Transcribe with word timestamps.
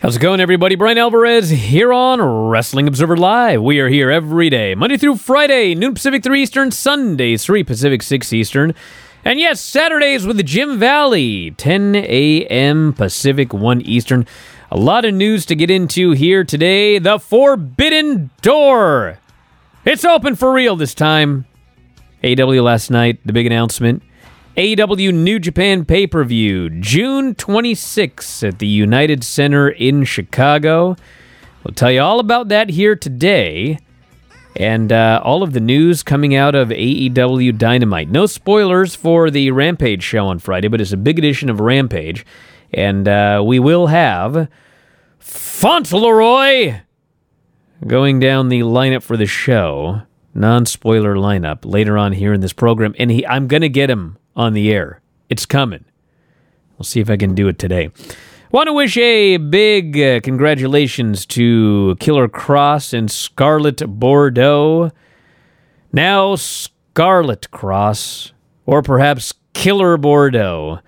How's 0.00 0.14
it 0.14 0.20
going, 0.20 0.38
everybody? 0.38 0.76
Bryan 0.76 0.96
Alvarez 0.96 1.50
here 1.50 1.92
on 1.92 2.20
Wrestling 2.22 2.86
Observer 2.86 3.16
Live. 3.16 3.60
We 3.60 3.80
are 3.80 3.88
here 3.88 4.12
every 4.12 4.48
day, 4.48 4.76
Monday 4.76 4.96
through 4.96 5.16
Friday, 5.16 5.74
noon 5.74 5.94
Pacific, 5.94 6.22
3 6.22 6.40
Eastern, 6.40 6.70
Sundays, 6.70 7.44
3 7.44 7.64
Pacific, 7.64 8.04
6 8.04 8.32
Eastern. 8.32 8.74
And 9.24 9.40
yes, 9.40 9.60
Saturdays 9.60 10.24
with 10.24 10.36
the 10.36 10.44
Jim 10.44 10.78
Valley, 10.78 11.50
10 11.50 11.96
a.m. 11.96 12.92
Pacific, 12.92 13.52
1 13.52 13.80
Eastern. 13.80 14.24
A 14.70 14.76
lot 14.76 15.04
of 15.04 15.14
news 15.14 15.44
to 15.46 15.56
get 15.56 15.68
into 15.68 16.12
here 16.12 16.44
today. 16.44 17.00
The 17.00 17.18
Forbidden 17.18 18.30
Door. 18.40 19.18
It's 19.84 20.04
open 20.04 20.36
for 20.36 20.52
real 20.52 20.76
this 20.76 20.94
time. 20.94 21.44
AEW 22.22 22.62
last 22.62 22.92
night, 22.92 23.18
the 23.24 23.32
big 23.32 23.46
announcement. 23.46 24.04
AEW 24.58 25.14
New 25.14 25.38
Japan 25.38 25.84
pay 25.84 26.08
per 26.08 26.24
view, 26.24 26.68
June 26.68 27.32
26th 27.36 28.42
at 28.42 28.58
the 28.58 28.66
United 28.66 29.22
Center 29.22 29.68
in 29.68 30.02
Chicago. 30.02 30.96
We'll 31.62 31.76
tell 31.76 31.92
you 31.92 32.00
all 32.00 32.18
about 32.18 32.48
that 32.48 32.68
here 32.68 32.96
today 32.96 33.78
and 34.56 34.90
uh, 34.90 35.20
all 35.22 35.44
of 35.44 35.52
the 35.52 35.60
news 35.60 36.02
coming 36.02 36.34
out 36.34 36.56
of 36.56 36.70
AEW 36.70 37.56
Dynamite. 37.56 38.10
No 38.10 38.26
spoilers 38.26 38.96
for 38.96 39.30
the 39.30 39.52
Rampage 39.52 40.02
show 40.02 40.26
on 40.26 40.40
Friday, 40.40 40.66
but 40.66 40.80
it's 40.80 40.90
a 40.90 40.96
big 40.96 41.20
edition 41.20 41.48
of 41.48 41.60
Rampage. 41.60 42.26
And 42.74 43.06
uh, 43.06 43.44
we 43.46 43.60
will 43.60 43.86
have 43.86 44.48
Fauntleroy 45.20 46.80
going 47.86 48.18
down 48.18 48.48
the 48.48 48.62
lineup 48.62 49.04
for 49.04 49.16
the 49.16 49.26
show. 49.26 50.02
Non 50.34 50.66
spoiler 50.66 51.14
lineup 51.14 51.64
later 51.64 51.96
on 51.96 52.12
here 52.12 52.32
in 52.32 52.40
this 52.40 52.52
program. 52.52 52.96
And 52.98 53.12
he, 53.12 53.24
I'm 53.24 53.46
going 53.46 53.62
to 53.62 53.68
get 53.68 53.88
him 53.88 54.18
on 54.38 54.54
the 54.54 54.72
air. 54.72 55.02
It's 55.28 55.44
coming. 55.44 55.84
We'll 56.78 56.84
see 56.84 57.00
if 57.00 57.10
I 57.10 57.18
can 57.18 57.34
do 57.34 57.48
it 57.48 57.58
today. 57.58 57.90
Want 58.50 58.68
to 58.68 58.72
wish 58.72 58.96
a 58.96 59.36
big 59.36 60.00
uh, 60.00 60.20
congratulations 60.20 61.26
to 61.26 61.96
Killer 62.00 62.28
Kross 62.28 62.94
and 62.96 63.10
Scarlett 63.10 63.86
Bordeaux. 63.86 64.90
Now 65.92 66.36
Scarlett 66.36 67.48
Kross, 67.50 68.32
or 68.64 68.80
perhaps 68.80 69.34
Killer 69.52 69.98
Bordeaux. 69.98 70.80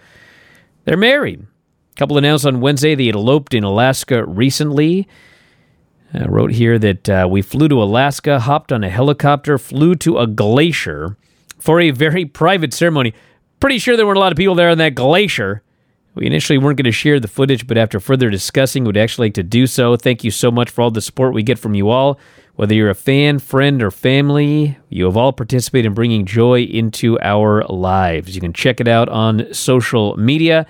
They're 0.85 0.97
married. 0.97 1.47
Couple 1.97 2.17
announced 2.17 2.47
on 2.47 2.63
Wednesday 2.63 2.95
they 2.95 3.07
had 3.07 3.15
eloped 3.15 3.53
in 3.53 3.63
Alaska 3.63 4.25
recently. 4.25 5.07
I 6.15 6.25
wrote 6.25 6.53
here 6.53 6.79
that 6.79 7.09
uh, 7.11 7.29
we 7.31 7.43
flew 7.43 7.69
to 7.69 7.83
Alaska, 7.83 8.41
hopped 8.41 8.73
on 8.73 8.83
a 8.83 8.89
helicopter, 8.89 9.59
flew 9.59 9.95
to 9.97 10.19
a 10.19 10.27
glacier 10.27 11.19
for 11.59 11.79
a 11.79 11.91
very 11.91 12.25
private 12.25 12.73
ceremony. 12.73 13.13
Pretty 13.61 13.79
sure 13.79 13.97
there 13.97 14.07
weren't 14.07 14.17
a 14.17 14.21
lot 14.21 14.33
of 14.33 14.39
people 14.39 14.55
there 14.55 14.71
on 14.71 14.79
that 14.79 14.95
glacier. 14.95 15.63
We 16.15 16.27
initially 16.27 16.59
weren't 16.59 16.79
going 16.79 16.85
to 16.85 16.93
share 16.93 17.21
the 17.21 17.29
footage, 17.29 17.67
but 17.67 17.79
after 17.79 18.01
further 18.01 18.31
discussing, 18.31 18.85
would 18.85 18.97
actually 18.97 19.27
like 19.27 19.35
to 19.35 19.43
do 19.43 19.67
so. 19.67 19.97
Thank 19.97 20.25
you 20.25 20.31
so 20.31 20.51
much 20.51 20.71
for 20.71 20.83
all 20.83 20.91
the 20.91 21.01
support 21.01 21.35
we 21.35 21.43
get 21.43 21.59
from 21.59 21.75
you 21.75 21.89
all. 21.91 22.19
Whether 22.57 22.75
you're 22.75 22.91
a 22.91 22.95
fan, 22.95 23.39
friend, 23.39 23.83
or 23.83 23.91
family, 23.91 24.79
you 24.89 25.05
have 25.05 25.17
all 25.17 25.33
participated 25.33 25.87
in 25.87 25.95
bringing 25.95 26.27
joy 26.27 26.63
into 26.63 27.19
our 27.21 27.65
lives. 27.65 28.35
You 28.35 28.41
can 28.41 28.53
check 28.53 28.81
it 28.81 28.89
out 28.89 29.09
on 29.09 29.53
social 29.55 30.17
media. 30.17 30.67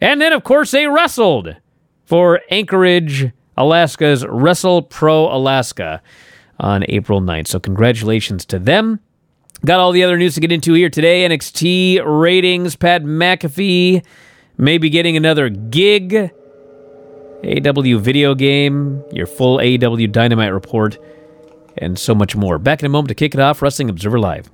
And 0.00 0.20
then, 0.20 0.32
of 0.32 0.44
course, 0.44 0.70
they 0.70 0.86
wrestled 0.86 1.56
for 2.04 2.40
Anchorage, 2.50 3.32
Alaska's 3.56 4.24
Wrestle 4.26 4.82
Pro 4.82 5.34
Alaska 5.34 6.00
on 6.60 6.84
April 6.88 7.20
9th. 7.20 7.48
So, 7.48 7.58
congratulations 7.58 8.44
to 8.46 8.58
them. 8.58 9.00
Got 9.66 9.80
all 9.80 9.92
the 9.92 10.04
other 10.04 10.16
news 10.16 10.34
to 10.36 10.40
get 10.40 10.52
into 10.52 10.72
here 10.72 10.88
today. 10.88 11.28
NXT 11.28 12.00
ratings, 12.04 12.76
Pat 12.76 13.02
McAfee 13.02 14.02
maybe 14.58 14.90
getting 14.90 15.16
another 15.16 15.48
gig. 15.48 16.30
AEW 17.42 18.00
video 18.00 18.34
game, 18.34 19.04
your 19.12 19.26
full 19.26 19.58
AEW 19.58 20.10
Dynamite 20.10 20.52
report, 20.52 20.98
and 21.76 21.98
so 21.98 22.14
much 22.14 22.34
more. 22.34 22.58
Back 22.58 22.80
in 22.80 22.86
a 22.86 22.88
moment 22.88 23.08
to 23.08 23.14
kick 23.14 23.34
it 23.34 23.40
off, 23.40 23.62
Wrestling 23.62 23.90
Observer 23.90 24.18
Live. 24.18 24.50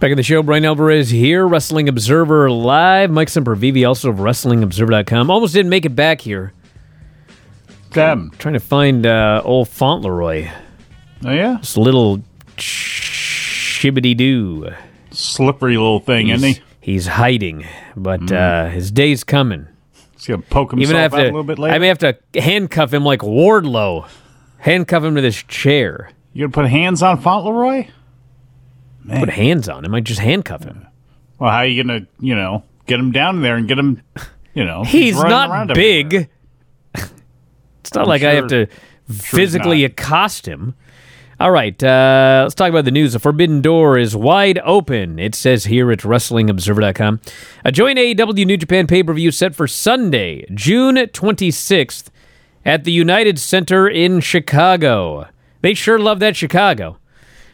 Back 0.00 0.10
in 0.10 0.16
the 0.16 0.22
show, 0.22 0.42
Bryan 0.42 0.66
Alvarez 0.66 1.08
here, 1.08 1.48
Wrestling 1.48 1.88
Observer 1.88 2.50
Live. 2.50 3.10
Mike 3.10 3.28
Sempervive, 3.28 3.88
also 3.88 4.10
of 4.10 4.16
WrestlingObserver.com. 4.16 5.30
Almost 5.30 5.54
didn't 5.54 5.70
make 5.70 5.86
it 5.86 5.96
back 5.96 6.20
here. 6.20 6.52
Damn. 7.90 8.30
Trying 8.32 8.54
to 8.54 8.60
find 8.60 9.06
uh, 9.06 9.40
old 9.44 9.68
Fauntleroy. 9.68 10.50
Oh, 11.24 11.32
yeah? 11.32 11.56
This 11.58 11.76
little 11.76 12.22
shibbity 12.56 14.16
doo. 14.16 14.72
Slippery 15.10 15.76
little 15.76 16.00
thing, 16.00 16.26
He's, 16.26 16.42
isn't 16.42 16.56
he? 16.56 16.62
he's 16.80 17.06
hiding, 17.06 17.64
but 17.96 18.30
uh, 18.32 18.68
his 18.68 18.90
day's 18.90 19.24
coming. 19.24 19.68
He's 20.12 20.26
going 20.26 20.42
to 20.42 20.48
poke 20.48 20.70
himself 20.70 20.88
Even 20.90 20.96
have 20.96 21.14
out 21.14 21.18
to, 21.18 21.22
a 21.22 21.26
little 21.26 21.44
bit 21.44 21.58
later. 21.58 21.74
I 21.74 21.78
may 21.78 21.88
have 21.88 21.98
to 21.98 22.16
handcuff 22.34 22.92
him 22.92 23.04
like 23.04 23.20
Wardlow. 23.20 24.08
Handcuff 24.58 25.04
him 25.04 25.14
to 25.16 25.20
this 25.20 25.42
chair. 25.42 26.10
you 26.32 26.40
going 26.44 26.52
to 26.52 26.54
put 26.54 26.70
hands 26.70 27.02
on 27.02 27.20
Fauntleroy? 27.20 27.88
Man. 29.02 29.20
Put 29.20 29.28
hands 29.28 29.68
on 29.68 29.84
him. 29.84 29.94
I 29.94 30.00
just 30.00 30.20
handcuff 30.20 30.64
him. 30.64 30.86
well, 31.38 31.50
how 31.50 31.58
are 31.58 31.66
you 31.66 31.84
going 31.84 32.00
to, 32.00 32.08
you 32.20 32.34
know, 32.34 32.62
get 32.86 32.98
him 32.98 33.12
down 33.12 33.42
there 33.42 33.56
and 33.56 33.68
get 33.68 33.78
him, 33.78 34.00
you 34.54 34.64
know? 34.64 34.82
He's 34.84 35.14
running 35.16 35.30
not 35.30 35.74
big. 35.74 36.30
it's 36.94 37.94
not 37.94 38.08
like 38.08 38.22
I 38.22 38.34
have 38.34 38.46
to 38.48 38.66
he's 39.06 39.26
physically 39.26 39.84
accost 39.84 40.46
him. 40.46 40.74
All 41.40 41.50
right, 41.50 41.82
uh, 41.82 42.42
let's 42.44 42.54
talk 42.54 42.70
about 42.70 42.84
the 42.84 42.92
news. 42.92 43.12
The 43.12 43.18
Forbidden 43.18 43.60
Door 43.60 43.98
is 43.98 44.14
wide 44.14 44.60
open. 44.64 45.18
It 45.18 45.34
says 45.34 45.64
here 45.64 45.90
at 45.90 46.00
WrestlingObserver.com. 46.00 47.20
A 47.64 47.72
joint 47.72 47.98
AEW 47.98 48.46
New 48.46 48.56
Japan 48.56 48.86
pay 48.86 49.02
per 49.02 49.12
view 49.12 49.32
set 49.32 49.54
for 49.54 49.66
Sunday, 49.66 50.46
June 50.54 50.94
26th, 50.96 52.06
at 52.64 52.84
the 52.84 52.92
United 52.92 53.40
Center 53.40 53.88
in 53.88 54.20
Chicago. 54.20 55.26
They 55.60 55.74
sure 55.74 55.98
love 55.98 56.20
that 56.20 56.36
Chicago. 56.36 56.98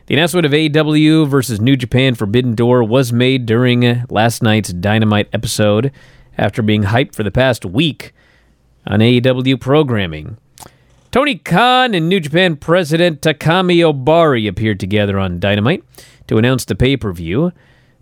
The 0.06 0.14
announcement 0.14 0.44
of 0.44 0.52
AEW 0.52 1.26
versus 1.28 1.60
New 1.60 1.76
Japan 1.76 2.14
Forbidden 2.14 2.54
Door 2.54 2.84
was 2.84 3.14
made 3.14 3.46
during 3.46 4.04
last 4.10 4.42
night's 4.42 4.72
Dynamite 4.74 5.28
episode 5.32 5.90
after 6.36 6.60
being 6.60 6.82
hyped 6.82 7.14
for 7.14 7.22
the 7.22 7.30
past 7.30 7.64
week 7.64 8.12
on 8.86 9.00
AEW 9.00 9.58
programming. 9.58 10.36
Tony 11.10 11.34
Khan 11.34 11.92
and 11.92 12.08
New 12.08 12.20
Japan 12.20 12.54
President 12.54 13.20
Takami 13.20 13.78
Ohbari 13.78 14.48
appeared 14.48 14.78
together 14.78 15.18
on 15.18 15.40
Dynamite 15.40 15.82
to 16.28 16.38
announce 16.38 16.64
the 16.64 16.76
pay 16.76 16.96
per 16.96 17.12
view, 17.12 17.50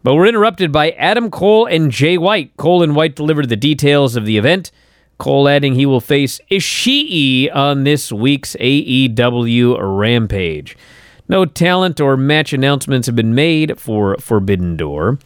but 0.02 0.14
were 0.14 0.26
interrupted 0.26 0.70
by 0.72 0.91
Adam 0.91 1.30
Cole 1.30 1.64
and 1.64 1.91
Jay 1.91 2.19
White. 2.19 2.54
Cole 2.58 2.82
and 2.82 2.94
White 2.94 3.16
delivered 3.16 3.48
the 3.48 3.56
details 3.56 4.14
of 4.14 4.26
the 4.26 4.36
event. 4.36 4.70
Cole 5.16 5.48
adding 5.48 5.74
he 5.74 5.86
will 5.86 6.02
face 6.02 6.38
Ishii 6.50 7.48
on 7.56 7.84
this 7.84 8.12
week's 8.12 8.54
AEW 8.56 9.78
Rampage. 9.80 10.76
No 11.30 11.46
talent 11.46 12.02
or 12.02 12.14
match 12.14 12.52
announcements 12.52 13.06
have 13.06 13.16
been 13.16 13.34
made 13.34 13.80
for 13.80 14.19
Forbidden 14.19 14.76
Door, 14.76 15.19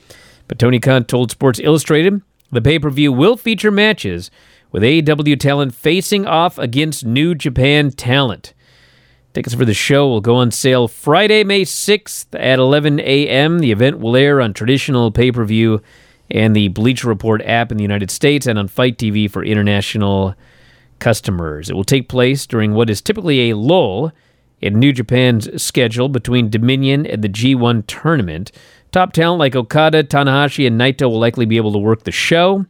but 0.46 0.60
Tony 0.60 0.78
Khan 0.78 1.04
told 1.04 1.32
Sports 1.32 1.58
Illustrated 1.58 2.22
the 2.52 2.62
pay 2.62 2.78
per 2.78 2.90
view 2.90 3.12
will 3.12 3.36
feature 3.36 3.72
matches 3.72 4.30
with 4.72 4.82
AEW 4.82 5.38
talent 5.38 5.74
facing 5.74 6.26
off 6.26 6.58
against 6.58 7.04
New 7.04 7.34
Japan 7.34 7.90
talent. 7.90 8.54
Tickets 9.34 9.54
for 9.54 9.64
the 9.64 9.74
show 9.74 10.08
will 10.08 10.20
go 10.20 10.36
on 10.36 10.50
sale 10.50 10.88
Friday, 10.88 11.44
May 11.44 11.62
6th 11.62 12.26
at 12.38 12.58
11 12.58 13.00
a.m. 13.00 13.60
The 13.60 13.72
event 13.72 13.98
will 13.98 14.16
air 14.16 14.40
on 14.40 14.52
traditional 14.52 15.10
pay 15.10 15.30
per 15.30 15.44
view 15.44 15.80
and 16.30 16.56
the 16.56 16.68
Bleacher 16.68 17.08
Report 17.08 17.42
app 17.42 17.70
in 17.70 17.76
the 17.76 17.84
United 17.84 18.10
States 18.10 18.46
and 18.46 18.58
on 18.58 18.68
Fight 18.68 18.98
TV 18.98 19.30
for 19.30 19.44
international 19.44 20.34
customers. 20.98 21.68
It 21.68 21.74
will 21.74 21.84
take 21.84 22.08
place 22.08 22.46
during 22.46 22.74
what 22.74 22.88
is 22.88 23.00
typically 23.00 23.50
a 23.50 23.56
lull 23.56 24.12
in 24.60 24.78
New 24.78 24.92
Japan's 24.92 25.62
schedule 25.62 26.08
between 26.08 26.48
Dominion 26.48 27.04
and 27.06 27.22
the 27.22 27.28
G1 27.28 27.84
tournament. 27.86 28.52
Top 28.92 29.12
talent 29.12 29.40
like 29.40 29.56
Okada, 29.56 30.04
Tanahashi, 30.04 30.66
and 30.66 30.80
Naito 30.80 31.10
will 31.10 31.18
likely 31.18 31.44
be 31.44 31.56
able 31.56 31.72
to 31.72 31.78
work 31.78 32.04
the 32.04 32.12
show. 32.12 32.66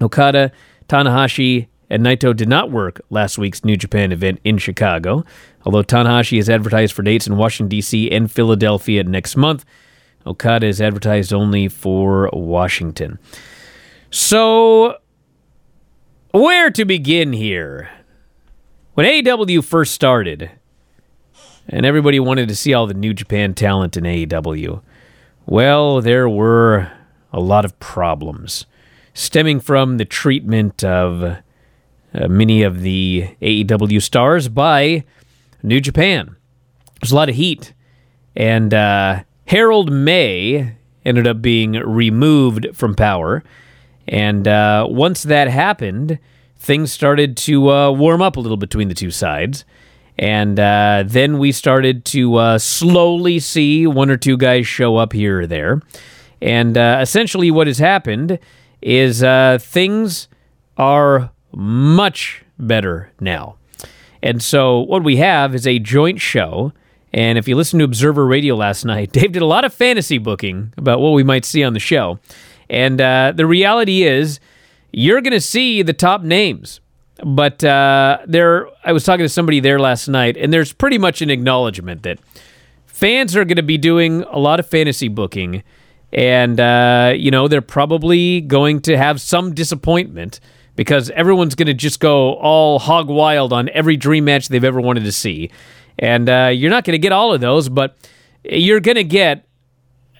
Okada, 0.00 0.52
Tanahashi, 0.88 1.68
and 1.90 2.04
Naito 2.04 2.34
did 2.34 2.48
not 2.48 2.70
work 2.70 3.00
last 3.10 3.38
week's 3.38 3.64
New 3.64 3.76
Japan 3.76 4.10
event 4.12 4.40
in 4.44 4.58
Chicago, 4.58 5.24
although 5.64 5.82
Tanahashi 5.82 6.38
is 6.38 6.48
advertised 6.48 6.94
for 6.94 7.02
dates 7.02 7.26
in 7.26 7.36
Washington, 7.36 7.68
D.C. 7.68 8.10
and 8.10 8.30
Philadelphia 8.30 9.04
next 9.04 9.36
month. 9.36 9.64
Okada 10.26 10.66
is 10.66 10.80
advertised 10.80 11.32
only 11.32 11.68
for 11.68 12.28
Washington. 12.32 13.18
So, 14.10 14.96
where 16.32 16.70
to 16.70 16.84
begin 16.84 17.32
here? 17.32 17.90
When 18.94 19.06
AEW 19.06 19.62
first 19.64 19.92
started, 19.94 20.50
and 21.68 21.86
everybody 21.86 22.18
wanted 22.18 22.48
to 22.48 22.56
see 22.56 22.74
all 22.74 22.86
the 22.86 22.94
New 22.94 23.14
Japan 23.14 23.54
talent 23.54 23.96
in 23.96 24.04
AEW, 24.04 24.82
well, 25.46 26.00
there 26.00 26.28
were 26.28 26.90
a 27.32 27.40
lot 27.40 27.64
of 27.64 27.78
problems 27.78 28.66
stemming 29.18 29.58
from 29.58 29.96
the 29.96 30.04
treatment 30.04 30.84
of 30.84 31.22
uh, 31.24 32.28
many 32.28 32.62
of 32.62 32.82
the 32.82 33.28
AEW 33.42 34.00
stars 34.00 34.48
by 34.48 35.04
New 35.60 35.80
Japan. 35.80 36.36
There's 37.00 37.10
a 37.10 37.16
lot 37.16 37.28
of 37.28 37.34
heat. 37.34 37.74
And 38.36 38.72
uh, 38.72 39.24
Harold 39.46 39.90
Meij 39.90 40.72
ended 41.04 41.26
up 41.26 41.42
being 41.42 41.72
removed 41.72 42.68
from 42.74 42.94
power. 42.94 43.42
And 44.06 44.46
uh, 44.46 44.86
once 44.88 45.24
that 45.24 45.48
happened, 45.48 46.20
things 46.56 46.92
started 46.92 47.36
to 47.38 47.70
uh, 47.70 47.90
warm 47.90 48.22
up 48.22 48.36
a 48.36 48.40
little 48.40 48.56
between 48.56 48.86
the 48.86 48.94
two 48.94 49.10
sides. 49.10 49.64
And 50.16 50.60
uh, 50.60 51.02
then 51.04 51.38
we 51.38 51.50
started 51.50 52.04
to 52.06 52.36
uh, 52.36 52.58
slowly 52.58 53.40
see 53.40 53.84
one 53.84 54.10
or 54.10 54.16
two 54.16 54.36
guys 54.36 54.68
show 54.68 54.96
up 54.96 55.12
here 55.12 55.40
or 55.40 55.46
there. 55.48 55.82
And 56.40 56.78
uh, 56.78 57.00
essentially, 57.02 57.50
what 57.50 57.66
has 57.66 57.78
happened 57.78 58.38
is 58.82 59.22
uh, 59.22 59.58
things 59.60 60.28
are 60.76 61.30
much 61.52 62.44
better 62.58 63.10
now. 63.20 63.56
And 64.22 64.42
so, 64.42 64.80
what 64.80 65.04
we 65.04 65.16
have 65.16 65.54
is 65.54 65.66
a 65.66 65.78
joint 65.78 66.20
show. 66.20 66.72
And 67.12 67.38
if 67.38 67.48
you 67.48 67.56
listen 67.56 67.78
to 67.78 67.84
Observer 67.84 68.26
Radio 68.26 68.54
last 68.54 68.84
night, 68.84 69.12
Dave 69.12 69.32
did 69.32 69.42
a 69.42 69.46
lot 69.46 69.64
of 69.64 69.72
fantasy 69.72 70.18
booking 70.18 70.72
about 70.76 71.00
what 71.00 71.10
we 71.10 71.22
might 71.22 71.44
see 71.44 71.64
on 71.64 71.72
the 71.72 71.80
show. 71.80 72.18
And 72.68 73.00
uh, 73.00 73.32
the 73.34 73.46
reality 73.46 74.02
is, 74.02 74.40
you're 74.92 75.20
going 75.20 75.32
to 75.32 75.40
see 75.40 75.82
the 75.82 75.92
top 75.92 76.22
names. 76.22 76.80
But 77.24 77.64
uh, 77.64 78.18
there, 78.26 78.68
I 78.84 78.92
was 78.92 79.04
talking 79.04 79.24
to 79.24 79.28
somebody 79.28 79.60
there 79.60 79.80
last 79.80 80.08
night, 80.08 80.36
and 80.36 80.52
there's 80.52 80.72
pretty 80.72 80.98
much 80.98 81.20
an 81.20 81.30
acknowledgement 81.30 82.04
that 82.04 82.18
fans 82.86 83.36
are 83.36 83.44
going 83.44 83.56
to 83.56 83.62
be 83.62 83.78
doing 83.78 84.22
a 84.24 84.38
lot 84.38 84.60
of 84.60 84.66
fantasy 84.66 85.08
booking, 85.08 85.62
and 86.12 86.58
uh, 86.58 87.12
you 87.16 87.30
know 87.30 87.48
they're 87.48 87.60
probably 87.60 88.40
going 88.40 88.80
to 88.82 88.96
have 88.96 89.20
some 89.20 89.54
disappointment 89.54 90.40
because 90.76 91.10
everyone's 91.10 91.54
going 91.54 91.66
to 91.66 91.74
just 91.74 92.00
go 92.00 92.34
all 92.34 92.78
hog 92.78 93.08
wild 93.08 93.52
on 93.52 93.68
every 93.70 93.96
dream 93.96 94.24
match 94.24 94.48
they've 94.48 94.64
ever 94.64 94.80
wanted 94.80 95.04
to 95.04 95.12
see, 95.12 95.50
and 95.98 96.28
uh, 96.28 96.50
you're 96.52 96.70
not 96.70 96.84
going 96.84 96.94
to 96.94 96.98
get 96.98 97.12
all 97.12 97.32
of 97.32 97.40
those, 97.40 97.68
but 97.68 97.96
you're 98.44 98.80
going 98.80 98.96
to 98.96 99.04
get 99.04 99.46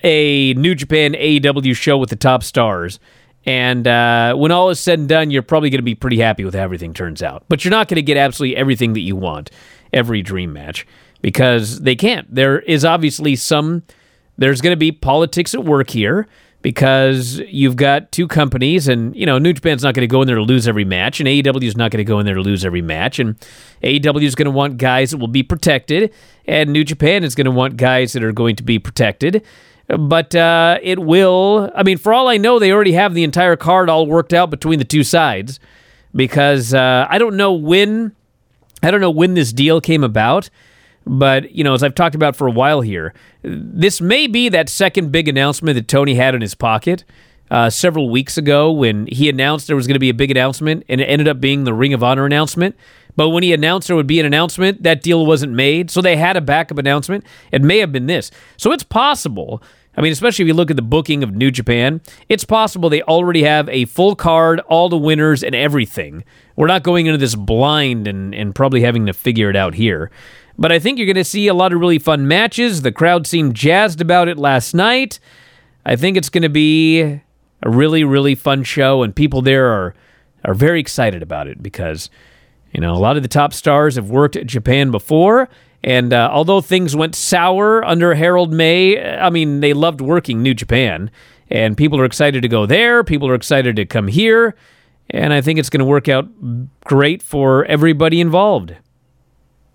a 0.05 0.55
New 0.55 0.75
Japan 0.75 1.15
AEW 1.15 1.75
show 1.75 1.99
with 1.99 2.11
the 2.11 2.17
top 2.17 2.43
stars 2.43 3.01
and 3.49 3.87
uh, 3.89 4.35
when 4.35 4.53
all 4.53 4.69
is 4.69 4.79
said 4.79 4.99
and 4.99 5.09
done, 5.09 5.31
you're 5.31 5.41
probably 5.41 5.71
going 5.71 5.79
to 5.79 5.83
be 5.83 5.95
pretty 5.95 6.19
happy 6.19 6.45
with 6.45 6.55
how 6.55 6.63
everything 6.63 6.93
turns 6.93 7.23
out. 7.23 7.45
But 7.49 7.65
you're 7.65 7.71
not 7.71 7.89
going 7.89 7.97
to 7.97 8.03
get 8.03 8.19
absolutely 8.19 8.59
everything 8.59 8.93
that 8.93 9.01
you 9.01 9.17
want 9.17 9.51
every 9.91 10.21
dream 10.21 10.53
match 10.53 10.87
because 11.23 11.81
they 11.81 11.97
can't. 11.97 12.33
There 12.35 12.59
is 12.61 12.85
obviously 12.85 13.37
some, 13.37 13.85
there's 14.39 14.61
going 14.61 14.73
to 14.73 14.79
be 14.79 14.93
politics 14.93 15.55
at 15.55 15.65
work 15.65 15.91
here 15.91 16.27
because 16.63 17.39
you've 17.49 17.77
got 17.77 18.11
two 18.11 18.27
companies 18.27 18.89
and 18.89 19.15
you 19.15 19.27
know 19.27 19.39
New 19.39 19.53
Japan's 19.53 19.83
not 19.83 19.95
going 19.95 20.03
to 20.03 20.11
go 20.11 20.23
in 20.23 20.27
there 20.27 20.37
to 20.37 20.43
lose 20.43 20.67
every 20.67 20.85
match 20.85 21.21
and 21.21 21.29
AEW 21.29 21.63
is 21.63 21.77
not 21.77 21.91
going 21.91 21.99
to 21.99 22.05
go 22.05 22.19
in 22.19 22.27
there 22.27 22.35
to 22.35 22.41
lose 22.43 22.65
every 22.65 22.83
match 22.83 23.19
and 23.19 23.39
AEW 23.83 24.23
is 24.23 24.35
going 24.35 24.47
to 24.47 24.51
want 24.51 24.79
guys 24.79 25.11
that 25.11 25.19
will 25.19 25.29
be 25.29 25.43
protected 25.43 26.13
and 26.47 26.73
New 26.73 26.85
Japan 26.85 27.23
is 27.23 27.35
going 27.35 27.45
to 27.45 27.51
want 27.51 27.77
guys 27.77 28.13
that 28.15 28.25
are 28.25 28.33
going 28.33 28.57
to 28.57 28.63
be 28.63 28.79
protected 28.79 29.45
but 29.89 30.35
uh, 30.35 30.79
it 30.83 30.99
will. 30.99 31.71
I 31.75 31.83
mean, 31.83 31.97
for 31.97 32.13
all 32.13 32.29
I 32.29 32.37
know, 32.37 32.59
they 32.59 32.73
already 32.73 32.93
have 32.93 33.15
the 33.15 33.25
entire 33.25 33.57
card 33.57 33.89
all 33.89 34.07
worked 34.07 34.35
out 34.35 34.51
between 34.51 34.79
the 34.79 34.85
two 34.85 35.03
sides 35.03 35.59
because 36.15 36.75
uh, 36.75 37.07
I 37.09 37.19
don't 37.19 37.37
know 37.37 37.55
when. 37.55 38.15
I 38.81 38.93
don't 38.93 39.01
know 39.01 39.11
when 39.11 39.35
this 39.35 39.53
deal 39.53 39.81
came 39.81 40.05
about, 40.05 40.51
but 41.09 41.51
you 41.53 41.65
know, 41.65 41.75
as 41.75 41.83
I've 41.83 41.95
talked 41.95 42.15
about 42.15 42.37
for 42.37 42.47
a 42.47 42.51
while 42.51 42.81
here, 42.81 43.15
this 43.43 44.01
may 44.01 44.27
be 44.27 44.49
that 44.51 44.69
second 44.69 45.11
big 45.11 45.29
announcement 45.29 45.77
that 45.77 45.89
Tony 45.89 46.15
had 46.15 46.35
in 46.35 46.41
his 46.41 46.55
pocket. 46.55 47.05
Uh, 47.51 47.71
several 47.71 48.11
weeks 48.11 48.37
ago, 48.37 48.71
when 48.71 49.07
he 49.07 49.27
announced 49.27 49.69
there 49.69 49.77
was 49.77 49.87
going 49.87 49.95
to 49.95 49.99
be 49.99 50.11
a 50.11 50.15
big 50.15 50.31
announcement, 50.31 50.85
and 50.87 51.01
it 51.01 51.05
ended 51.05 51.27
up 51.27 51.41
being 51.41 51.65
the 51.65 51.73
Ring 51.73 51.95
of 51.95 52.05
Honor 52.05 52.27
announcement. 52.27 52.77
But 53.17 53.31
when 53.31 53.43
he 53.43 53.55
announced 53.55 53.89
there 53.89 53.97
would 53.97 54.07
be 54.07 54.21
an 54.21 54.27
announcement, 54.27 54.83
that 54.83 55.03
deal 55.03 55.25
wasn't 55.25 55.55
made. 55.55 55.91
So 55.91 56.03
they 56.03 56.17
had 56.17 56.37
a 56.37 56.43
backup 56.43 56.77
announcement. 56.77 57.25
It 57.51 57.63
may 57.63 57.79
have 57.79 57.91
been 57.91 58.07
this. 58.07 58.31
So 58.59 58.71
it's 58.71 58.83
possible 58.83 59.63
I 59.99 60.01
mean, 60.01 60.13
especially 60.13 60.45
if 60.45 60.47
you 60.47 60.55
look 60.55 60.71
at 60.71 60.77
the 60.77 60.83
booking 60.83 61.25
of 61.25 61.35
New 61.35 61.51
Japan, 61.51 62.01
it's 62.29 62.45
possible 62.45 62.89
they 62.89 63.03
already 63.03 63.43
have 63.43 63.69
a 63.69 63.85
full 63.87 64.15
card, 64.15 64.61
all 64.61 64.89
the 64.89 64.97
winners, 64.97 65.43
and 65.43 65.57
everything. 65.57 66.23
We're 66.55 66.69
not 66.69 66.85
going 66.85 67.07
into 67.07 67.19
this 67.19 67.35
blind 67.35 68.07
and, 68.07 68.33
and 68.33 68.55
probably 68.55 68.83
having 68.83 69.07
to 69.07 69.13
figure 69.13 69.51
it 69.51 69.57
out 69.57 69.75
here. 69.75 70.13
But 70.59 70.73
I 70.73 70.79
think 70.79 70.99
you're 70.99 71.07
going 71.07 71.17
to 71.17 71.25
see 71.25 71.47
a 71.47 71.55
lot 71.55 71.73
of 71.73 71.81
really 71.81 71.99
fun 71.99 72.27
matches. 72.27 72.83
The 72.83 72.93
crowd 72.93 73.27
seemed 73.27 73.55
jazzed 73.55 74.01
about 74.01 74.29
it 74.29 74.39
last 74.39 74.75
night. 74.75 75.21
I 75.87 75.95
think 75.97 76.17
it's 76.17 76.29
going 76.29 76.43
to 76.43 76.49
be 76.49 77.01
a 77.01 77.71
really, 77.71 78.05
really 78.05 78.35
fun 78.35 78.65
show, 78.65 79.03
and 79.03 79.15
people 79.15 79.41
there 79.41 79.69
are, 79.69 79.95
are 80.45 80.55
very 80.55 80.81
excited 80.81 81.23
about 81.23 81.47
it 81.47 81.63
because, 81.63 82.11
you 82.73 82.81
know, 82.81 82.93
a 82.93 82.99
lot 82.99 83.17
of 83.17 83.23
the 83.23 83.29
top 83.29 83.53
stars 83.53 83.95
have 83.95 84.11
worked 84.11 84.37
at 84.37 84.47
Japan 84.47 84.91
before 84.91 85.49
and 85.83 86.13
uh, 86.13 86.29
although 86.33 86.61
things 86.61 86.97
went 86.97 87.15
sour 87.15 87.85
under 87.85 88.15
Harold 88.15 88.53
Meij, 88.53 89.21
I 89.21 89.31
mean, 89.31 89.61
they 89.61 89.73
loved 89.73 90.01
working 90.01 90.43
New 90.43 90.55
Japan. 90.55 91.11
And 91.51 91.77
people 91.77 91.99
are 92.01 92.05
excited 92.05 92.43
to 92.43 92.49
go 92.49 92.67
there. 92.67 93.03
People 93.05 93.29
are 93.29 93.35
excited 93.35 93.77
to 93.77 93.87
come 93.87 94.09
here. 94.09 94.55
And 95.11 95.33
I 95.33 95.41
think 95.41 95.59
it's 95.59 95.71
going 95.71 95.81
to 95.81 95.87
work 95.87 96.09
out 96.09 96.29
great 96.85 97.23
for 97.23 97.65
everybody 97.65 98.21
involved. 98.21 98.75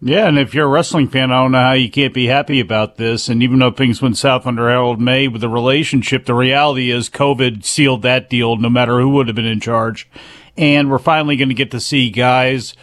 Yeah, 0.05 0.27
and 0.27 0.37
if 0.37 0.53
you're 0.53 0.65
a 0.65 0.69
wrestling 0.69 1.07
fan, 1.07 1.31
I 1.31 1.41
don't 1.41 1.53
know 1.53 1.61
how 1.61 1.71
you 1.71 1.89
can't 1.89 2.13
be 2.13 2.25
happy 2.25 2.59
about 2.59 2.97
this. 2.97 3.29
And 3.29 3.41
even 3.41 3.59
though 3.59 3.71
things 3.71 4.01
went 4.01 4.17
south 4.17 4.45
under 4.45 4.67
Harold 4.67 4.99
Meij 4.99 5.31
with 5.31 5.39
the 5.39 5.47
relationship, 5.47 6.25
the 6.25 6.33
reality 6.33 6.91
is 6.91 7.09
COVID 7.09 7.63
sealed 7.63 8.01
that 8.01 8.29
deal 8.29 8.57
no 8.57 8.69
matter 8.69 8.99
who 8.99 9.11
would 9.11 9.27
have 9.27 9.35
been 9.37 9.45
in 9.45 9.61
charge. 9.61 10.09
And 10.57 10.91
we're 10.91 10.99
finally 10.99 11.37
going 11.37 11.47
to 11.47 11.55
get 11.55 11.71
to 11.71 11.79
see 11.79 12.09
guys. 12.09 12.73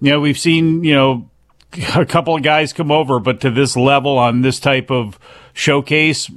You 0.00 0.12
know, 0.12 0.20
we've 0.20 0.38
seen, 0.38 0.84
you 0.84 0.94
know, 0.94 1.28
a 1.96 2.06
couple 2.06 2.36
of 2.36 2.44
guys 2.44 2.72
come 2.72 2.92
over, 2.92 3.18
but 3.18 3.40
to 3.40 3.50
this 3.50 3.76
level 3.76 4.16
on 4.16 4.42
this 4.42 4.60
type 4.60 4.92
of 4.92 5.18
showcase, 5.54 6.30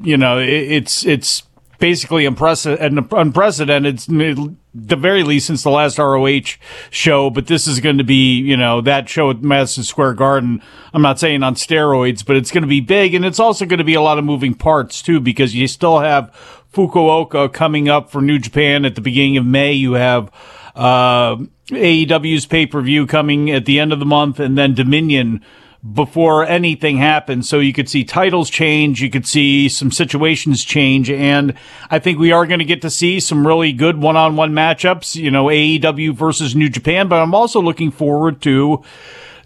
you 0.00 0.16
know, 0.16 0.38
it, 0.38 0.48
it's 0.48 1.04
it's 1.04 1.42
basically 1.78 2.24
unprecedented, 2.26 3.98
the 3.98 4.96
very 4.96 5.22
least 5.22 5.46
since 5.46 5.62
the 5.62 5.70
last 5.70 5.98
ROH 5.98 6.56
show. 6.90 7.30
But 7.30 7.46
this 7.46 7.66
is 7.66 7.80
going 7.80 7.98
to 7.98 8.04
be, 8.04 8.38
you 8.38 8.56
know, 8.56 8.80
that 8.80 9.08
show 9.08 9.30
at 9.30 9.42
Madison 9.42 9.84
Square 9.84 10.14
Garden. 10.14 10.62
I'm 10.92 11.02
not 11.02 11.18
saying 11.18 11.42
on 11.42 11.54
steroids, 11.54 12.24
but 12.24 12.36
it's 12.36 12.50
going 12.50 12.62
to 12.62 12.68
be 12.68 12.80
big, 12.80 13.14
and 13.14 13.24
it's 13.24 13.40
also 13.40 13.66
going 13.66 13.78
to 13.78 13.84
be 13.84 13.94
a 13.94 14.02
lot 14.02 14.18
of 14.18 14.24
moving 14.24 14.54
parts 14.54 15.02
too, 15.02 15.20
because 15.20 15.54
you 15.54 15.68
still 15.68 16.00
have 16.00 16.32
Fukuoka 16.72 17.52
coming 17.52 17.88
up 17.88 18.10
for 18.10 18.20
New 18.20 18.38
Japan 18.38 18.84
at 18.84 18.94
the 18.94 19.00
beginning 19.00 19.36
of 19.36 19.46
May. 19.46 19.72
You 19.72 19.94
have. 19.94 20.30
Uh, 20.74 21.36
AEW's 21.70 22.46
pay 22.46 22.66
per 22.66 22.80
view 22.80 23.06
coming 23.06 23.50
at 23.50 23.66
the 23.66 23.78
end 23.78 23.92
of 23.92 23.98
the 23.98 24.06
month, 24.06 24.40
and 24.40 24.56
then 24.56 24.74
Dominion 24.74 25.44
before 25.92 26.44
anything 26.44 26.96
happens. 26.96 27.48
So 27.48 27.60
you 27.60 27.72
could 27.72 27.88
see 27.88 28.04
titles 28.04 28.50
change, 28.50 29.00
you 29.00 29.10
could 29.10 29.26
see 29.26 29.68
some 29.68 29.92
situations 29.92 30.64
change, 30.64 31.10
and 31.10 31.54
I 31.90 31.98
think 31.98 32.18
we 32.18 32.32
are 32.32 32.46
going 32.46 32.58
to 32.58 32.64
get 32.64 32.82
to 32.82 32.90
see 32.90 33.20
some 33.20 33.46
really 33.46 33.72
good 33.72 33.98
one 33.98 34.16
on 34.16 34.36
one 34.36 34.52
matchups, 34.52 35.14
you 35.14 35.30
know, 35.30 35.46
AEW 35.46 36.14
versus 36.14 36.56
New 36.56 36.68
Japan, 36.68 37.08
but 37.08 37.22
I'm 37.22 37.34
also 37.34 37.62
looking 37.62 37.90
forward 37.90 38.40
to 38.42 38.82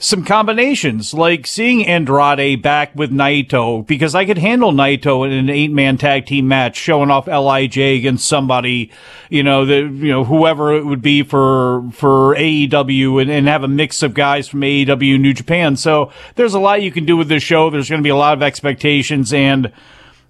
some 0.03 0.25
combinations, 0.25 1.15
like 1.15 1.47
seeing 1.47 1.87
Andrade 1.87 2.61
back 2.61 2.93
with 2.97 3.13
Naito, 3.13 3.87
because 3.87 4.17
I 4.17 4.25
could 4.25 4.37
handle 4.37 4.73
Naito 4.73 5.25
in 5.25 5.33
an 5.33 5.49
eight 5.49 5.71
man 5.71 5.97
tag 5.97 6.27
team 6.27 6.49
match, 6.49 6.77
showing 6.77 7.09
off 7.09 7.29
LIJ 7.29 7.79
against 7.79 8.27
somebody, 8.27 8.91
you 9.31 9.45
know, 9.45 9.65
the, 9.65 9.77
you 9.77 10.11
know, 10.11 10.25
whoever 10.25 10.75
it 10.75 10.85
would 10.85 11.03
be 11.03 11.23
for, 11.23 11.89
for 11.93 12.35
AEW 12.35 13.23
and, 13.23 13.31
and 13.31 13.47
have 13.47 13.63
a 13.63 13.69
mix 13.69 14.03
of 14.03 14.13
guys 14.13 14.49
from 14.49 14.63
AEW 14.63 15.21
New 15.21 15.33
Japan. 15.33 15.77
So 15.77 16.11
there's 16.35 16.55
a 16.55 16.61
lot 16.61 16.83
you 16.83 16.91
can 16.91 17.05
do 17.05 17.17
with 17.17 17.29
this 17.29 17.45
show. 17.45 17.71
There's 17.71 17.89
going 17.89 18.03
to 18.03 18.07
be 18.07 18.11
a 18.11 18.17
lot 18.17 18.35
of 18.35 18.43
expectations 18.43 19.33
and, 19.33 19.73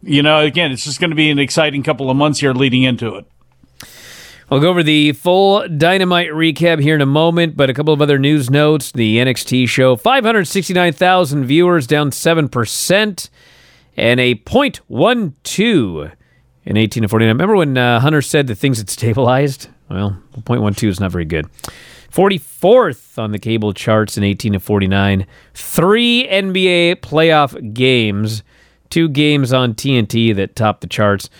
you 0.02 0.22
know, 0.22 0.40
again, 0.40 0.70
it's 0.70 0.84
just 0.84 1.00
going 1.00 1.10
to 1.10 1.16
be 1.16 1.30
an 1.30 1.38
exciting 1.38 1.82
couple 1.82 2.10
of 2.10 2.16
months 2.18 2.40
here 2.40 2.52
leading 2.52 2.82
into 2.82 3.14
it. 3.14 3.24
I'll 4.52 4.60
go 4.60 4.68
over 4.68 4.82
the 4.82 5.12
full 5.12 5.66
Dynamite 5.66 6.28
recap 6.28 6.78
here 6.78 6.94
in 6.94 7.00
a 7.00 7.06
moment, 7.06 7.56
but 7.56 7.70
a 7.70 7.72
couple 7.72 7.94
of 7.94 8.02
other 8.02 8.18
news 8.18 8.50
notes. 8.50 8.92
The 8.92 9.16
NXT 9.16 9.66
show 9.66 9.96
569,000 9.96 11.46
viewers, 11.46 11.86
down 11.86 12.10
7%, 12.10 13.30
and 13.96 14.20
a 14.20 14.34
0.12 14.34 16.12
in 16.66 16.76
18 16.76 17.02
to 17.02 17.08
49. 17.08 17.28
Remember 17.28 17.56
when 17.56 17.78
uh, 17.78 18.00
Hunter 18.00 18.20
said 18.20 18.46
that 18.48 18.56
things 18.56 18.76
had 18.76 18.90
stabilized? 18.90 19.68
Well, 19.88 20.18
0.12 20.36 20.86
is 20.86 21.00
not 21.00 21.12
very 21.12 21.24
good. 21.24 21.46
44th 22.10 23.18
on 23.18 23.32
the 23.32 23.38
cable 23.38 23.72
charts 23.72 24.18
in 24.18 24.22
18 24.22 24.52
to 24.52 24.60
49. 24.60 25.26
Three 25.54 26.28
NBA 26.28 26.96
playoff 26.96 27.72
games, 27.72 28.42
two 28.90 29.08
games 29.08 29.50
on 29.54 29.72
TNT 29.72 30.36
that 30.36 30.54
topped 30.54 30.82
the 30.82 30.88
charts 30.88 31.30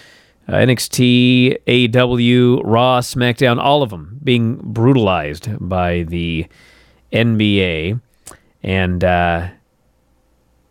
uh, 0.49 0.53
NXT, 0.53 1.59
AEW, 1.67 2.61
Raw, 2.65 3.01
SmackDown, 3.01 3.59
all 3.59 3.83
of 3.83 3.91
them 3.91 4.19
being 4.23 4.57
brutalized 4.57 5.49
by 5.61 6.03
the 6.03 6.47
NBA. 7.13 8.01
And 8.63 9.05
uh, 9.05 9.49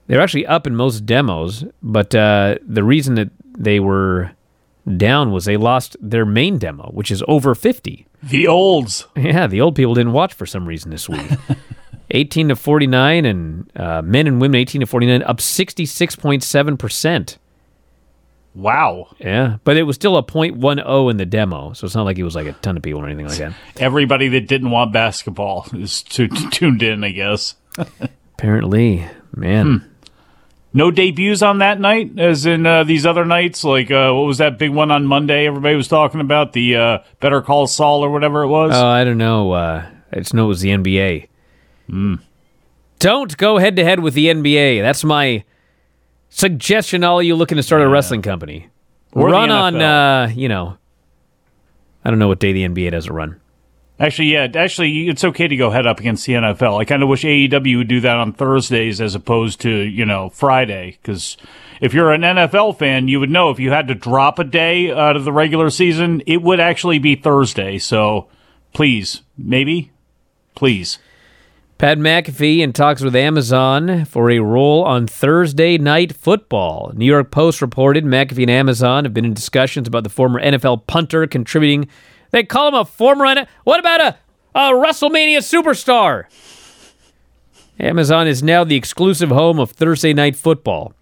they're 0.08 0.22
actually 0.22 0.46
up 0.46 0.68
in 0.68 0.76
most 0.76 1.06
demos, 1.06 1.64
but 1.82 2.14
uh, 2.14 2.58
the 2.66 2.84
reason 2.84 3.16
that 3.16 3.30
they 3.58 3.80
were 3.80 4.32
down 4.98 5.32
was 5.32 5.46
they 5.46 5.58
lost 5.58 5.96
their 6.02 6.26
main 6.26 6.58
demo, 6.58 6.90
which 6.92 7.12
is 7.12 7.24
over 7.28 7.56
50. 7.56 8.08
The 8.24 8.48
olds. 8.48 9.08
Yeah, 9.16 9.48
the 9.48 9.62
old 9.62 9.76
people 9.76 9.94
didn't 9.94 10.14
watch 10.14 10.34
for 10.34 10.46
some 10.46 10.68
reason 10.68 10.92
this 10.92 11.08
week. 11.08 11.26
18 12.12 12.50
to 12.50 12.56
49, 12.56 13.26
and 13.26 13.72
uh, 13.76 14.02
men 14.02 14.28
and 14.28 14.42
women 14.42 14.60
18 14.60 14.82
to 14.82 14.88
49 14.88 15.24
up 15.24 15.38
66.7%. 15.38 17.38
Wow. 18.54 19.08
Yeah, 19.20 19.58
but 19.64 19.78
it 19.78 19.84
was 19.84 19.96
still 19.96 20.18
a 20.18 20.24
.10 20.24 21.10
in 21.12 21.18
the 21.18 21.26
demo, 21.26 21.74
so 21.74 21.86
it's 21.86 21.96
not 21.96 22.04
like 22.04 22.18
it 22.18 22.24
was 22.24 22.36
like 22.36 22.48
a 22.48 22.54
ton 22.54 22.76
of 22.76 22.84
people 22.84 23.02
or 23.02 23.06
anything 23.06 23.28
like 23.28 23.38
that. 23.38 23.54
Everybody 23.78 24.28
that 24.30 24.48
didn't 24.48 24.72
want 24.72 24.92
basketball 24.92 25.68
is 25.74 26.02
t- 26.02 26.28
tuned 26.52 26.84
in, 26.84 27.04
I 27.04 27.12
guess. 27.12 27.56
Apparently, 28.38 29.08
man. 29.36 29.66
Hmm. 29.80 29.88
No 30.74 30.90
debuts 30.90 31.42
on 31.42 31.58
that 31.58 31.82
night, 31.82 32.18
as 32.18 32.46
in 32.46 32.66
uh, 32.66 32.84
these 32.86 33.06
other 33.06 33.26
nights. 33.26 33.64
Like 33.64 33.92
uh, 33.92 34.12
what 34.14 34.26
was 34.26 34.38
that 34.38 34.58
big 34.58 34.72
one 34.72 34.90
on 34.90 35.06
Monday? 35.06 35.46
Everybody 35.46 35.76
was 35.76 35.90
talking 35.90 36.22
about 36.22 36.54
the 36.54 36.76
uh, 36.76 36.98
Better 37.20 37.42
Call 37.42 37.68
Saul 37.68 38.04
or 38.06 38.10
whatever 38.10 38.44
it 38.44 38.48
was. 38.48 38.72
Oh, 38.74 38.88
I 38.88 39.04
don't 39.04 39.18
know. 39.18 39.52
Uh, 39.52 39.86
I 40.14 40.20
just 40.20 40.34
know 40.34 40.46
it 40.46 40.50
was 40.50 40.62
the 40.62 40.70
NBA. 40.70 41.28
Hmm. 41.90 42.16
Don't 43.00 43.36
go 43.38 43.58
head 43.58 43.76
to 43.78 43.84
head 43.84 44.00
with 44.00 44.14
the 44.14 44.28
NBA. 44.28 44.82
That's 44.82 45.04
my 45.04 45.44
suggestion. 46.32 47.04
All 47.04 47.22
you 47.22 47.36
looking 47.36 47.58
to 47.58 47.64
start 47.64 47.84
a 47.84 47.88
wrestling 47.88 48.24
company, 48.24 48.70
Or 49.14 49.28
the 49.28 49.34
run 49.34 49.52
on. 49.52 49.74
NFL. 49.76 50.26
Uh, 50.26 50.34
you 50.34 50.50
know, 50.50 50.78
I 52.04 52.10
don't 52.10 52.18
know 52.18 52.28
what 52.28 52.40
day 52.40 52.52
the 52.54 52.68
NBA 52.68 52.92
does 52.92 53.06
a 53.06 53.14
run. 53.14 53.40
Actually, 54.00 54.30
yeah, 54.34 54.48
actually, 54.56 55.08
it's 55.10 55.24
okay 55.24 55.48
to 55.48 55.56
go 55.56 55.70
head 55.70 55.86
up 55.86 56.00
against 56.00 56.26
the 56.26 56.34
NFL. 56.34 56.82
I 56.82 56.86
kind 56.86 57.04
of 57.04 57.10
wish 57.10 57.22
AEW 57.24 57.78
would 57.78 57.88
do 57.88 58.00
that 58.00 58.18
on 58.18 58.34
Thursdays 58.34 59.00
as 59.00 59.14
opposed 59.14 59.62
to 59.62 59.70
you 59.70 60.06
know 60.08 60.30
Friday. 60.30 60.98
Because 61.00 61.38
if 61.80 61.94
you're 61.94 62.12
an 62.12 62.22
NFL 62.22 62.80
fan, 62.80 63.08
you 63.08 63.20
would 63.20 63.30
know 63.30 63.52
if 63.52 63.60
you 63.60 63.70
had 63.70 63.88
to 63.90 63.94
drop 63.96 64.40
a 64.40 64.44
day 64.44 64.92
out 64.92 65.16
of 65.16 65.24
the 65.24 65.32
regular 65.32 65.70
season, 65.70 66.24
it 66.26 66.42
would 66.42 66.60
actually 66.60 66.98
be 66.98 67.16
Thursday. 67.16 67.78
So 67.78 68.28
please, 68.74 69.22
maybe, 69.38 69.92
please. 70.56 70.98
Pat 71.82 71.98
McAfee 71.98 72.60
in 72.60 72.74
talks 72.74 73.02
with 73.02 73.16
Amazon 73.16 74.06
for 74.06 74.30
a 74.30 74.38
role 74.38 74.84
on 74.84 75.08
Thursday 75.08 75.80
Night 75.80 76.16
Football. 76.16 76.92
New 76.94 77.08
York 77.08 77.32
Post 77.32 77.60
reported 77.60 78.06
McAfee 78.06 78.44
and 78.44 78.52
Amazon 78.52 79.04
have 79.04 79.16
been 79.16 79.26
in 79.26 79.34
discussions 79.34 79.88
about 79.88 80.04
the 80.04 80.10
former 80.12 80.40
NFL 80.40 80.86
punter 80.86 81.26
contributing. 81.26 81.90
They 82.30 82.44
call 82.44 82.68
him 82.68 82.76
a 82.76 82.86
former. 82.86 83.48
What 83.64 83.80
about 83.80 84.00
a, 84.00 84.18
a 84.54 84.74
WrestleMania 84.74 85.40
superstar? 85.40 86.26
Amazon 87.80 88.28
is 88.28 88.44
now 88.44 88.64
the 88.64 88.76
exclusive 88.76 89.30
home 89.30 89.60
of 89.60 89.72
Thursday 89.72 90.14
Night 90.14 90.36
Football, 90.36 90.94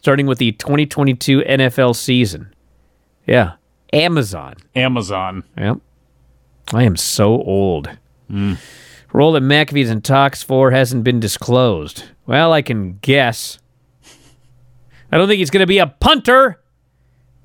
starting 0.00 0.26
with 0.26 0.38
the 0.38 0.52
2022 0.52 1.40
NFL 1.40 1.96
season. 1.96 2.54
Yeah, 3.26 3.54
Amazon. 3.92 4.54
Amazon. 4.76 5.42
Yep. 5.56 5.78
I 6.72 6.84
am 6.84 6.94
so 6.94 7.42
old. 7.42 7.90
Mm. 8.30 8.56
Role 9.12 9.32
that 9.32 9.42
McAfee's 9.42 9.90
in 9.90 10.02
talks 10.02 10.42
for 10.42 10.70
hasn't 10.70 11.04
been 11.04 11.20
disclosed. 11.20 12.04
Well, 12.26 12.52
I 12.52 12.62
can 12.62 12.98
guess. 12.98 13.58
I 15.10 15.16
don't 15.16 15.28
think 15.28 15.38
he's 15.38 15.50
going 15.50 15.62
to 15.62 15.66
be 15.66 15.78
a 15.78 15.86
punter. 15.86 16.60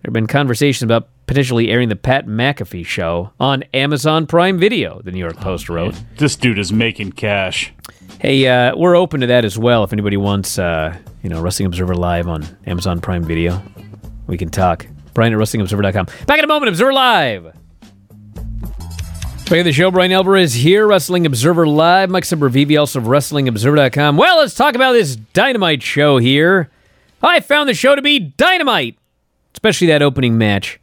There 0.01 0.09
have 0.09 0.13
been 0.13 0.27
conversations 0.27 0.83
about 0.83 1.07
potentially 1.25 1.69
airing 1.71 1.87
the 1.87 1.95
Pat 1.95 2.27
McAfee 2.27 2.85
show 2.85 3.31
on 3.39 3.63
Amazon 3.73 4.27
Prime 4.27 4.59
Video, 4.59 5.01
the 5.01 5.11
New 5.11 5.19
York 5.19 5.37
Post 5.37 5.69
wrote. 5.69 5.95
This 6.17 6.35
dude 6.35 6.59
is 6.59 6.73
making 6.73 7.13
cash. 7.13 7.73
Hey, 8.19 8.45
uh, 8.47 8.75
we're 8.75 8.95
open 8.95 9.21
to 9.21 9.27
that 9.27 9.45
as 9.45 9.57
well. 9.57 9.83
If 9.85 9.93
anybody 9.93 10.17
wants, 10.17 10.59
uh, 10.59 10.97
you 11.21 11.29
know, 11.29 11.41
Wrestling 11.41 11.67
Observer 11.67 11.95
Live 11.95 12.27
on 12.27 12.45
Amazon 12.67 12.99
Prime 12.99 13.23
Video, 13.23 13.61
we 14.27 14.37
can 14.37 14.49
talk. 14.49 14.85
Bryan 15.13 15.33
at 15.33 15.39
WrestlingObserver.com. 15.39 16.07
Back 16.25 16.39
in 16.39 16.43
a 16.43 16.47
moment, 16.47 16.69
Observer 16.69 16.93
Live. 16.93 17.53
At 19.53 19.65
the 19.65 19.71
show, 19.71 19.91
Bryan 19.91 20.11
is 20.35 20.55
here, 20.55 20.87
Wrestling 20.87 21.27
Observer 21.27 21.67
Live. 21.67 22.09
Mike 22.09 22.23
Sempervive, 22.23 22.79
also 22.79 22.97
of 22.97 23.05
WrestlingObserver.com. 23.05 24.17
Well, 24.17 24.39
let's 24.39 24.55
talk 24.55 24.73
about 24.73 24.93
this 24.93 25.15
Dynamite 25.15 25.83
show 25.83 26.17
here. 26.17 26.71
I 27.21 27.39
found 27.39 27.69
the 27.69 27.75
show 27.75 27.95
to 27.95 28.01
be 28.01 28.17
dynamite, 28.19 28.97
especially 29.53 29.87
that 29.87 30.01
opening 30.01 30.39
match. 30.39 30.79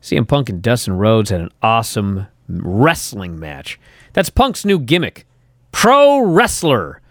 CM 0.00 0.26
Punk 0.26 0.48
and 0.48 0.62
Dustin 0.62 0.96
Rhodes 0.96 1.28
had 1.28 1.42
an 1.42 1.50
awesome 1.62 2.28
wrestling 2.48 3.38
match. 3.38 3.78
That's 4.14 4.30
Punk's 4.30 4.64
new 4.64 4.78
gimmick 4.78 5.26
pro 5.70 6.20
wrestler. 6.20 7.02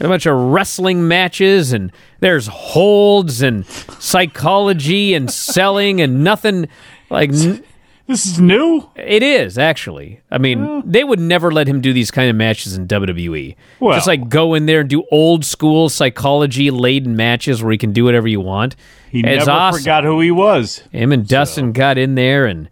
A 0.00 0.08
bunch 0.08 0.24
of 0.24 0.36
wrestling 0.36 1.06
matches, 1.06 1.74
and 1.74 1.92
there's 2.20 2.46
holds 2.46 3.42
and 3.42 3.66
psychology 3.66 5.12
and 5.12 5.30
selling 5.30 6.00
and 6.00 6.24
nothing 6.24 6.68
like. 7.10 7.30
N- 7.30 7.62
This 8.06 8.26
is 8.26 8.38
new. 8.38 8.90
it 8.96 9.22
is 9.22 9.56
actually. 9.56 10.20
I 10.30 10.36
mean, 10.38 10.82
they 10.84 11.04
would 11.04 11.20
never 11.20 11.50
let 11.50 11.66
him 11.66 11.80
do 11.80 11.92
these 11.94 12.10
kind 12.10 12.28
of 12.28 12.36
matches 12.36 12.76
in 12.76 12.86
WWE. 12.86 13.56
Well- 13.80 13.94
Just 13.96 14.06
like 14.06 14.28
go 14.28 14.52
in 14.54 14.66
there 14.66 14.80
and 14.80 14.90
do 14.90 15.04
old 15.10 15.44
school 15.44 15.88
psychology 15.88 16.70
laden 16.70 17.16
matches 17.16 17.62
where 17.62 17.72
he 17.72 17.78
can 17.78 17.92
do 17.92 18.04
whatever 18.04 18.28
you 18.28 18.40
want. 18.40 18.76
He 19.10 19.20
it's 19.20 19.46
never 19.46 19.50
awesome. 19.50 19.80
forgot 19.80 20.04
who 20.04 20.20
he 20.20 20.30
was. 20.30 20.82
Him 20.92 21.12
and 21.12 21.26
Dustin 21.26 21.72
got 21.72 21.96
in 21.96 22.14
there 22.14 22.44
and 22.46 22.68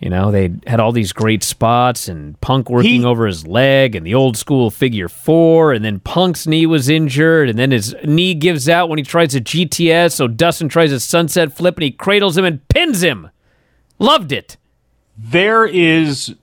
you 0.00 0.10
know, 0.10 0.30
they 0.30 0.52
had 0.68 0.78
all 0.78 0.92
these 0.92 1.12
great 1.12 1.42
spots 1.42 2.06
and 2.06 2.40
Punk 2.40 2.70
working 2.70 3.00
He- 3.00 3.04
over 3.04 3.26
his 3.26 3.48
leg 3.48 3.96
and 3.96 4.06
the 4.06 4.14
old 4.14 4.36
school 4.36 4.70
figure 4.70 5.08
four, 5.08 5.72
and 5.72 5.84
then 5.84 5.98
Punk's 5.98 6.46
knee 6.46 6.66
was 6.66 6.88
injured, 6.88 7.48
and 7.48 7.58
then 7.58 7.72
his 7.72 7.96
knee 8.04 8.32
gives 8.34 8.68
out 8.68 8.88
when 8.88 8.98
he 8.98 9.02
tries 9.04 9.34
a 9.34 9.40
GTS, 9.40 10.12
so 10.12 10.28
Dustin 10.28 10.68
tries 10.68 10.92
a 10.92 11.00
sunset 11.00 11.52
flip 11.52 11.74
and 11.78 11.82
he 11.82 11.90
cradles 11.90 12.38
him 12.38 12.44
and 12.44 12.66
pins 12.68 13.02
him. 13.02 13.28
Loved 13.98 14.30
it. 14.30 14.56
There 15.18 15.66
is 15.66 16.34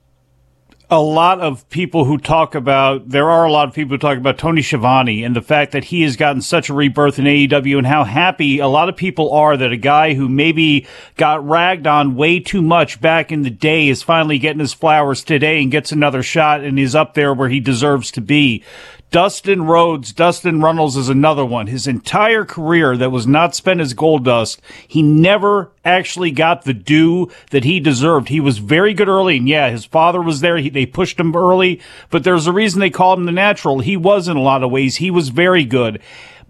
a 0.89 1.01
lot 1.01 1.39
of 1.39 1.67
people 1.69 2.05
who 2.05 2.17
talk 2.17 2.53
about 2.53 3.09
there 3.09 3.29
are 3.29 3.45
a 3.45 3.51
lot 3.51 3.67
of 3.67 3.73
people 3.73 3.95
who 3.95 3.97
talk 3.97 4.17
about 4.17 4.37
Tony 4.37 4.61
Schiavone 4.61 5.23
and 5.23 5.35
the 5.35 5.41
fact 5.41 5.71
that 5.71 5.85
he 5.85 6.03
has 6.03 6.15
gotten 6.15 6.41
such 6.41 6.69
a 6.69 6.73
rebirth 6.73 7.17
in 7.17 7.25
AEW 7.25 7.79
and 7.79 7.87
how 7.87 8.03
happy 8.03 8.59
a 8.59 8.67
lot 8.67 8.87
of 8.87 8.95
people 8.95 9.31
are 9.31 9.57
that 9.57 9.71
a 9.71 9.77
guy 9.77 10.13
who 10.13 10.29
maybe 10.29 10.85
got 11.15 11.47
ragged 11.47 11.87
on 11.87 12.15
way 12.15 12.39
too 12.39 12.61
much 12.61 13.01
back 13.01 13.31
in 13.31 13.41
the 13.41 13.49
day 13.49 13.87
is 13.87 14.03
finally 14.03 14.37
getting 14.37 14.59
his 14.59 14.73
flowers 14.73 15.23
today 15.23 15.61
and 15.61 15.71
gets 15.71 15.91
another 15.91 16.21
shot 16.21 16.61
and 16.61 16.77
is 16.77 16.93
up 16.93 17.15
there 17.15 17.33
where 17.33 17.49
he 17.49 17.59
deserves 17.59 18.11
to 18.11 18.21
be. 18.21 18.63
Dustin 19.11 19.63
Rhodes, 19.63 20.11
Dustin 20.11 20.59
Runnels 20.59 20.97
is 20.97 21.07
another 21.07 21.45
one. 21.45 21.67
His 21.67 21.87
entire 21.87 22.43
career 22.43 22.97
that 22.97 23.11
was 23.11 23.25
not 23.25 23.55
spent 23.55 23.79
as 23.79 23.93
Goldust, 23.93 24.59
he 24.87 25.01
never 25.01 25.71
actually 25.85 26.31
got 26.31 26.63
the 26.63 26.73
due 26.73 27.31
that 27.51 27.63
he 27.63 27.79
deserved. 27.79 28.27
He 28.27 28.41
was 28.41 28.57
very 28.57 28.93
good 28.93 29.07
early, 29.07 29.37
and 29.37 29.47
yeah, 29.47 29.69
his 29.69 29.85
father 29.85 30.21
was 30.21 30.41
there. 30.41 30.57
He, 30.57 30.69
they 30.69 30.85
pushed 30.85 31.19
him 31.19 31.35
early, 31.35 31.79
but 32.09 32.25
there's 32.25 32.47
a 32.47 32.51
reason 32.51 32.81
they 32.81 32.89
called 32.89 33.19
him 33.19 33.25
the 33.25 33.31
natural. 33.31 33.79
He 33.79 33.95
was 33.95 34.27
in 34.27 34.35
a 34.35 34.41
lot 34.41 34.63
of 34.63 34.71
ways. 34.71 34.97
He 34.97 35.11
was 35.11 35.29
very 35.29 35.63
good. 35.63 36.01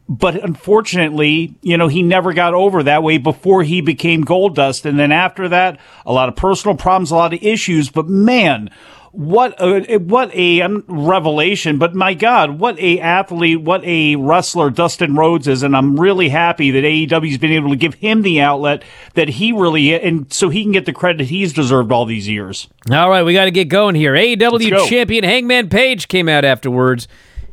But 0.08 0.44
unfortunately, 0.44 1.56
you 1.62 1.78
know, 1.78 1.88
he 1.88 2.04
never 2.04 2.34
got 2.34 2.54
over 2.54 2.84
that 2.84 3.02
way 3.02 3.18
before 3.18 3.64
he 3.64 3.82
became 3.82 4.24
Goldust. 4.24 4.86
And 4.86 5.00
then 5.00 5.12
after 5.12 5.50
that, 5.50 5.80
a 6.06 6.14
lot 6.14 6.30
of 6.30 6.36
personal 6.36 6.78
problems, 6.78 7.10
a 7.10 7.16
lot 7.16 7.34
of 7.34 7.42
issues. 7.42 7.90
But 7.90 8.08
man, 8.08 8.70
what 9.16 9.56
a 9.62 9.98
what 9.98 10.34
a 10.34 10.62
um, 10.62 10.84
revelation! 10.88 11.78
But 11.78 11.96
my 11.96 12.14
God, 12.14 12.60
what 12.60 12.78
a 12.80 13.00
athlete, 13.00 13.62
what 13.62 13.84
a 13.86 14.16
wrestler 14.16 14.70
Dustin 14.70 15.16
Rhodes 15.16 15.48
is, 15.48 15.64
and 15.64 15.76
I'm 15.76 16.00
really 16.00 16.30
happy 16.30 16.72
that 16.72 16.84
AEW's 16.84 17.38
been 17.38 17.52
able 17.52 17.70
to 17.70 17.76
give 17.76 17.96
him 17.96 18.22
the 18.22 18.42
outlet 18.42 18.84
that 19.14 19.30
he 19.30 19.52
really 19.52 19.94
and 19.94 20.32
so 20.32 20.50
he 20.50 20.64
can 20.64 20.72
get 20.72 20.86
the 20.86 20.94
credit 20.94 21.28
he's 21.28 21.54
deserved 21.54 21.92
all 21.92 22.06
these 22.06 22.28
years. 22.28 22.68
All 22.92 23.10
right, 23.10 23.24
we 23.24 23.34
got 23.34 23.46
to 23.46 23.52
get 23.52 23.70
going 23.70 23.96
here. 23.96 24.14
AEW 24.14 24.70
go. 24.70 24.86
champion 24.88 25.24
Hangman 25.24 25.70
Page 25.70 26.08
came 26.08 26.28
out 26.28 26.44
afterwards. 26.44 27.08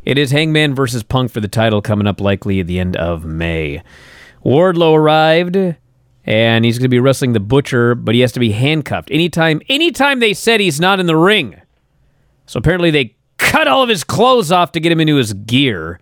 It 0.04 0.18
is 0.18 0.32
Hangman 0.32 0.74
versus 0.74 1.04
Punk 1.04 1.30
for 1.30 1.40
the 1.40 1.48
title 1.48 1.80
coming 1.80 2.08
up 2.08 2.20
likely 2.20 2.58
at 2.58 2.66
the 2.66 2.80
end 2.80 2.96
of 2.96 3.24
May. 3.24 3.82
Wardlow 4.44 4.96
arrived 4.96 5.76
and 6.24 6.64
he's 6.64 6.78
going 6.78 6.84
to 6.84 6.88
be 6.88 7.00
wrestling 7.00 7.32
the 7.32 7.40
Butcher, 7.40 7.94
but 7.94 8.14
he 8.14 8.20
has 8.20 8.32
to 8.32 8.40
be 8.40 8.52
handcuffed. 8.52 9.10
Anytime 9.10 9.60
anytime 9.68 10.20
they 10.20 10.34
said 10.34 10.60
he's 10.60 10.80
not 10.80 11.00
in 11.00 11.06
the 11.06 11.16
ring. 11.16 11.60
So 12.46 12.58
apparently 12.58 12.90
they 12.90 13.16
cut 13.38 13.68
all 13.68 13.82
of 13.82 13.88
his 13.88 14.04
clothes 14.04 14.52
off 14.52 14.72
to 14.72 14.80
get 14.80 14.92
him 14.92 15.00
into 15.00 15.16
his 15.16 15.32
gear. 15.32 16.00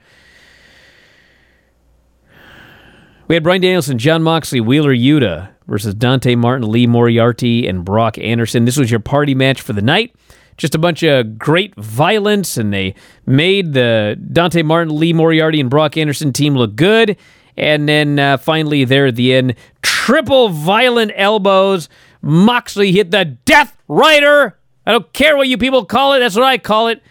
We 3.29 3.37
had 3.37 3.45
Bryan 3.45 3.63
Danielson, 3.63 3.97
Jon 3.97 4.25
Moxley, 4.25 4.61
Wheeler 4.61 4.93
Yuta 4.93 5.51
versus 5.69 5.95
Dante 5.95 6.35
Martin, 6.35 6.69
Lee 6.69 6.89
Moriarty, 6.89 7.69
and 7.69 7.85
Brock 7.85 8.19
Anderson. 8.19 8.65
This 8.65 8.77
was 8.77 8.91
your 8.91 8.99
party 8.99 9.37
match 9.37 9.61
for 9.61 9.73
the 9.73 9.83
night. 9.83 10.15
Just 10.57 10.75
a 10.75 10.79
bunch 10.79 11.05
of 11.05 11.39
great 11.39 11.75
violence, 11.77 12.57
and 12.57 12.73
they 12.75 12.97
made 13.27 13.73
the 13.73 14.21
Dante 14.33 14.63
Martin, 14.63 14.99
Lee 14.99 15.13
Moriarty, 15.13 15.61
and 15.61 15.71
Brock 15.71 15.97
Anderson 15.97 16.33
team 16.33 16.57
look 16.57 16.75
good. 16.75 17.17
And 17.57 17.89
then 17.89 18.19
uh, 18.19 18.37
finally, 18.37 18.85
there 18.85 19.07
at 19.07 19.17
the 19.17 19.35
end, 19.35 19.55
triple 19.83 20.49
violent 20.49 21.13
elbows. 21.15 21.89
Moxley 22.23 22.93
hit 22.93 23.11
the 23.11 23.25
Death 23.25 23.77
Rider. 23.89 24.59
I 24.87 24.93
don't 24.93 25.13
care 25.13 25.37
what 25.37 25.49
you 25.49 25.59
people 25.59 25.85
call 25.85 26.15
it. 26.15 26.21
That's 26.21 26.37
what 26.37 26.45
I 26.45 26.59
call 26.59 26.89
it. 26.89 27.03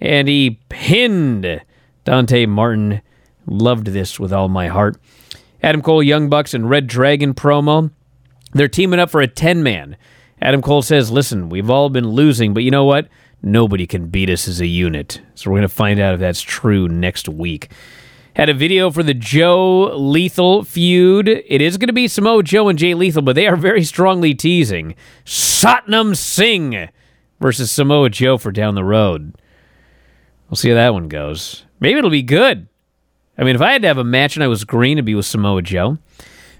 And 0.00 0.28
he 0.28 0.60
pinned 0.68 1.62
Dante 2.04 2.46
Martin. 2.46 3.02
Loved 3.46 3.88
this 3.88 4.18
with 4.18 4.32
all 4.32 4.48
my 4.48 4.68
heart. 4.68 4.96
Adam 5.62 5.82
Cole, 5.82 6.02
Young 6.02 6.28
Bucks, 6.28 6.54
and 6.54 6.68
Red 6.68 6.86
Dragon 6.86 7.34
promo. 7.34 7.90
They're 8.52 8.68
teaming 8.68 9.00
up 9.00 9.10
for 9.10 9.20
a 9.20 9.28
10 9.28 9.62
man. 9.62 9.96
Adam 10.40 10.62
Cole 10.62 10.82
says, 10.82 11.10
Listen, 11.10 11.48
we've 11.48 11.70
all 11.70 11.88
been 11.88 12.08
losing, 12.08 12.54
but 12.54 12.62
you 12.62 12.70
know 12.70 12.84
what? 12.84 13.08
Nobody 13.42 13.86
can 13.86 14.08
beat 14.08 14.30
us 14.30 14.48
as 14.48 14.60
a 14.60 14.66
unit. 14.66 15.20
So 15.34 15.50
we're 15.50 15.58
going 15.58 15.68
to 15.68 15.74
find 15.74 16.00
out 16.00 16.14
if 16.14 16.20
that's 16.20 16.42
true 16.42 16.88
next 16.88 17.28
week. 17.28 17.70
Had 18.36 18.50
a 18.50 18.54
video 18.54 18.90
for 18.90 19.02
the 19.02 19.14
Joe 19.14 19.96
Lethal 19.96 20.62
feud. 20.62 21.26
It 21.26 21.62
is 21.62 21.78
going 21.78 21.86
to 21.86 21.94
be 21.94 22.06
Samoa 22.06 22.42
Joe 22.42 22.68
and 22.68 22.78
Jay 22.78 22.92
Lethal, 22.92 23.22
but 23.22 23.34
they 23.34 23.46
are 23.46 23.56
very 23.56 23.82
strongly 23.82 24.34
teasing 24.34 24.94
Satnam 25.24 26.14
Singh 26.14 26.90
versus 27.40 27.70
Samoa 27.70 28.10
Joe 28.10 28.36
for 28.36 28.52
down 28.52 28.74
the 28.74 28.84
road. 28.84 29.40
We'll 30.50 30.56
see 30.56 30.68
how 30.68 30.74
that 30.74 30.92
one 30.92 31.08
goes. 31.08 31.64
Maybe 31.80 31.96
it'll 31.98 32.10
be 32.10 32.20
good. 32.20 32.68
I 33.38 33.44
mean, 33.44 33.54
if 33.54 33.62
I 33.62 33.72
had 33.72 33.80
to 33.80 33.88
have 33.88 33.96
a 33.96 34.04
match 34.04 34.36
and 34.36 34.44
I 34.44 34.48
was 34.48 34.64
green, 34.64 34.98
it'd 34.98 35.06
be 35.06 35.14
with 35.14 35.24
Samoa 35.24 35.62
Joe. 35.62 35.96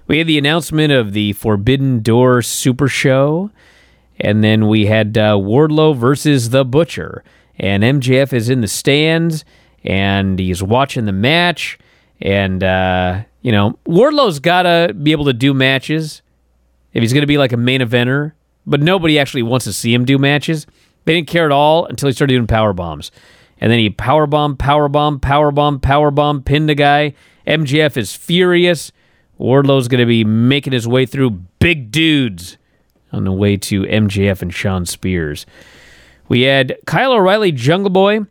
We 0.07 0.17
had 0.17 0.25
the 0.25 0.39
announcement 0.39 0.91
of 0.91 1.13
the 1.13 1.33
Forbidden 1.33 2.01
Door 2.01 2.41
Super 2.41 2.87
Show, 2.87 3.51
and 4.19 4.43
then 4.43 4.67
we 4.67 4.87
had 4.87 5.15
uh, 5.15 5.33
Wardlow 5.33 5.95
versus 5.95 6.49
The 6.49 6.65
Butcher. 6.65 7.23
And 7.59 7.83
MJF 7.83 8.33
is 8.33 8.49
in 8.49 8.61
the 8.61 8.67
stands, 8.67 9.45
and 9.87 10.37
he's 10.37 10.61
watching 10.61 11.05
the 11.05 11.13
match. 11.13 11.79
And, 12.21 12.63
uh, 12.63 13.23
you 13.41 13.51
know, 13.51 13.79
Wardlow's 13.85 14.39
got 14.39 14.63
to 14.63 14.93
be 14.93 15.13
able 15.13 15.25
to 15.25 15.33
do 15.33 15.53
matches 15.53 16.21
if 16.93 17.01
he's 17.01 17.13
going 17.13 17.21
to 17.21 17.27
be 17.27 17.37
like 17.37 17.53
a 17.53 17.57
main 17.57 17.79
eventer, 17.79 18.33
but 18.65 18.81
nobody 18.81 19.17
actually 19.17 19.43
wants 19.43 19.63
to 19.65 19.73
see 19.73 19.93
him 19.93 20.03
do 20.03 20.17
matches. 20.17 20.67
They 21.05 21.15
didn't 21.15 21.29
care 21.29 21.45
at 21.45 21.51
all 21.51 21.85
until 21.85 22.07
he 22.07 22.13
started 22.13 22.33
doing 22.33 22.47
power 22.47 22.73
bombs. 22.73 23.11
And 23.59 23.71
then 23.71 23.79
he 23.79 23.89
power 23.89 24.27
bomb, 24.27 24.57
power 24.57 24.89
bomb, 24.89 25.21
power 25.21 25.51
bomb, 25.51 25.79
power 25.79 26.11
bomb, 26.11 26.43
pinned 26.43 26.69
a 26.69 26.75
guy. 26.75 27.13
MJF 27.47 27.95
is 27.95 28.13
furious. 28.13 28.91
Wardlow's 29.37 29.87
going 29.87 29.99
to 29.99 30.05
be 30.05 30.25
making 30.25 30.73
his 30.73 30.87
way 30.87 31.05
through 31.05 31.31
big 31.59 31.91
dudes 31.91 32.57
on 33.13 33.23
the 33.23 33.31
way 33.31 33.55
to 33.55 33.83
MJF 33.83 34.41
and 34.41 34.53
Shawn 34.53 34.85
Spears. 34.85 35.45
We 36.27 36.41
had 36.41 36.77
Kyle 36.85 37.13
O'Reilly, 37.13 37.53
Jungle 37.53 37.89
Boy, 37.89 38.25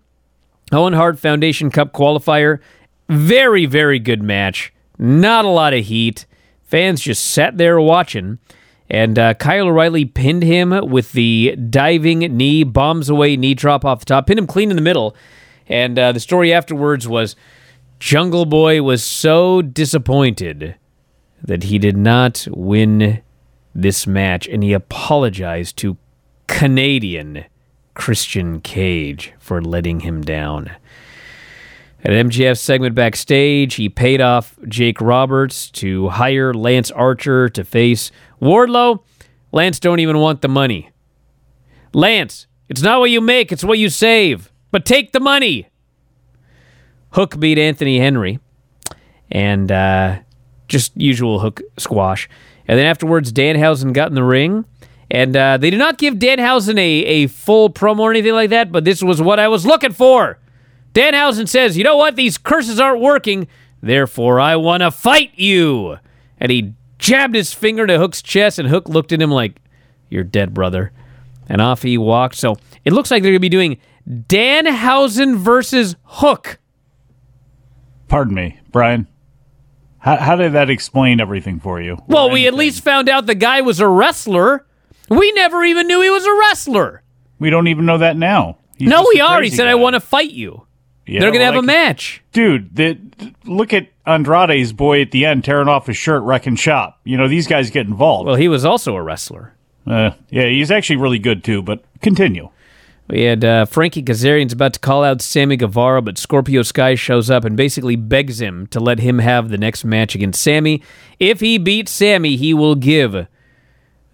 Owen 0.73 0.95
Hart 0.95 1.19
Foundation 1.19 1.71
Cup 1.71 1.93
qualifier. 1.93 2.59
Very, 3.09 3.67
very 3.67 3.99
good 3.99 4.23
match. 4.23 4.73
Not 4.99 5.45
a 5.45 5.49
lot 5.49 5.75
of 5.75 5.85
heat. 5.85 6.27
Fans 6.65 7.01
just 7.01 7.25
sat 7.25 7.57
there 7.57 7.81
watching. 7.81 8.39
And 8.89 9.19
uh, 9.19 9.35
Kyle 9.35 9.67
O'Reilly 9.67 10.05
pinned 10.05 10.43
him 10.43 10.71
with 10.71 11.13
the 11.13 11.57
diving 11.57 12.21
knee, 12.21 12.65
bombs 12.65 13.09
away 13.09 13.37
knee 13.37 13.55
drop 13.55 13.85
off 13.85 14.01
the 14.01 14.07
top, 14.07 14.27
pinned 14.27 14.39
him 14.39 14.47
clean 14.47 14.71
in 14.71 14.77
the 14.77 14.83
middle. 14.83 15.17
And 15.69 15.99
uh, 15.99 16.13
the 16.13 16.21
story 16.21 16.53
afterwards 16.53 17.09
was 17.09 17.35
Jungle 17.99 18.45
Boy 18.45 18.83
was 18.83 19.03
so 19.03 19.63
disappointed 19.63 20.77
that 21.43 21.65
he 21.65 21.79
did 21.79 21.97
not 21.97 22.47
win 22.51 23.23
this 23.75 24.07
match, 24.07 24.49
and 24.49 24.63
he 24.63 24.73
apologized 24.73 25.77
to 25.79 25.97
Canadian 26.47 27.45
Christian 27.97 28.61
Cage 28.61 29.33
for 29.39 29.61
letting 29.61 30.01
him 30.01 30.23
down. 30.23 30.71
At 32.05 32.13
MJF 32.13 32.57
segment 32.57 32.95
backstage, 32.95 33.75
he 33.75 33.89
paid 33.89 34.21
off 34.21 34.57
Jake 34.69 35.01
Roberts 35.01 35.71
to 35.73 36.11
hire 36.11 36.55
Lance 36.55 36.93
Archer 36.93 37.49
to 37.49 37.65
face 37.65 38.13
Wardlow. 38.41 39.03
Lance 39.51 39.81
don't 39.81 39.99
even 39.99 40.19
want 40.19 40.41
the 40.41 40.49
money. 40.49 40.91
Lance, 41.93 42.47
it's 42.69 42.83
not 42.83 43.01
what 43.01 43.11
you 43.11 43.21
make, 43.21 43.51
it's 43.51 43.65
what 43.65 43.79
you 43.79 43.89
save. 43.89 44.53
But 44.71 44.85
take 44.85 45.13
the 45.13 45.21
money. 45.21 45.69
Hook 47.11 47.41
beat 47.41 47.59
Anthony 47.59 47.99
Henry. 47.99 48.39
And 49.31 49.73
uh, 49.73 50.19
just 50.69 50.93
usual 50.97 51.41
hook 51.41 51.63
squash. 51.79 52.29
And 52.69 52.79
then 52.79 52.87
afterwards, 52.87 53.33
Danhausen 53.33 53.93
got 53.93 54.09
in 54.09 54.15
the 54.15 54.23
ring. 54.23 54.65
And 55.11 55.37
uh, 55.37 55.57
they 55.57 55.71
did 55.71 55.79
not 55.79 55.99
give 55.99 56.15
Danhausen 56.15 56.79
a, 56.79 56.81
a 56.81 57.27
full 57.29 57.71
promo 57.71 58.01
or 58.01 58.11
anything 58.11 58.33
like 58.33 58.51
that, 58.51 58.73
but 58.73 58.85
this 58.85 59.03
was 59.03 59.23
what 59.23 59.39
I 59.39 59.49
was 59.49 59.65
looking 59.65 59.93
for. 59.93 60.39
Danhausen 60.95 61.49
says, 61.49 61.77
You 61.77 61.85
know 61.85 61.97
what? 61.97 62.17
These 62.17 62.39
curses 62.39 62.81
aren't 62.81 63.01
working. 63.01 63.47
Therefore, 63.81 64.41
I 64.41 64.57
want 64.57 64.83
to 64.83 64.91
fight 64.91 65.33
you. 65.37 65.99
And 66.39 66.51
he 66.51 66.75
jabbed 66.99 67.35
his 67.35 67.53
finger 67.53 67.87
to 67.87 67.99
Hook's 67.99 68.23
chest, 68.23 68.59
and 68.59 68.69
Hook 68.69 68.89
looked 68.89 69.13
at 69.13 69.23
him 69.23 69.31
like, 69.31 69.61
You're 70.09 70.25
dead, 70.25 70.55
brother. 70.55 70.93
And 71.49 71.61
off 71.61 71.83
he 71.83 71.97
walked. 71.97 72.35
So 72.35 72.57
it 72.85 72.93
looks 72.93 73.11
like 73.11 73.23
they're 73.23 73.33
going 73.33 73.37
to 73.37 73.41
be 73.41 73.49
doing 73.49 73.79
Danhausen 74.09 75.37
versus 75.37 75.95
Hook. 76.03 76.59
Pardon 78.09 78.35
me, 78.35 78.59
Bryan. 78.73 79.07
How, 79.99 80.17
how 80.17 80.37
did 80.37 80.53
that 80.53 80.71
explain 80.71 81.21
everything 81.21 81.61
for 81.61 81.81
you? 81.81 81.99
Well, 82.07 82.31
we 82.31 82.47
at 82.47 82.55
least 82.55 82.83
found 82.83 83.09
out 83.09 83.27
the 83.27 83.35
guy 83.35 83.61
was 83.61 83.81
a 83.81 83.89
wrestler. 83.89 84.66
We 85.09 85.33
never 85.33 85.65
even 85.65 85.87
knew 85.87 86.01
he 86.01 86.11
was 86.11 86.25
a 86.25 86.35
wrestler. 86.35 87.03
We 87.39 87.51
don't 87.51 87.69
even 87.69 87.87
know 87.87 87.99
that 87.99 88.17
now. 88.17 88.59
He's 88.77 88.89
no, 88.89 89.07
we 89.13 89.21
are. 89.21 89.43
He 89.43 89.51
said, 89.51 89.65
guy. 89.65 89.71
I 89.71 89.75
want 89.75 89.95
to 89.95 90.01
fight 90.01 90.31
you. 90.31 90.67
Yeah, 91.07 91.21
They're 91.21 91.31
going 91.31 91.41
to 91.41 91.45
well, 91.45 91.53
have 91.55 91.63
a 91.63 91.67
match. 91.67 92.23
Dude, 92.33 92.75
the, 92.75 92.99
look 93.45 93.73
at 93.73 93.89
Andrade's 94.07 94.73
boy 94.73 95.03
at 95.03 95.13
the 95.13 95.25
end 95.25 95.45
tearing 95.45 95.69
off 95.69 95.87
his 95.87 95.97
shirt, 95.97 96.23
wrecking 96.25 96.57
shop. 96.57 97.01
You 97.05 97.17
know, 97.17 97.29
these 97.29 97.47
guys 97.47 97.71
get 97.71 97.87
involved. 97.87 98.27
Well, 98.27 98.35
he 98.35 98.49
was 98.49 98.65
also 98.65 98.97
a 98.97 99.03
wrestler. 99.03 99.55
Uh, 99.87 100.11
yeah, 100.31 100.47
he's 100.49 100.73
actually 100.73 100.97
really 100.97 101.21
good 101.21 101.45
too, 101.45 101.63
but 101.63 101.85
continue. 102.03 102.51
We 103.09 103.23
had 103.23 103.45
uh, 103.45 103.67
Frankie 103.67 104.03
Kazarian's 104.03 104.53
about 104.53 104.73
to 104.73 104.81
call 104.81 105.05
out 105.05 105.23
Sammy 105.23 105.57
Guevara, 105.57 106.03
but 106.03 106.19
Scorpio 106.19 106.63
Sky 106.63 106.97
shows 106.97 107.31
up 107.31 107.45
and 107.45 107.57
basically 107.57 107.95
begs 107.95 108.41
him 108.41 108.67
to 108.69 108.81
let 108.81 108.99
him 108.99 109.21
have 109.21 109.49
the 109.49 109.59
next 109.59 109.85
match 109.85 110.17
against 110.17 110.43
Sammy. 110.43 110.83
If 111.21 111.39
he 111.39 111.57
beats 111.57 111.93
Sammy, 111.93 112.37
he 112.37 112.53
will 112.53 112.75
give 112.75 113.29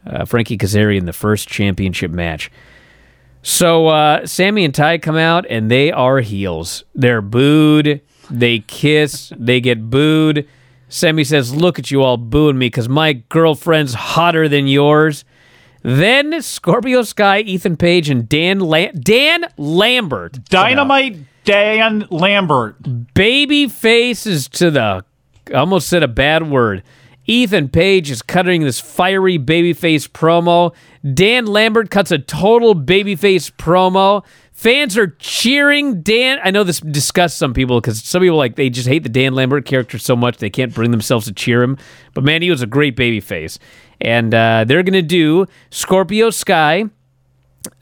uh, 0.06 0.24
Frankie 0.24 0.58
Kazarian 0.58 1.06
the 1.06 1.12
first 1.12 1.48
championship 1.48 2.10
match. 2.10 2.50
So 3.42 3.88
uh, 3.88 4.26
Sammy 4.26 4.64
and 4.64 4.74
Ty 4.74 4.98
come 4.98 5.16
out 5.16 5.46
and 5.48 5.70
they 5.70 5.90
are 5.90 6.20
heels. 6.20 6.84
They're 6.94 7.22
booed. 7.22 8.00
They 8.30 8.60
kiss. 8.60 9.32
They 9.36 9.60
get 9.60 9.90
booed. 9.90 10.48
Sammy 10.88 11.24
says, 11.24 11.54
"Look 11.54 11.78
at 11.78 11.90
you 11.90 12.02
all 12.02 12.16
booing 12.16 12.58
me 12.58 12.66
because 12.66 12.88
my 12.88 13.14
girlfriend's 13.14 13.94
hotter 13.94 14.48
than 14.48 14.66
yours." 14.68 15.24
Then 15.82 16.40
Scorpio 16.42 17.02
Sky, 17.02 17.40
Ethan 17.40 17.76
Page, 17.76 18.08
and 18.08 18.28
Dan 18.28 18.60
La- 18.60 18.92
Dan 18.92 19.46
Lambert. 19.56 20.44
Dynamite 20.44 21.16
Dan 21.44 22.06
Lambert. 22.10 23.14
Baby 23.14 23.68
faces 23.68 24.48
to 24.50 24.70
the. 24.70 25.04
I 25.48 25.52
almost 25.54 25.88
said 25.88 26.02
a 26.04 26.08
bad 26.08 26.48
word. 26.48 26.84
Ethan 27.26 27.68
Page 27.68 28.10
is 28.10 28.22
cutting 28.22 28.62
this 28.62 28.80
fiery 28.80 29.38
babyface 29.38 30.08
promo. 30.08 30.74
Dan 31.14 31.46
Lambert 31.46 31.90
cuts 31.90 32.10
a 32.10 32.18
total 32.18 32.74
babyface 32.74 33.50
promo. 33.52 34.24
Fans 34.52 34.96
are 34.96 35.08
cheering 35.18 36.02
Dan. 36.02 36.38
I 36.42 36.50
know 36.50 36.64
this 36.64 36.80
disgusts 36.80 37.38
some 37.38 37.54
people 37.54 37.80
because 37.80 38.02
some 38.02 38.22
people 38.22 38.36
like 38.36 38.56
they 38.56 38.70
just 38.70 38.88
hate 38.88 39.02
the 39.02 39.08
Dan 39.08 39.34
Lambert 39.34 39.64
character 39.64 39.98
so 39.98 40.14
much 40.14 40.38
they 40.38 40.50
can't 40.50 40.74
bring 40.74 40.90
themselves 40.90 41.26
to 41.26 41.32
cheer 41.32 41.62
him. 41.62 41.78
But 42.14 42.24
man, 42.24 42.42
he 42.42 42.50
was 42.50 42.62
a 42.62 42.66
great 42.66 42.96
babyface, 42.96 43.58
and 44.00 44.34
uh, 44.34 44.64
they're 44.66 44.82
gonna 44.82 45.02
do 45.02 45.46
Scorpio 45.70 46.30
Sky 46.30 46.84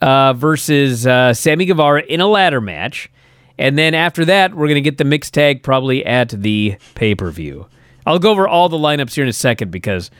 uh, 0.00 0.32
versus 0.34 1.06
uh, 1.06 1.34
Sammy 1.34 1.66
Guevara 1.66 2.02
in 2.02 2.20
a 2.20 2.26
ladder 2.26 2.60
match. 2.60 3.10
And 3.58 3.76
then 3.76 3.94
after 3.94 4.24
that, 4.24 4.54
we're 4.54 4.68
going 4.68 4.76
to 4.76 4.80
get 4.80 4.96
the 4.96 5.04
mixed 5.04 5.34
tag 5.34 5.62
probably 5.62 6.04
at 6.04 6.30
the 6.30 6.76
pay 6.94 7.14
per 7.14 7.30
view. 7.30 7.66
I'll 8.10 8.18
go 8.18 8.30
over 8.30 8.48
all 8.48 8.68
the 8.68 8.76
lineups 8.76 9.14
here 9.14 9.24
in 9.24 9.28
a 9.28 9.32
second 9.32 9.70
because, 9.70 10.10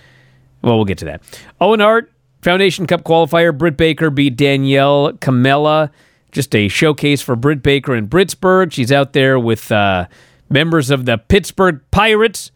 well, 0.63 0.77
we'll 0.77 0.85
get 0.85 0.99
to 0.99 1.05
that. 1.07 1.23
Owen 1.61 1.81
Hart, 1.81 2.11
Foundation 2.43 2.87
Cup 2.87 3.03
qualifier. 3.03 3.57
Britt 3.57 3.77
Baker 3.77 4.11
beat 4.11 4.37
Danielle 4.37 5.13
Kamela. 5.15 5.91
Just 6.33 6.55
a 6.55 6.69
showcase 6.69 7.21
for 7.21 7.35
Britt 7.35 7.63
Baker 7.63 7.95
in 7.95 8.09
Britsburg. 8.09 8.73
She's 8.73 8.93
out 8.93 9.13
there 9.13 9.39
with 9.39 9.73
uh, 9.73 10.07
members 10.49 10.91
of 10.91 11.05
the 11.05 11.19
Pittsburgh 11.19 11.81
Pirates. 11.91 12.53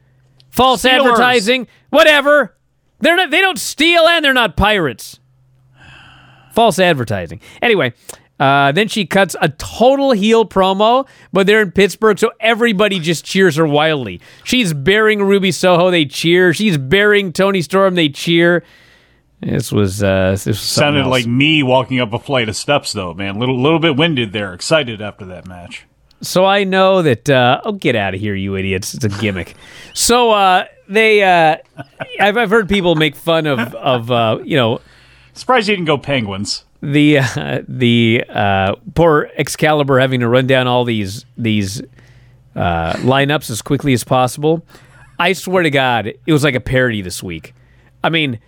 False 0.50 0.84
Steelers. 0.84 1.00
advertising, 1.00 1.66
whatever. 1.90 2.56
They're 3.00 3.16
not, 3.16 3.30
they 3.30 3.40
don't 3.40 3.58
steal 3.58 4.06
and 4.06 4.24
they're 4.24 4.32
not 4.32 4.56
pirates 4.56 5.18
false 6.54 6.78
advertising. 6.78 7.40
Anyway, 7.60 7.92
uh, 8.40 8.72
then 8.72 8.88
she 8.88 9.06
cuts 9.06 9.36
a 9.40 9.48
total 9.48 10.10
heel 10.12 10.44
promo, 10.44 11.06
but 11.32 11.46
they're 11.46 11.62
in 11.62 11.70
Pittsburgh, 11.70 12.18
so 12.18 12.32
everybody 12.40 12.98
just 12.98 13.24
cheers 13.24 13.56
her 13.56 13.66
wildly. 13.66 14.20
She's 14.42 14.72
bearing 14.72 15.22
Ruby 15.22 15.52
Soho, 15.52 15.90
they 15.90 16.04
cheer. 16.04 16.52
She's 16.52 16.76
bearing 16.76 17.32
Toni 17.32 17.62
Storm, 17.62 17.94
they 17.94 18.08
cheer. 18.08 18.64
This 19.40 19.70
was 19.70 20.02
uh, 20.02 20.32
this 20.32 20.46
was 20.46 20.60
Sounded 20.60 21.02
else. 21.02 21.10
like 21.10 21.26
me 21.26 21.62
walking 21.62 22.00
up 22.00 22.12
a 22.12 22.18
flight 22.18 22.48
of 22.48 22.56
steps, 22.56 22.92
though, 22.92 23.12
man. 23.14 23.38
Little 23.38 23.60
little 23.60 23.78
bit 23.78 23.94
winded 23.96 24.32
there. 24.32 24.54
Excited 24.54 25.02
after 25.02 25.26
that 25.26 25.46
match. 25.46 25.86
So 26.22 26.46
I 26.46 26.64
know 26.64 27.02
that. 27.02 27.28
Uh, 27.28 27.60
oh, 27.64 27.72
get 27.72 27.94
out 27.94 28.14
of 28.14 28.20
here, 28.20 28.34
you 28.34 28.56
idiots! 28.56 28.94
It's 28.94 29.04
a 29.04 29.10
gimmick. 29.10 29.54
so 29.92 30.30
uh, 30.30 30.64
they, 30.88 31.22
uh, 31.22 31.58
I've, 32.18 32.38
I've 32.38 32.48
heard 32.50 32.70
people 32.70 32.94
make 32.94 33.14
fun 33.16 33.46
of 33.46 33.74
of 33.74 34.10
uh, 34.10 34.38
you 34.42 34.56
know 34.56 34.80
Surprised 35.34 35.68
you 35.68 35.74
didn't 35.76 35.86
go 35.86 35.98
Penguins. 35.98 36.64
The 36.92 37.18
uh, 37.18 37.62
the 37.68 38.24
uh, 38.28 38.76
poor 38.94 39.30
Excalibur 39.36 39.98
having 39.98 40.20
to 40.20 40.28
run 40.28 40.46
down 40.46 40.66
all 40.66 40.84
these 40.84 41.24
these 41.36 41.82
uh, 42.54 42.92
lineups 42.94 43.50
as 43.50 43.62
quickly 43.62 43.92
as 43.92 44.04
possible. 44.04 44.64
I 45.18 45.32
swear 45.32 45.62
to 45.62 45.70
God, 45.70 46.06
it 46.06 46.32
was 46.32 46.44
like 46.44 46.54
a 46.54 46.60
parody 46.60 47.00
this 47.00 47.22
week. 47.22 47.54
I 48.02 48.10
mean, 48.10 48.40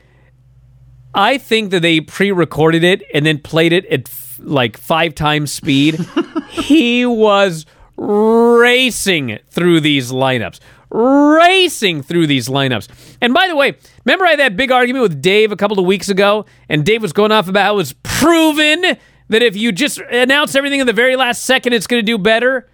I 1.15 1.39
think 1.39 1.71
that 1.71 1.81
they 1.81 2.01
pre-recorded 2.01 2.85
it 2.85 3.03
and 3.15 3.25
then 3.25 3.39
played 3.39 3.73
it 3.73 3.87
at 3.87 4.09
f- 4.09 4.41
like 4.43 4.77
five 4.77 5.15
times 5.15 5.53
speed. 5.53 5.99
he 6.51 7.07
was 7.07 7.65
racing 7.97 9.39
through 9.49 9.81
these 9.81 10.13
lineups. 10.13 10.61
Racing 10.91 12.03
through 12.03 12.27
these 12.27 12.49
lineups. 12.49 12.89
And 13.21 13.35
by 13.35 13.49
the 13.49 13.57
way, 13.57 13.77
remember 14.05 14.25
I 14.25 14.31
had 14.31 14.39
that 14.39 14.57
big 14.57 14.71
argument 14.71 15.03
with 15.03 15.21
Dave 15.21 15.53
a 15.53 15.57
couple 15.57 15.79
of 15.79 15.87
weeks 15.87 16.09
ago, 16.09 16.47
and 16.69 16.85
Dave 16.85 17.03
was 17.03 17.13
going 17.13 17.33
off 17.33 17.49
about 17.49 17.65
how 17.65 17.75
it 17.75 17.77
was 17.77 17.93
proven 18.03 18.97
that 19.29 19.43
if 19.43 19.57
you 19.57 19.73
just 19.73 19.99
announce 19.99 20.55
everything 20.55 20.81
in 20.81 20.87
the 20.87 20.93
very 20.93 21.17
last 21.17 21.43
second, 21.43 21.73
it's 21.73 21.87
going 21.87 22.01
to 22.01 22.07
do 22.07 22.19
better? 22.19 22.69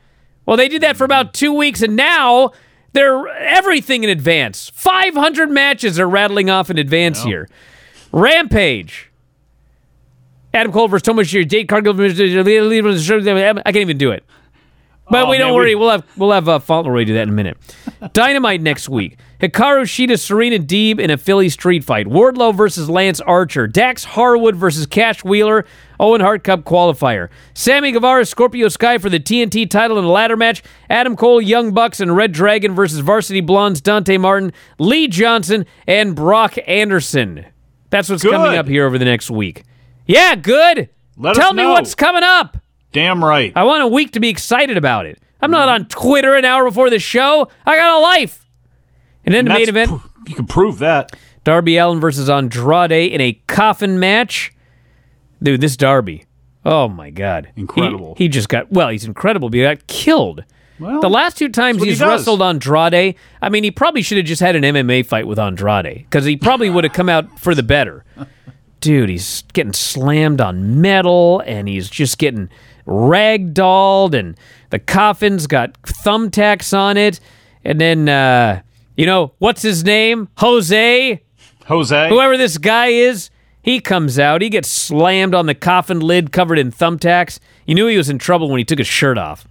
Well, 0.44 0.56
they 0.56 0.68
did 0.68 0.82
that 0.82 0.96
for 0.96 1.04
about 1.04 1.32
two 1.34 1.52
weeks, 1.52 1.82
and 1.82 1.96
now 1.96 2.50
they're 2.92 3.26
everything 3.28 4.04
in 4.04 4.10
advance. 4.10 4.70
500 4.74 5.50
matches 5.50 5.98
are 5.98 6.08
rattling 6.08 6.50
off 6.50 6.68
in 6.68 6.78
advance 6.78 7.22
here. 7.22 7.48
Rampage. 8.12 9.10
Adam 10.52 10.70
Cole 10.70 10.88
versus 10.88 11.02
Thomas 11.02 11.28
Shear, 11.28 11.44
Jade 11.44 11.68
Cargill. 11.68 11.98
I 11.98 12.12
can't 12.12 13.76
even 13.76 13.96
do 13.98 14.10
it. 14.10 14.24
But 15.10 15.26
Oh, 15.26 15.30
we 15.30 15.36
don't 15.38 15.48
man, 15.48 15.54
worry. 15.56 15.74
we- 15.74 15.80
We'll 15.80 15.90
have 15.90 16.04
we'll 16.16 16.30
have 16.32 16.48
uh, 16.48 16.58
Fauntleroy 16.58 17.04
do 17.04 17.14
that 17.14 17.22
in 17.22 17.28
a 17.28 17.32
minute. 17.32 17.56
Dynamite 18.12 18.60
next 18.62 18.88
week. 18.88 19.18
Hikaru 19.40 19.82
Shida, 19.82 20.18
Serena 20.18 20.58
Deeb 20.58 21.00
in 21.00 21.10
a 21.10 21.16
Philly 21.16 21.48
street 21.48 21.82
fight. 21.82 22.06
Wardlow 22.06 22.54
versus 22.54 22.88
Lance 22.88 23.20
Archer. 23.20 23.66
Dax 23.66 24.04
Harwood 24.04 24.54
versus 24.54 24.86
Cash 24.86 25.24
Wheeler. 25.24 25.64
Owen 25.98 26.20
Hart 26.20 26.44
Cup 26.44 26.62
qualifier. 26.62 27.28
Sammy 27.54 27.90
Guevara, 27.92 28.24
Scorpio 28.24 28.68
Sky 28.68 28.98
for 28.98 29.08
the 29.10 29.18
TNT 29.18 29.68
title 29.68 29.98
in 29.98 30.04
a 30.04 30.08
ladder 30.10 30.36
match. 30.36 30.62
Adam 30.88 31.16
Cole, 31.16 31.40
Young 31.42 31.72
Bucks, 31.74 31.98
and 32.00 32.16
Red 32.16 32.30
Dragon 32.32 32.72
versus 32.74 33.00
Varsity 33.00 33.40
Blondes, 33.40 33.80
Dante 33.80 34.16
Martin, 34.16 34.52
Lee 34.78 35.08
Johnson, 35.08 35.66
and 35.88 36.14
Brock 36.14 36.56
Anderson. 36.68 37.44
That's 37.90 38.08
what's 38.08 38.22
coming 38.22 38.56
up 38.56 38.68
here 38.68 38.86
over 38.86 38.96
the 38.98 39.04
next 39.04 39.30
week. 39.30 39.64
Yeah, 40.06 40.36
good. 40.36 40.88
Let 41.16 41.34
Tell 41.36 41.52
me 41.52 41.64
what's 41.66 41.94
coming 41.94 42.22
up. 42.22 42.56
Damn 42.92 43.24
right. 43.24 43.52
I 43.56 43.64
want 43.64 43.82
a 43.82 43.86
week 43.88 44.12
to 44.12 44.20
be 44.20 44.28
excited 44.28 44.76
about 44.76 45.06
it. 45.06 45.18
I'm 45.40 45.50
not 45.50 45.68
on 45.68 45.86
Twitter 45.86 46.34
an 46.36 46.44
hour 46.44 46.64
before 46.64 46.88
the 46.90 46.98
show. 46.98 47.48
I 47.66 47.76
got 47.76 47.98
a 47.98 48.00
life. 48.00 48.46
And 49.24 49.34
then 49.34 49.46
the 49.46 49.54
main 49.54 49.68
event, 49.68 49.90
pr- 49.90 50.06
you 50.28 50.34
can 50.36 50.46
prove 50.46 50.78
that. 50.78 51.16
Darby 51.44 51.76
Allin 51.78 51.98
versus 52.00 52.30
Andrade 52.30 52.92
in 53.12 53.20
a 53.20 53.32
coffin 53.48 53.98
match. 53.98 54.52
Dude, 55.42 55.60
this 55.60 55.76
Darby. 55.76 56.24
Oh 56.64 56.86
my 56.88 57.10
God. 57.10 57.48
Incredible. 57.56 58.14
He, 58.16 58.28
just 58.28 58.48
got, 58.48 58.70
well, 58.70 58.88
he's 58.90 59.04
incredible, 59.04 59.48
but 59.50 59.56
he 59.56 59.62
got 59.62 59.84
killed. 59.88 60.44
Well, 60.78 61.00
The 61.00 61.10
last 61.10 61.36
two 61.36 61.48
times 61.48 61.82
he 61.82 61.88
he's 61.90 61.98
does. 61.98 62.08
wrestled 62.08 62.40
Andrade, 62.42 63.16
I 63.40 63.48
mean, 63.48 63.64
he 63.64 63.72
probably 63.72 64.02
should 64.02 64.18
have 64.18 64.26
just 64.26 64.40
had 64.40 64.54
an 64.54 64.62
MMA 64.62 65.04
fight 65.04 65.26
with 65.26 65.38
Andrade 65.40 66.04
because 66.08 66.24
he 66.24 66.36
probably 66.36 66.70
would 66.70 66.84
have 66.84 66.92
come 66.92 67.08
out 67.08 67.40
for 67.40 67.54
the 67.54 67.62
better. 67.64 68.04
Dude, 68.80 69.08
he's 69.08 69.42
getting 69.52 69.72
slammed 69.72 70.40
on 70.40 70.80
metal 70.80 71.40
and 71.46 71.68
he's 71.68 71.88
just 71.90 72.18
getting 72.18 72.48
ragdolled, 72.86 74.14
and 74.14 74.36
the 74.70 74.78
coffin's 74.78 75.46
got 75.46 75.80
thumbtacks 75.82 76.76
on 76.76 76.96
it. 76.96 77.20
And 77.64 77.80
then, 77.80 78.08
uh, 78.08 78.62
you 78.96 79.06
know, 79.06 79.32
what's 79.38 79.62
his 79.62 79.84
name? 79.84 80.28
Jose? 80.38 81.22
Jose. 81.66 82.08
Whoever 82.08 82.36
this 82.36 82.58
guy 82.58 82.88
is, 82.88 83.30
he 83.62 83.80
comes 83.80 84.18
out. 84.18 84.42
He 84.42 84.48
gets 84.48 84.68
slammed 84.68 85.34
on 85.34 85.46
the 85.46 85.54
coffin 85.54 86.00
lid 86.00 86.32
covered 86.32 86.58
in 86.58 86.72
thumbtacks. 86.72 87.38
You 87.66 87.74
knew 87.74 87.86
he 87.86 87.96
was 87.96 88.10
in 88.10 88.18
trouble 88.18 88.50
when 88.50 88.58
he 88.58 88.64
took 88.64 88.78
his 88.78 88.88
shirt 88.88 89.18
off. 89.18 89.46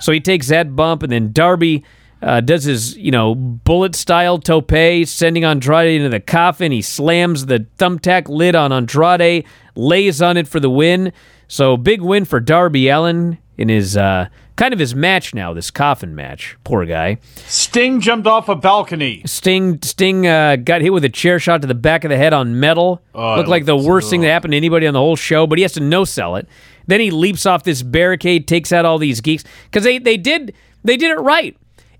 so 0.00 0.12
he 0.12 0.20
takes 0.20 0.48
that 0.48 0.74
bump, 0.74 1.02
and 1.02 1.12
then 1.12 1.32
Darby 1.32 1.84
uh, 2.20 2.40
does 2.40 2.64
his, 2.64 2.96
you 2.96 3.10
know, 3.10 3.34
bullet 3.34 3.94
style 3.94 4.38
tope, 4.38 5.06
sending 5.06 5.44
Andrade 5.44 5.96
into 5.96 6.08
the 6.08 6.20
coffin. 6.20 6.72
He 6.72 6.82
slams 6.82 7.46
the 7.46 7.66
thumbtack 7.78 8.28
lid 8.28 8.54
on 8.54 8.72
Andrade, 8.72 9.44
lays 9.74 10.20
on 10.20 10.36
it 10.36 10.48
for 10.48 10.60
the 10.60 10.70
win. 10.70 11.12
So 11.52 11.76
big 11.76 12.00
win 12.00 12.24
for 12.24 12.40
Darby 12.40 12.88
Allin 12.88 13.36
in 13.58 13.68
his 13.68 13.94
uh, 13.94 14.28
kind 14.56 14.72
of 14.72 14.80
his 14.80 14.94
match 14.94 15.34
now, 15.34 15.52
this 15.52 15.70
coffin 15.70 16.14
match. 16.14 16.56
Poor 16.64 16.86
guy. 16.86 17.18
Sting 17.46 18.00
jumped 18.00 18.26
off 18.26 18.48
a 18.48 18.54
balcony. 18.54 19.22
Sting 19.26 19.78
Sting 19.82 20.26
uh, 20.26 20.56
got 20.56 20.80
hit 20.80 20.94
with 20.94 21.04
a 21.04 21.10
chair 21.10 21.38
shot 21.38 21.60
to 21.60 21.68
the 21.68 21.74
back 21.74 22.04
of 22.04 22.08
the 22.08 22.16
head 22.16 22.32
on 22.32 22.58
metal. 22.58 23.02
Oh, 23.14 23.36
Looked 23.36 23.50
like 23.50 23.66
the 23.66 23.76
worst 23.76 24.08
thing 24.08 24.22
that 24.22 24.28
happened 24.28 24.52
to 24.52 24.56
anybody 24.56 24.86
on 24.86 24.94
the 24.94 25.00
whole 25.00 25.14
show, 25.14 25.46
but 25.46 25.58
he 25.58 25.62
has 25.62 25.72
to 25.72 25.80
no 25.80 26.06
sell 26.06 26.36
it. 26.36 26.48
Then 26.86 27.00
he 27.00 27.10
leaps 27.10 27.44
off 27.44 27.64
this 27.64 27.82
barricade, 27.82 28.48
takes 28.48 28.72
out 28.72 28.86
all 28.86 28.96
these 28.96 29.20
geeks 29.20 29.44
because 29.64 29.84
they 29.84 29.98
they 29.98 30.16
did 30.16 30.54
they 30.82 30.96
did 30.96 31.10
it 31.10 31.20
right. 31.20 31.54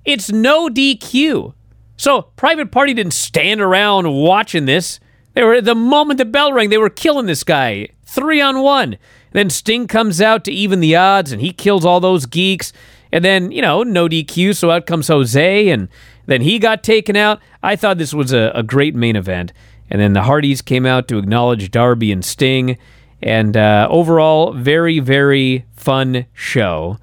It's 0.07 0.33
no 0.33 0.71
DQ. 0.71 1.53
So 1.99 2.23
Private 2.37 2.73
Party 2.73 2.95
didn't 2.95 3.13
stand 3.13 3.61
around 3.61 4.15
watching 4.15 4.65
this. 4.65 4.99
They 5.35 5.43
were 5.43 5.61
the 5.61 5.75
moment 5.75 6.17
the 6.17 6.25
bell 6.25 6.55
rang, 6.55 6.71
they 6.71 6.79
were 6.79 6.89
killing 6.89 7.27
this 7.27 7.45
guy 7.45 7.89
three 8.07 8.41
on 8.41 8.63
one. 8.63 8.97
Then 9.33 9.51
Sting 9.51 9.87
comes 9.87 10.21
out 10.21 10.45
to 10.45 10.53
even 10.53 10.81
the 10.81 10.97
odds, 10.97 11.33
and 11.33 11.41
he 11.41 11.53
kills 11.53 11.85
all 11.85 12.01
those 12.01 12.27
geeks. 12.27 12.73
And 13.11 13.25
then 13.25 13.53
you 13.53 13.63
know 13.63 13.83
no 13.83 14.09
DQ, 14.09 14.57
so 14.57 14.71
out 14.71 14.87
comes 14.87 15.09
Jose, 15.09 15.69
and 15.69 15.89
then 16.27 16.43
he 16.43 16.59
got 16.59 16.83
taken 16.83 17.17
out. 17.17 17.41
I 17.63 17.77
thought 17.77 17.99
this 17.99 18.15
was 18.15 18.33
a, 18.33 18.53
a 18.55 18.63
great 18.63 18.95
main 18.95 19.17
event. 19.17 19.53
And 19.91 20.01
then 20.01 20.15
the 20.15 20.23
Hardys 20.23 20.63
came 20.63 20.87
out 20.87 21.07
to 21.09 21.19
acknowledge 21.19 21.71
Darby 21.71 22.13
and 22.13 22.25
Sting. 22.25 22.79
And 23.23 23.57
uh, 23.57 23.89
overall, 23.91 24.53
very, 24.55 24.99
very 25.01 25.67
fun 25.75 26.25
show. 26.33 26.97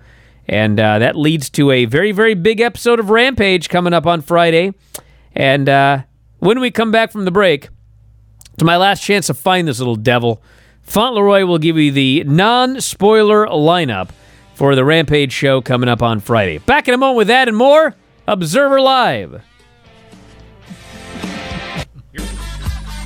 And 0.48 0.80
uh, 0.80 0.98
that 0.98 1.16
leads 1.16 1.52
to 1.52 1.70
a 1.70 1.86
very, 1.86 2.12
very 2.12 2.34
big 2.34 2.60
episode 2.60 3.00
of 3.00 3.12
Rampage 3.12 3.70
coming 3.70 3.94
up 3.94 4.08
on 4.08 4.22
Friday. 4.22 4.74
And 5.36 5.70
uh, 5.70 6.02
when 6.40 6.60
we 6.60 6.72
come 6.72 6.92
back 6.92 7.12
from 7.12 7.26
the 7.26 7.32
break, 7.32 7.70
to 8.58 8.66
my 8.66 8.76
last 8.76 9.04
chance 9.04 9.28
to 9.28 9.36
find 9.36 9.68
this 9.68 9.78
little 9.78 9.96
devil, 9.96 10.42
Fauntleroy 10.90 11.46
will 11.46 11.60
give 11.60 11.78
you 11.78 11.92
the 11.92 12.24
non 12.26 12.82
spoiler 12.82 13.46
lineup 13.46 14.10
for 14.56 14.74
the 14.74 14.84
Rampage 14.84 15.32
show 15.32 15.62
coming 15.62 15.88
up 15.88 16.02
on 16.02 16.20
Friday. 16.20 16.58
Back 16.58 16.88
in 16.88 16.96
a 16.96 16.98
moment 16.98 17.18
with 17.18 17.28
that 17.28 17.48
and 17.48 17.56
more. 17.56 17.94
Observer 18.28 18.82
Live. 18.82 19.44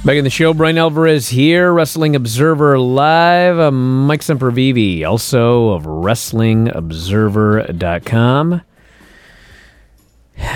Back 0.06 0.16
in 0.16 0.24
the 0.24 0.30
show, 0.30 0.54
Bryan 0.54 0.78
Alvarez 0.78 1.28
here, 1.28 1.74
Wrestling 1.74 2.16
Observer 2.16 2.80
Live. 2.80 3.58
I'm 3.58 4.08
Mike 4.08 4.22
Sempervive, 4.22 5.06
also 5.06 5.72
of 5.72 5.84
WrestlingObserver.com. 5.84 8.62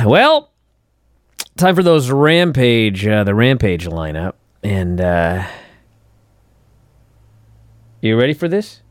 Well, 0.06 0.52
time 1.58 1.76
for 1.76 1.84
those 1.84 2.10
Rampage, 2.10 3.06
uh, 3.06 3.26
the 3.26 3.36
Rampage 3.36 3.86
lineup. 3.86 4.36
And, 4.64 5.02
uh, 5.02 5.46
you 8.02 8.18
ready 8.18 8.34
for 8.34 8.48
this? 8.48 8.82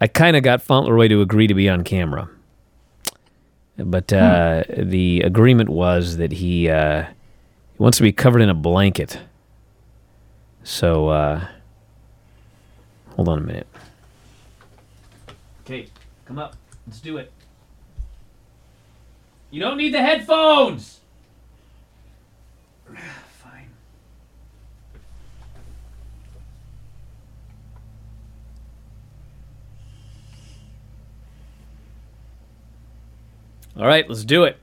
I 0.00 0.06
kind 0.06 0.36
of 0.36 0.42
got 0.42 0.62
Fauntleroy 0.62 1.08
to 1.08 1.22
agree 1.22 1.46
to 1.46 1.54
be 1.54 1.68
on 1.68 1.84
camera. 1.84 2.28
But 3.76 4.12
uh, 4.12 4.64
the 4.76 5.22
agreement 5.22 5.68
was 5.68 6.16
that 6.18 6.32
he. 6.32 6.68
Uh, 6.68 7.04
he 7.76 7.82
wants 7.82 7.98
to 7.98 8.02
be 8.04 8.12
covered 8.12 8.40
in 8.40 8.48
a 8.48 8.54
blanket. 8.54 9.18
So, 10.62 11.08
uh, 11.08 11.44
hold 13.16 13.28
on 13.28 13.38
a 13.38 13.40
minute. 13.40 13.66
Okay, 15.64 15.88
come 16.24 16.38
up. 16.38 16.54
Let's 16.86 17.00
do 17.00 17.16
it. 17.16 17.32
You 19.50 19.60
don't 19.60 19.76
need 19.76 19.92
the 19.92 20.00
headphones! 20.02 21.00
Fine. 22.86 23.70
All 33.76 33.86
right, 33.86 34.08
let's 34.08 34.24
do 34.24 34.44
it. 34.44 34.56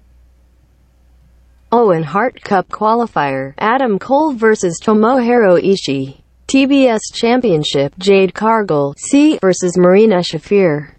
Oh, 1.74 1.88
Owen 1.88 2.04
Hart 2.04 2.42
Cup 2.42 2.68
qualifier 2.70 3.54
Adam 3.58 4.00
Cole 4.00 4.34
vs 4.34 4.80
Tomohiro 4.82 5.62
Ishii. 5.62 6.22
TBS 6.48 7.00
Championship 7.14 7.94
Jade 7.98 8.34
Cargill 8.34 8.94
C 8.98 9.38
vs 9.40 9.78
Marina 9.78 10.18
Shafir. 10.18 10.96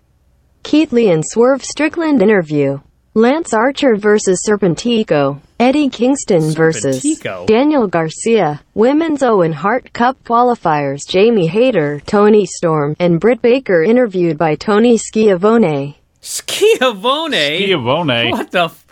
Keith 0.63 0.93
Lee 0.93 1.11
and 1.11 1.23
Swerve 1.27 1.63
Strickland 1.63 2.23
interview. 2.23 2.81
Lance 3.15 3.53
Archer 3.53 3.97
vs 3.97 4.43
Serpentico. 4.49 5.41
Eddie 5.61 5.91
Kingston 5.91 6.51
versus 6.53 7.03
Daniel 7.47 7.87
Garcia. 7.87 8.63
Women's 8.75 9.23
Owen 9.23 9.53
Hart 9.53 9.93
Cup 9.93 10.23
qualifiers 10.25 11.07
Jamie 11.07 11.47
Hayter, 11.47 12.01
Toni 12.01 12.47
Storm, 12.47 12.97
and 12.99 13.21
Britt 13.21 13.43
Baker 13.43 13.83
interviewed 13.83 14.39
by 14.39 14.55
Tony 14.55 14.97
Schiavone. 14.97 16.02
Schiavone? 16.23 17.67
Giavone. 17.67 18.31
What 18.31 18.51
the? 18.53 18.65
F- 18.65 18.87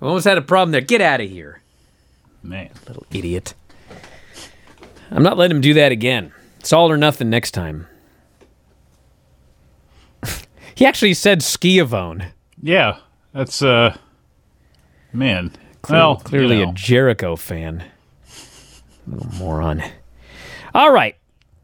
Almost 0.00 0.24
had 0.24 0.38
a 0.38 0.42
problem 0.42 0.70
there. 0.72 0.80
Get 0.80 1.02
out 1.02 1.20
of 1.20 1.28
here, 1.28 1.60
Man. 2.42 2.70
little 2.88 3.04
idiot. 3.10 3.52
I'm 5.10 5.22
not 5.22 5.36
letting 5.36 5.56
him 5.56 5.60
do 5.60 5.74
that 5.74 5.92
again. 5.92 6.32
It's 6.58 6.72
all 6.72 6.90
or 6.90 6.96
nothing 6.96 7.28
next 7.28 7.50
time. 7.50 7.86
he 10.74 10.86
actually 10.86 11.12
said 11.14 11.42
Schiavone. 11.42 12.26
Yeah. 12.62 12.98
That's, 13.34 13.60
uh, 13.62 13.96
man. 15.12 15.52
Clear- 15.82 15.98
well, 15.98 16.16
clearly 16.16 16.58
you 16.60 16.64
know. 16.66 16.70
a 16.72 16.74
Jericho 16.74 17.36
fan. 17.36 17.84
Little 19.06 19.32
moron. 19.34 19.82
All 20.74 20.92
right. 20.92 21.16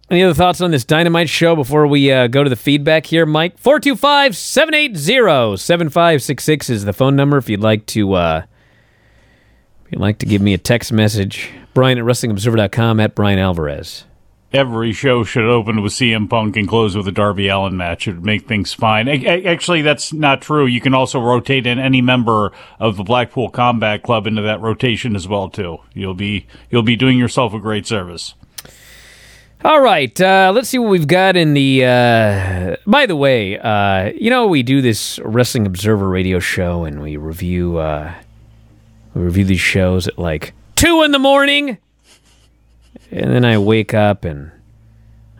Any 0.08 0.22
other 0.22 0.34
thoughts 0.34 0.60
on 0.60 0.70
this 0.70 0.84
Dynamite 0.84 1.28
show 1.28 1.56
before 1.56 1.88
we 1.88 2.12
uh, 2.12 2.28
go 2.28 2.44
to 2.44 2.50
the 2.50 2.54
feedback 2.54 3.06
here, 3.06 3.26
Mike? 3.26 3.58
425 3.58 4.36
780 4.36 5.56
7566 5.56 6.70
is 6.70 6.84
the 6.84 6.92
phone 6.92 7.16
number 7.16 7.36
if 7.38 7.48
you'd 7.48 7.60
like 7.60 7.86
to. 7.86 8.12
Uh, 8.12 8.42
if 9.84 9.92
you'd 9.92 10.00
like 10.00 10.18
to 10.18 10.26
give 10.26 10.40
me 10.40 10.54
a 10.54 10.58
text 10.58 10.92
message, 10.92 11.50
Bryan 11.74 11.98
at 11.98 12.04
WrestlingObserver.com 12.04 13.00
at 13.00 13.16
Bryan 13.16 13.40
Alvarez. 13.40 14.04
Every 14.52 14.92
show 14.92 15.24
should 15.24 15.44
open 15.44 15.82
with 15.82 15.92
CM 15.92 16.30
Punk 16.30 16.56
and 16.56 16.68
close 16.68 16.96
with 16.96 17.08
a 17.08 17.12
Darby 17.12 17.48
Allin 17.48 17.76
match. 17.76 18.06
It 18.06 18.14
would 18.14 18.24
make 18.24 18.46
things 18.46 18.72
fine. 18.72 19.08
Actually, 19.08 19.82
that's 19.82 20.12
not 20.12 20.40
true. 20.40 20.66
You 20.66 20.80
can 20.80 20.94
also 20.94 21.20
rotate 21.20 21.66
in 21.66 21.80
any 21.80 22.00
member 22.00 22.52
of 22.78 22.96
the 22.96 23.02
Blackpool 23.02 23.50
Combat 23.50 24.04
Club 24.04 24.28
into 24.28 24.42
that 24.42 24.60
rotation 24.60 25.16
as 25.16 25.26
well 25.26 25.48
too. 25.48 25.78
You'll 25.94 26.14
be 26.14 26.46
you'll 26.70 26.84
be 26.84 26.94
doing 26.94 27.18
yourself 27.18 27.52
a 27.52 27.58
great 27.58 27.88
service. 27.88 28.34
All 29.64 29.80
right, 29.80 30.20
uh, 30.20 30.52
let's 30.54 30.68
see 30.68 30.78
what 30.78 30.90
we've 30.90 31.08
got 31.08 31.34
in 31.34 31.54
the. 31.54 31.84
Uh, 31.84 32.76
by 32.86 33.06
the 33.06 33.16
way, 33.16 33.58
uh, 33.58 34.12
you 34.14 34.28
know 34.30 34.46
we 34.46 34.62
do 34.62 34.82
this 34.82 35.18
Wrestling 35.20 35.66
Observer 35.66 36.08
radio 36.08 36.38
show, 36.38 36.84
and 36.84 37.02
we 37.02 37.16
review 37.16 37.78
uh, 37.78 38.14
we 39.14 39.22
review 39.22 39.44
these 39.44 39.60
shows 39.60 40.06
at 40.08 40.18
like 40.18 40.52
two 40.76 41.02
in 41.02 41.10
the 41.10 41.18
morning, 41.18 41.78
and 43.10 43.30
then 43.32 43.44
I 43.46 43.56
wake 43.56 43.94
up 43.94 44.24
and 44.24 44.52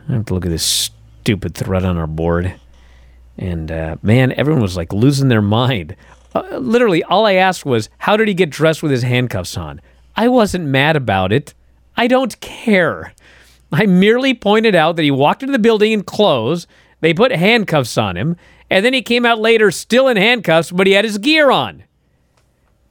I 0.08 0.14
have 0.14 0.24
to 0.26 0.34
look 0.34 0.46
at 0.46 0.50
this 0.50 0.64
stupid 0.64 1.54
thread 1.54 1.84
on 1.84 1.98
our 1.98 2.06
board, 2.06 2.54
and 3.36 3.70
uh, 3.70 3.96
man, 4.02 4.32
everyone 4.32 4.62
was 4.62 4.78
like 4.78 4.94
losing 4.94 5.28
their 5.28 5.42
mind. 5.42 5.94
Uh, 6.34 6.56
literally, 6.56 7.04
all 7.04 7.26
I 7.26 7.34
asked 7.34 7.66
was, 7.66 7.90
"How 7.98 8.16
did 8.16 8.28
he 8.28 8.34
get 8.34 8.48
dressed 8.48 8.82
with 8.82 8.92
his 8.92 9.02
handcuffs 9.02 9.58
on?" 9.58 9.80
I 10.16 10.28
wasn't 10.28 10.64
mad 10.64 10.96
about 10.96 11.32
it. 11.32 11.52
I 11.98 12.06
don't 12.06 12.40
care. 12.40 13.12
I 13.72 13.86
merely 13.86 14.32
pointed 14.34 14.74
out 14.74 14.96
that 14.96 15.02
he 15.02 15.10
walked 15.10 15.42
into 15.42 15.52
the 15.52 15.58
building 15.58 15.92
in 15.92 16.02
clothes. 16.02 16.66
They 17.00 17.12
put 17.12 17.32
handcuffs 17.32 17.98
on 17.98 18.16
him, 18.16 18.36
and 18.70 18.84
then 18.84 18.94
he 18.94 19.02
came 19.02 19.26
out 19.26 19.38
later 19.38 19.70
still 19.70 20.08
in 20.08 20.16
handcuffs, 20.16 20.70
but 20.70 20.86
he 20.86 20.94
had 20.94 21.04
his 21.04 21.18
gear 21.18 21.50
on. 21.50 21.84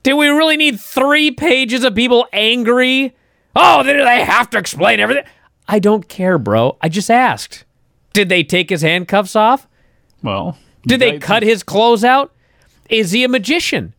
Do 0.03 0.15
we 0.15 0.27
really 0.27 0.57
need 0.57 0.79
three 0.79 1.31
pages 1.31 1.83
of 1.83 1.95
people 1.95 2.27
angry? 2.31 3.15
Oh, 3.55 3.81
they 3.81 4.23
have 4.23 4.51
to 4.51 4.59
explain 4.59 4.99
everything. 4.99 5.23
I 5.67 5.79
don't 5.79 6.07
care, 6.07 6.37
bro. 6.37 6.77
I 6.79 6.89
just 6.89 7.09
asked. 7.09 7.65
Did 8.13 8.29
they 8.29 8.43
take 8.43 8.69
his 8.69 8.83
handcuffs 8.83 9.35
off? 9.35 9.67
Well, 10.21 10.59
did 10.85 10.99
they 10.99 11.17
cut 11.17 11.41
his 11.41 11.63
clothes 11.63 12.03
out? 12.03 12.33
Is 12.87 13.11
he 13.11 13.23
a 13.23 13.27
magician? 13.27 13.94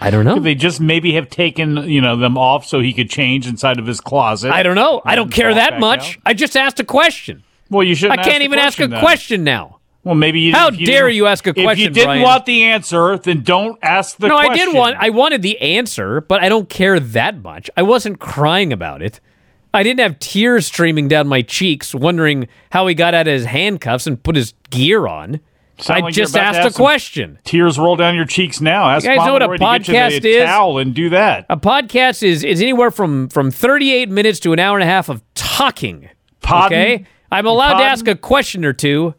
I 0.00 0.10
don't 0.10 0.24
know. 0.24 0.34
Could 0.34 0.44
they 0.44 0.54
just 0.54 0.80
maybe 0.80 1.14
have 1.14 1.28
taken 1.30 1.88
you 1.88 2.00
know 2.00 2.16
them 2.16 2.36
off 2.36 2.66
so 2.66 2.80
he 2.80 2.92
could 2.92 3.10
change 3.10 3.46
inside 3.46 3.78
of 3.78 3.86
his 3.86 4.00
closet? 4.00 4.52
I 4.52 4.62
don't 4.62 4.74
know. 4.74 5.02
I 5.04 5.16
don't 5.16 5.30
care 5.30 5.54
that 5.54 5.80
much. 5.80 6.16
Out? 6.16 6.22
I 6.26 6.34
just 6.34 6.56
asked 6.56 6.80
a 6.80 6.84
question. 6.84 7.42
Well, 7.70 7.82
you 7.82 7.94
should. 7.94 8.10
I 8.10 8.16
can't 8.16 8.42
even 8.42 8.58
ask 8.58 8.78
a 8.80 8.86
then. 8.86 9.00
question 9.00 9.44
now. 9.44 9.80
Well, 10.04 10.14
maybe 10.14 10.38
you. 10.40 10.52
How 10.52 10.70
you 10.70 10.86
dare 10.86 11.08
you 11.08 11.26
ask 11.26 11.46
a 11.46 11.52
question? 11.52 11.70
If 11.70 11.78
you 11.78 11.90
didn't 11.90 12.06
Bryan. 12.06 12.22
want 12.22 12.46
the 12.46 12.64
answer, 12.64 13.18
then 13.18 13.42
don't 13.42 13.78
ask 13.82 14.16
the. 14.16 14.28
Question. 14.28 14.42
No, 14.42 14.46
question. 14.46 14.68
I 14.68 14.72
did 14.72 14.78
want. 14.78 14.96
I 15.00 15.10
wanted 15.10 15.42
the 15.42 15.60
answer, 15.60 16.20
but 16.20 16.42
I 16.44 16.48
don't 16.48 16.68
care 16.68 17.00
that 17.00 17.42
much. 17.42 17.68
I 17.76 17.82
wasn't 17.82 18.20
crying 18.20 18.72
about 18.72 19.02
it. 19.02 19.20
I 19.74 19.82
didn't 19.82 20.00
have 20.00 20.18
tears 20.20 20.66
streaming 20.66 21.08
down 21.08 21.26
my 21.26 21.42
cheeks, 21.42 21.94
wondering 21.94 22.48
how 22.70 22.86
he 22.86 22.94
got 22.94 23.14
out 23.14 23.26
of 23.26 23.32
his 23.32 23.46
handcuffs 23.46 24.06
and 24.06 24.22
put 24.22 24.36
his 24.36 24.54
gear 24.70 25.06
on. 25.06 25.40
Sound 25.78 26.02
I 26.02 26.04
like 26.06 26.14
just 26.14 26.36
asked 26.36 26.74
a 26.74 26.74
question. 26.74 27.38
Tears 27.44 27.78
roll 27.78 27.96
down 27.96 28.14
your 28.14 28.24
cheeks 28.24 28.62
now. 28.62 28.88
Ask 28.88 29.04
you 29.04 29.14
guys 29.14 29.26
know 29.26 29.34
what 29.34 29.42
a 29.42 29.48
podcast 29.48 30.24
is? 30.24 30.44
Towel 30.44 30.78
and 30.78 30.94
do 30.94 31.10
that. 31.10 31.44
A 31.50 31.56
podcast 31.56 32.22
is 32.22 32.42
is 32.44 32.62
anywhere 32.62 32.90
from 32.90 33.28
from 33.28 33.50
thirty 33.50 33.92
eight 33.92 34.08
minutes 34.08 34.40
to 34.40 34.54
an 34.54 34.58
hour 34.58 34.78
and 34.78 34.82
a 34.82 34.86
half 34.86 35.10
of 35.10 35.22
talking. 35.34 36.08
Pardon? 36.40 36.78
Okay, 36.78 37.06
I'm 37.30 37.46
allowed 37.46 37.72
Pardon? 37.72 37.86
to 37.86 37.90
ask 37.90 38.08
a 38.08 38.16
question 38.16 38.64
or 38.64 38.72
two. 38.72 39.14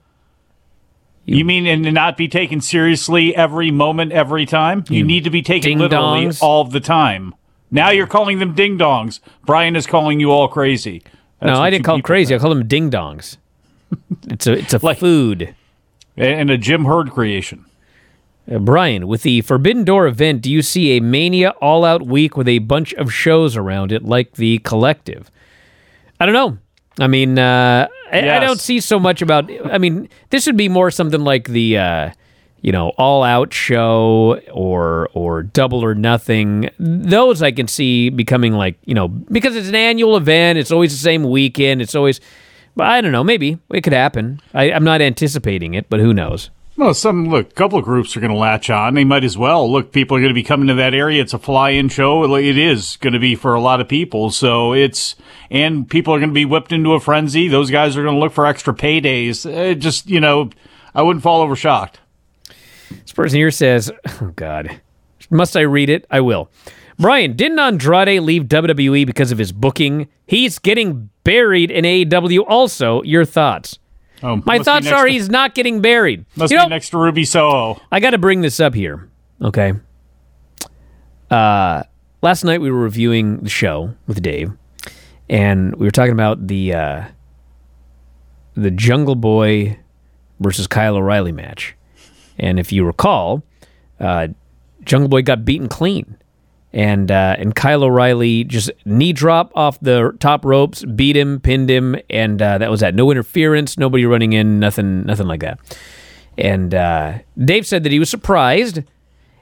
You, 1.26 1.38
you 1.38 1.46
mean 1.46 1.68
and 1.68 1.94
not 1.94 2.18
be 2.18 2.28
taken 2.28 2.60
seriously 2.60 3.36
every 3.36 3.70
moment, 3.70 4.12
every 4.12 4.46
time? 4.48 4.84
You, 4.90 5.00
you 5.00 5.04
need 5.04 5.26
to 5.26 5.30
be 5.30 5.44
taken 5.44 5.78
literally 5.78 6.32
all 6.42 6.64
the 6.64 6.80
time. 6.80 7.36
Now 7.70 7.92
you're 7.92 8.08
calling 8.08 8.40
them 8.40 8.56
ding 8.56 8.80
dongs. 8.80 9.20
Bryan 9.46 9.76
is 9.76 9.86
calling 9.86 10.20
you 10.20 10.32
all 10.32 10.48
crazy. 10.48 11.04
That's 11.40 11.52
no, 11.52 11.62
I 11.62 11.70
didn't 11.70 11.86
call 11.86 11.98
them 11.98 12.02
crazy. 12.02 12.30
Think. 12.30 12.42
I 12.42 12.42
called 12.42 12.58
them 12.58 12.68
ding 12.68 12.90
dongs. 12.90 13.38
it's 14.28 14.48
a 14.48 14.54
it's 14.54 14.74
a 14.74 14.80
like, 14.84 14.98
food 14.98 15.54
and 16.18 16.50
a 16.50 16.58
Jim 16.58 16.86
Herd 16.86 17.12
creation. 17.12 17.66
Uh, 18.50 18.60
Bryan, 18.60 19.08
with 19.08 19.24
the 19.24 19.42
Forbidden 19.42 19.84
Door 19.84 20.08
event, 20.08 20.42
do 20.42 20.52
you 20.52 20.62
see 20.62 20.98
a 20.98 21.02
Mania 21.02 21.50
All 21.62 21.86
Out 21.86 22.06
week 22.06 22.38
with 22.38 22.48
a 22.48 22.60
bunch 22.60 22.94
of 22.94 23.14
shows 23.14 23.56
around 23.58 23.92
it, 23.92 24.04
like 24.04 24.34
the 24.34 24.60
Collective? 24.60 25.30
I 26.20 26.26
don't 26.26 26.34
know. 26.34 26.58
I 27.00 27.08
mean, 27.08 27.38
uh, 27.38 27.88
yes. 28.12 28.24
I, 28.24 28.38
I, 28.38 28.40
don't 28.40 28.60
see 28.60 28.80
so 28.80 29.00
much 29.00 29.22
about. 29.22 29.52
I 29.72 29.78
mean, 29.78 30.10
this 30.30 30.48
would 30.48 30.58
be 30.58 30.70
more 30.70 30.90
something 30.90 31.22
like 31.22 31.48
the, 31.50 31.78
uh, 31.78 32.12
you 32.62 32.72
know, 32.72 32.90
All 32.98 33.22
Out 33.24 33.54
show 33.54 34.40
or 34.52 35.10
or 35.14 35.44
Double 35.44 35.84
or 35.84 35.94
Nothing. 35.94 36.70
Those 36.80 37.44
I 37.44 37.52
can 37.52 37.68
see 37.68 38.10
becoming 38.10 38.54
like 38.54 38.80
you 38.86 38.96
know 38.96 39.08
because 39.10 39.56
it's 39.56 39.68
an 39.68 39.76
annual 39.76 40.18
event. 40.18 40.58
It's 40.58 40.72
always 40.72 40.92
the 40.92 40.98
same 40.98 41.24
weekend. 41.24 41.82
It's 41.82 41.94
always 41.94 42.20
but 42.78 42.88
I 42.88 43.02
don't 43.02 43.12
know. 43.12 43.24
Maybe 43.24 43.58
it 43.72 43.82
could 43.82 43.94
happen. 43.94 44.40
I, 44.54 44.66
am 44.66 44.84
not 44.84 45.02
anticipating 45.02 45.74
it, 45.74 45.90
but 45.90 46.00
who 46.00 46.14
knows? 46.14 46.50
Well, 46.78 46.94
some 46.94 47.28
look. 47.28 47.50
A 47.50 47.56
couple 47.56 47.80
of 47.80 47.86
groups 47.86 48.16
are 48.16 48.20
going 48.20 48.32
to 48.32 48.38
latch 48.38 48.70
on. 48.70 48.94
They 48.94 49.04
might 49.04 49.24
as 49.24 49.36
well. 49.36 49.70
Look, 49.70 49.92
people 49.92 50.16
are 50.16 50.20
going 50.20 50.30
to 50.30 50.36
be 50.36 50.44
coming 50.44 50.68
to 50.68 50.76
that 50.76 50.94
area. 50.94 51.24
It's 51.24 51.34
a 51.34 51.40
fly-in 51.40 51.90
show. 51.90 52.36
It 52.36 52.56
is 52.56 52.98
going 52.98 53.14
to 53.14 53.20
be 53.20 53.34
for 53.34 53.56
a 53.56 53.60
lot 53.60 53.82
of 53.82 53.88
people. 53.88 54.30
So 54.30 54.74
it's 54.74 55.16
and 55.50 55.90
people 55.90 56.14
are 56.14 56.20
going 56.20 56.30
to 56.30 56.36
be 56.36 56.46
whipped 56.46 56.72
into 56.72 56.94
a 56.94 57.00
frenzy. 57.00 57.48
Those 57.48 57.72
guys 57.72 57.98
are 57.98 58.04
going 58.04 58.14
to 58.14 58.20
look 58.20 58.32
for 58.32 58.46
extra 58.46 58.76
paydays. 58.76 59.52
It 59.52 59.80
just 59.80 60.08
you 60.08 60.20
know, 60.20 60.52
I 60.94 61.02
wouldn't 61.02 61.24
fall 61.24 61.42
over 61.42 61.56
shocked. 61.56 62.00
This 62.92 63.12
person 63.12 63.38
here 63.38 63.52
says, 63.52 63.92
"Oh 64.22 64.34
God, 64.36 64.80
must 65.32 65.58
I 65.58 65.62
read 65.62 65.90
it? 65.90 66.06
I 66.12 66.22
will." 66.22 66.52
Bryan, 67.00 67.34
didn't 67.34 67.60
Andrade 67.60 68.22
leave 68.22 68.44
WWE 68.44 69.06
because 69.06 69.32
of 69.32 69.38
his 69.38 69.52
booking? 69.52 70.08
He's 70.26 70.58
getting 70.58 71.10
buried 71.24 71.70
in 71.70 71.86
AEW 71.86 72.44
also. 72.48 73.04
Your 73.04 73.24
thoughts? 73.24 73.78
Oh, 74.24 74.42
My 74.46 74.58
thoughts 74.60 74.88
are 74.88 75.06
to, 75.06 75.12
he's 75.12 75.30
not 75.30 75.54
getting 75.54 75.80
buried. 75.82 76.26
Must 76.36 76.52
you 76.52 76.58
be 76.58 76.64
know, 76.64 76.70
next 76.70 76.90
to 76.90 76.98
Ruby 76.98 77.24
Soho. 77.24 77.80
I 77.92 78.00
got 78.00 78.12
to 78.12 78.18
bring 78.18 78.42
this 78.42 78.60
up 78.60 78.74
here. 78.74 79.10
Okay. 79.42 79.74
Uh, 81.30 81.84
last 82.24 82.44
night 82.44 82.62
we 82.62 82.72
were 82.72 82.80
reviewing 82.82 83.40
the 83.40 83.50
show 83.50 83.94
with 84.08 84.24
Dave, 84.24 84.52
and 85.30 85.76
we 85.76 85.86
were 85.86 85.92
talking 85.92 86.14
about 86.14 86.48
the 86.48 86.74
uh, 86.74 87.06
the 88.56 88.72
Jungle 88.72 89.16
Boy 89.16 89.78
versus 90.40 90.66
Kyle 90.66 90.96
O'Reilly 90.96 91.32
match. 91.32 91.76
And 92.40 92.60
if 92.60 92.72
you 92.72 92.86
recall, 92.86 93.44
uh, 94.00 94.30
Jungle 94.84 95.10
Boy 95.10 95.22
got 95.22 95.46
beaten 95.46 95.68
clean 95.68 96.18
and 96.74 97.12
uh, 97.12 97.36
and 97.38 97.56
Kyle 97.56 97.84
O'Reilly 97.84 98.44
just 98.44 98.72
knee 98.86 99.14
drop 99.14 99.52
off 99.56 99.80
the 99.80 100.16
top 100.20 100.44
ropes, 100.46 100.84
beat 100.84 101.16
him, 101.16 101.40
pinned 101.40 101.70
him, 101.70 101.96
and 102.10 102.42
uh, 102.42 102.58
that 102.58 102.70
was 102.70 102.82
that. 102.82 102.96
No 102.96 103.10
interference, 103.12 103.78
nobody 103.78 104.06
running 104.06 104.34
in, 104.34 104.60
nothing, 104.60 105.06
nothing 105.06 105.28
like 105.28 105.42
that. 105.42 105.60
And 106.38 106.74
uh, 106.76 107.20
Dave 107.38 107.66
said 107.66 107.84
that 107.84 107.92
he 107.92 108.00
was 108.00 108.10
surprised, 108.10 108.84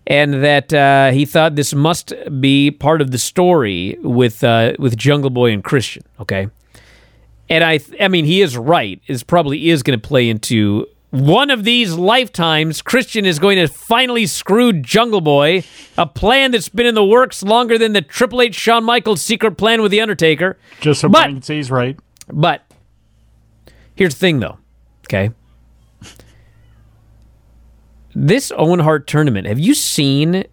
and 0.07 0.43
that 0.43 0.73
uh, 0.73 1.11
he 1.11 1.25
thought 1.25 1.55
this 1.55 1.73
must 1.73 2.13
be 2.39 2.71
part 2.71 3.01
of 3.01 3.11
the 3.11 3.17
story 3.17 3.97
with 4.01 4.43
uh, 4.43 4.73
with 4.79 4.95
Jungle 4.95 5.31
Boy 5.31 5.51
and 5.51 5.63
Christian. 5.63 6.03
Okay, 6.19 6.47
and 7.49 7.63
I, 7.63 7.79
I 7.99 8.07
mean, 8.07 8.25
he 8.25 8.41
is 8.41 8.57
right. 8.57 9.01
It 9.07 9.25
probably 9.27 9.69
is 9.69 9.83
going 9.83 9.99
to 9.99 10.07
play 10.07 10.29
into 10.29 10.87
one 11.15 11.49
of 11.49 11.63
these 11.63 11.93
lifetimes, 11.93 12.81
Christian 12.81 13.25
is 13.25 13.39
going 13.39 13.57
to 13.57 13.67
finally 13.67 14.25
screw 14.25 14.73
Jungle 14.73 15.21
Boy, 15.21 15.63
a 15.97 16.05
plan 16.05 16.51
that's 16.51 16.69
been 16.69 16.85
in 16.85 16.95
the 16.95 17.05
works 17.05 17.41
longer 17.41 17.77
than 17.77 17.93
the 17.93 18.01
Triple 18.01 18.41
H 18.41 18.55
Shawn 18.55 18.83
Michaels 18.83 19.21
secret 19.21 19.57
plan 19.57 19.81
with 19.81 19.91
The 19.91 20.01
Undertaker. 20.01 20.57
Just 20.81 21.01
so 21.01 21.09
but, 21.09 21.23
Bryan 21.23 21.41
he's 21.41 21.71
right. 21.71 21.97
But 22.27 22.69
here's 23.95 24.15
the 24.15 24.19
thing, 24.19 24.39
though, 24.39 24.57
okay? 25.05 25.31
This 28.13 28.51
Owen 28.57 28.79
Hart 28.79 29.07
tournament, 29.07 29.47
have 29.47 29.59
you 29.59 29.73
seen 29.73 30.45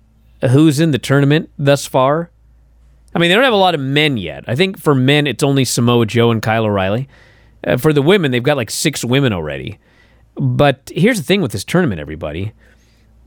who's 0.51 0.81
in 0.81 0.91
the 0.91 0.99
tournament 0.99 1.51
thus 1.59 1.87
far? 1.87 2.31
I 3.15 3.19
mean, 3.19 3.29
they 3.29 3.35
don't 3.35 3.45
have 3.45 3.53
a 3.53 3.57
lot 3.57 3.75
of 3.75 3.81
men 3.81 4.17
yet. 4.17 4.45
I 4.47 4.55
think 4.55 4.79
for 4.79 4.95
men, 4.95 5.27
it's 5.27 5.43
only 5.43 5.65
Samoa 5.65 6.07
Joe 6.07 6.31
and 6.31 6.43
Kyle 6.43 6.65
O'Reilly. 6.65 7.09
Uh, 7.65 7.77
for 7.77 7.93
the 7.93 8.03
women, 8.03 8.31
they've 8.31 8.43
got 8.43 8.57
like 8.57 8.71
six 8.71 9.05
women 9.05 9.33
already. 9.33 9.79
But 10.35 10.91
here's 10.95 11.19
the 11.19 11.25
thing 11.25 11.43
with 11.43 11.53
this 11.53 11.65
tournament, 11.65 12.01
everybody. 12.01 12.53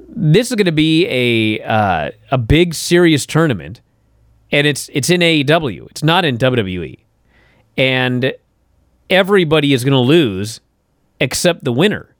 This 0.07 0.49
is 0.49 0.55
going 0.55 0.65
to 0.65 0.71
be 0.71 1.07
a 1.07 1.63
uh, 1.63 2.11
a 2.31 2.37
big, 2.37 2.73
serious 2.73 3.25
tournament, 3.25 3.81
and 4.51 4.65
it's 4.67 4.89
it's 4.93 5.09
in 5.09 5.21
AEW. 5.21 5.89
It's 5.91 6.03
not 6.03 6.25
in 6.25 6.37
WWE, 6.37 6.99
and 7.77 8.33
everybody 9.09 9.73
is 9.73 9.83
going 9.83 9.93
to 9.93 9.99
lose 9.99 10.61
except 11.19 11.63
the 11.63 11.73
winner. 11.73 12.15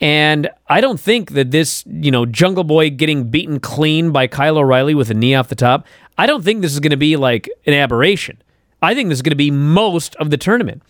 And 0.00 0.48
I 0.68 0.80
don't 0.80 1.00
think 1.00 1.32
that 1.32 1.50
this, 1.50 1.84
you 1.86 2.10
know, 2.10 2.24
Jungle 2.24 2.62
Boy 2.62 2.90
getting 2.90 3.30
beaten 3.30 3.58
clean 3.58 4.12
by 4.12 4.28
Kyle 4.28 4.58
O'Reilly 4.58 4.94
with 4.94 5.10
a 5.10 5.14
knee 5.14 5.34
off 5.34 5.48
the 5.48 5.56
top, 5.56 5.86
I 6.16 6.26
don't 6.26 6.44
think 6.44 6.62
this 6.62 6.72
is 6.72 6.80
going 6.80 6.90
to 6.90 6.96
be 6.96 7.16
like 7.16 7.48
an 7.66 7.74
aberration. 7.74 8.40
I 8.80 8.94
think 8.94 9.08
this 9.08 9.18
is 9.18 9.22
going 9.22 9.30
to 9.30 9.36
be 9.36 9.50
most 9.50 10.14
of 10.16 10.30
the 10.30 10.36
tournament. 10.36 10.82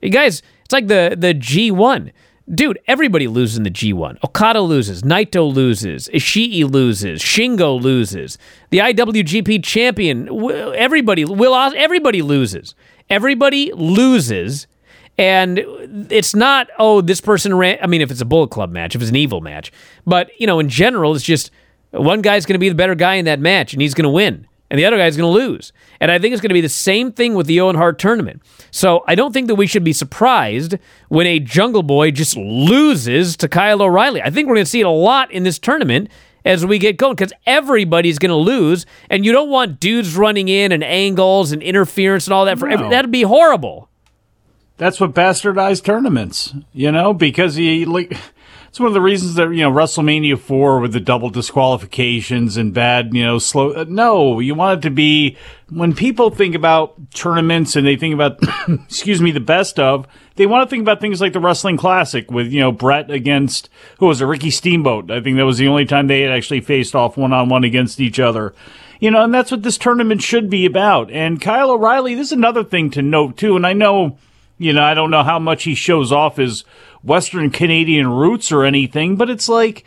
You 0.00 0.10
guys, 0.10 0.42
it's 0.64 0.72
like 0.72 0.88
the 0.88 1.14
the 1.18 1.34
G1. 1.34 2.12
Dude, 2.52 2.78
everybody 2.86 3.26
loses 3.26 3.56
in 3.56 3.62
the 3.62 3.70
G1. 3.70 4.22
Okada 4.22 4.60
loses, 4.60 5.02
Naito 5.02 5.50
loses, 5.50 6.08
Ishii 6.08 6.70
loses, 6.70 7.22
Shingo 7.22 7.80
loses. 7.80 8.36
The 8.68 8.78
IWGP 8.78 9.64
champion, 9.64 10.28
everybody 10.74 11.24
will 11.24 11.54
everybody 11.54 12.20
loses. 12.20 12.74
Everybody 13.08 13.72
loses. 13.72 14.66
And 15.16 15.58
it's 16.10 16.34
not, 16.34 16.68
oh, 16.78 17.00
this 17.00 17.20
person 17.20 17.54
ran. 17.54 17.78
I 17.80 17.86
mean, 17.86 18.02
if 18.02 18.10
it's 18.10 18.20
a 18.20 18.26
Bullet 18.26 18.50
Club 18.50 18.72
match, 18.72 18.94
if 18.94 19.00
it's 19.00 19.10
an 19.10 19.16
evil 19.16 19.40
match. 19.40 19.72
But, 20.06 20.28
you 20.38 20.46
know, 20.46 20.58
in 20.58 20.68
general, 20.68 21.14
it's 21.14 21.24
just 21.24 21.50
one 21.92 22.20
guy's 22.20 22.44
going 22.44 22.54
to 22.54 22.58
be 22.58 22.68
the 22.68 22.74
better 22.74 22.94
guy 22.94 23.14
in 23.14 23.24
that 23.24 23.40
match 23.40 23.72
and 23.72 23.80
he's 23.80 23.94
going 23.94 24.04
to 24.04 24.10
win 24.10 24.46
and 24.70 24.78
the 24.78 24.84
other 24.84 24.96
guy's 24.96 25.16
going 25.16 25.32
to 25.32 25.46
lose. 25.46 25.72
And 26.00 26.10
I 26.10 26.18
think 26.18 26.32
it's 26.32 26.40
going 26.40 26.50
to 26.50 26.54
be 26.54 26.60
the 26.60 26.68
same 26.68 27.12
thing 27.12 27.34
with 27.34 27.46
the 27.46 27.60
Owen 27.60 27.76
Hart 27.76 27.98
tournament. 27.98 28.42
So 28.70 29.04
I 29.06 29.14
don't 29.14 29.32
think 29.32 29.48
that 29.48 29.54
we 29.54 29.66
should 29.66 29.84
be 29.84 29.92
surprised 29.92 30.76
when 31.08 31.26
a 31.26 31.38
Jungle 31.38 31.82
Boy 31.82 32.10
just 32.10 32.36
loses 32.36 33.36
to 33.38 33.48
Kyle 33.48 33.82
O'Reilly. 33.82 34.22
I 34.22 34.30
think 34.30 34.48
we're 34.48 34.54
going 34.54 34.64
to 34.64 34.70
see 34.70 34.80
it 34.80 34.86
a 34.86 34.90
lot 34.90 35.30
in 35.30 35.44
this 35.44 35.58
tournament 35.58 36.08
as 36.44 36.66
we 36.66 36.78
get 36.78 36.96
going 36.96 37.14
because 37.14 37.32
everybody's 37.46 38.18
going 38.18 38.30
to 38.30 38.36
lose, 38.36 38.84
and 39.08 39.24
you 39.24 39.32
don't 39.32 39.48
want 39.48 39.80
dudes 39.80 40.16
running 40.16 40.48
in 40.48 40.72
and 40.72 40.84
angles 40.84 41.52
and 41.52 41.62
interference 41.62 42.26
and 42.26 42.34
all 42.34 42.44
that. 42.44 42.58
For 42.58 42.68
no. 42.68 42.90
that'd 42.90 43.10
be 43.10 43.22
horrible. 43.22 43.88
That's 44.76 45.00
what 45.00 45.14
bastardized 45.14 45.84
tournaments, 45.84 46.52
you 46.72 46.90
know, 46.90 47.14
because 47.14 47.56
you 47.56 47.86
like 47.86 48.18
it's 48.74 48.80
one 48.80 48.88
of 48.88 48.92
the 48.92 49.00
reasons 49.00 49.36
that 49.36 49.50
you 49.50 49.62
know 49.62 49.70
WrestleMania 49.70 50.36
four 50.36 50.80
with 50.80 50.92
the 50.92 50.98
double 50.98 51.30
disqualifications 51.30 52.56
and 52.56 52.74
bad, 52.74 53.14
you 53.14 53.22
know, 53.22 53.38
slow. 53.38 53.70
Uh, 53.70 53.84
no, 53.86 54.40
you 54.40 54.56
want 54.56 54.80
it 54.80 54.88
to 54.88 54.90
be 54.90 55.36
when 55.70 55.94
people 55.94 56.28
think 56.28 56.56
about 56.56 56.96
tournaments 57.12 57.76
and 57.76 57.86
they 57.86 57.94
think 57.94 58.14
about, 58.14 58.40
excuse 58.68 59.20
me, 59.20 59.30
the 59.30 59.38
best 59.38 59.78
of. 59.78 60.08
They 60.34 60.46
want 60.46 60.66
to 60.66 60.70
think 60.70 60.82
about 60.82 61.00
things 61.00 61.20
like 61.20 61.32
the 61.32 61.38
Wrestling 61.38 61.76
Classic 61.76 62.28
with 62.32 62.48
you 62.48 62.58
know 62.58 62.72
Bret 62.72 63.12
against 63.12 63.70
who 64.00 64.06
was 64.06 64.20
it, 64.20 64.24
Ricky 64.24 64.50
Steamboat. 64.50 65.08
I 65.08 65.20
think 65.20 65.36
that 65.36 65.46
was 65.46 65.58
the 65.58 65.68
only 65.68 65.84
time 65.84 66.08
they 66.08 66.22
had 66.22 66.32
actually 66.32 66.60
faced 66.60 66.96
off 66.96 67.16
one 67.16 67.32
on 67.32 67.48
one 67.48 67.62
against 67.62 68.00
each 68.00 68.18
other. 68.18 68.56
You 68.98 69.12
know, 69.12 69.22
and 69.22 69.32
that's 69.32 69.52
what 69.52 69.62
this 69.62 69.78
tournament 69.78 70.20
should 70.20 70.50
be 70.50 70.66
about. 70.66 71.12
And 71.12 71.40
Kyle 71.40 71.70
O'Reilly, 71.70 72.16
this 72.16 72.26
is 72.26 72.32
another 72.32 72.64
thing 72.64 72.90
to 72.90 73.02
note 73.02 73.36
too. 73.36 73.54
And 73.54 73.64
I 73.64 73.72
know, 73.72 74.18
you 74.58 74.72
know, 74.72 74.82
I 74.82 74.94
don't 74.94 75.10
know 75.10 75.22
how 75.22 75.38
much 75.38 75.64
he 75.64 75.74
shows 75.74 76.12
off 76.12 76.36
his 76.36 76.64
Western 77.02 77.50
Canadian 77.50 78.08
roots 78.08 78.52
or 78.52 78.64
anything, 78.64 79.16
but 79.16 79.30
it's 79.30 79.48
like 79.48 79.84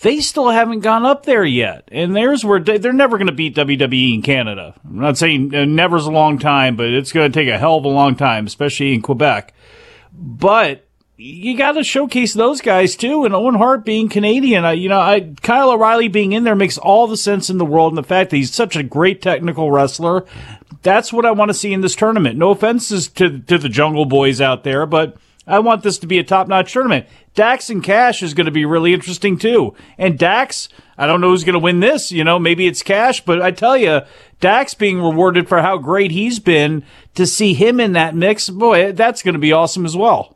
they 0.00 0.20
still 0.20 0.50
haven't 0.50 0.80
gone 0.80 1.04
up 1.04 1.24
there 1.24 1.44
yet. 1.44 1.88
And 1.90 2.14
there's 2.14 2.44
where 2.44 2.60
they're 2.60 2.92
never 2.92 3.18
going 3.18 3.28
to 3.28 3.32
beat 3.32 3.56
WWE 3.56 4.14
in 4.14 4.22
Canada. 4.22 4.74
I'm 4.84 5.00
not 5.00 5.18
saying 5.18 5.54
uh, 5.54 5.64
never's 5.64 6.06
a 6.06 6.10
long 6.10 6.38
time, 6.38 6.76
but 6.76 6.86
it's 6.86 7.12
going 7.12 7.30
to 7.30 7.38
take 7.38 7.48
a 7.48 7.58
hell 7.58 7.76
of 7.76 7.84
a 7.84 7.88
long 7.88 8.16
time, 8.16 8.46
especially 8.46 8.94
in 8.94 9.02
Quebec. 9.02 9.54
But 10.12 10.86
you 11.16 11.56
got 11.56 11.72
to 11.72 11.84
showcase 11.84 12.34
those 12.34 12.60
guys 12.60 12.94
too. 12.94 13.24
And 13.24 13.34
Owen 13.34 13.54
Hart 13.54 13.84
being 13.84 14.08
Canadian, 14.08 14.64
I, 14.64 14.72
you 14.72 14.88
know, 14.88 15.00
I, 15.00 15.32
Kyle 15.42 15.70
O'Reilly 15.70 16.08
being 16.08 16.32
in 16.32 16.44
there 16.44 16.54
makes 16.54 16.78
all 16.78 17.06
the 17.06 17.16
sense 17.16 17.48
in 17.48 17.58
the 17.58 17.64
world. 17.64 17.92
And 17.92 17.98
the 17.98 18.06
fact 18.06 18.30
that 18.30 18.36
he's 18.36 18.54
such 18.54 18.76
a 18.76 18.82
great 18.82 19.22
technical 19.22 19.70
wrestler, 19.70 20.26
that's 20.86 21.12
what 21.12 21.26
I 21.26 21.32
want 21.32 21.48
to 21.48 21.54
see 21.54 21.72
in 21.72 21.80
this 21.80 21.96
tournament. 21.96 22.38
No 22.38 22.50
offenses 22.50 23.08
to 23.08 23.40
to 23.40 23.58
the 23.58 23.68
Jungle 23.68 24.04
Boys 24.06 24.40
out 24.40 24.62
there, 24.62 24.86
but 24.86 25.16
I 25.44 25.58
want 25.58 25.82
this 25.82 25.98
to 25.98 26.06
be 26.06 26.18
a 26.18 26.24
top 26.24 26.46
notch 26.46 26.72
tournament. 26.72 27.06
Dax 27.34 27.68
and 27.70 27.82
Cash 27.82 28.22
is 28.22 28.34
going 28.34 28.46
to 28.46 28.52
be 28.52 28.64
really 28.64 28.94
interesting 28.94 29.36
too. 29.36 29.74
And 29.98 30.16
Dax, 30.16 30.68
I 30.96 31.06
don't 31.06 31.20
know 31.20 31.30
who's 31.30 31.42
going 31.42 31.54
to 31.54 31.58
win 31.58 31.80
this. 31.80 32.12
You 32.12 32.22
know, 32.22 32.38
maybe 32.38 32.68
it's 32.68 32.84
Cash, 32.84 33.24
but 33.24 33.42
I 33.42 33.50
tell 33.50 33.76
you, 33.76 34.02
Dax 34.38 34.74
being 34.74 35.02
rewarded 35.02 35.48
for 35.48 35.60
how 35.60 35.76
great 35.76 36.12
he's 36.12 36.38
been 36.38 36.84
to 37.16 37.26
see 37.26 37.54
him 37.54 37.80
in 37.80 37.92
that 37.92 38.14
mix, 38.14 38.48
boy, 38.48 38.92
that's 38.92 39.22
going 39.22 39.34
to 39.34 39.40
be 39.40 39.52
awesome 39.52 39.86
as 39.86 39.96
well. 39.96 40.35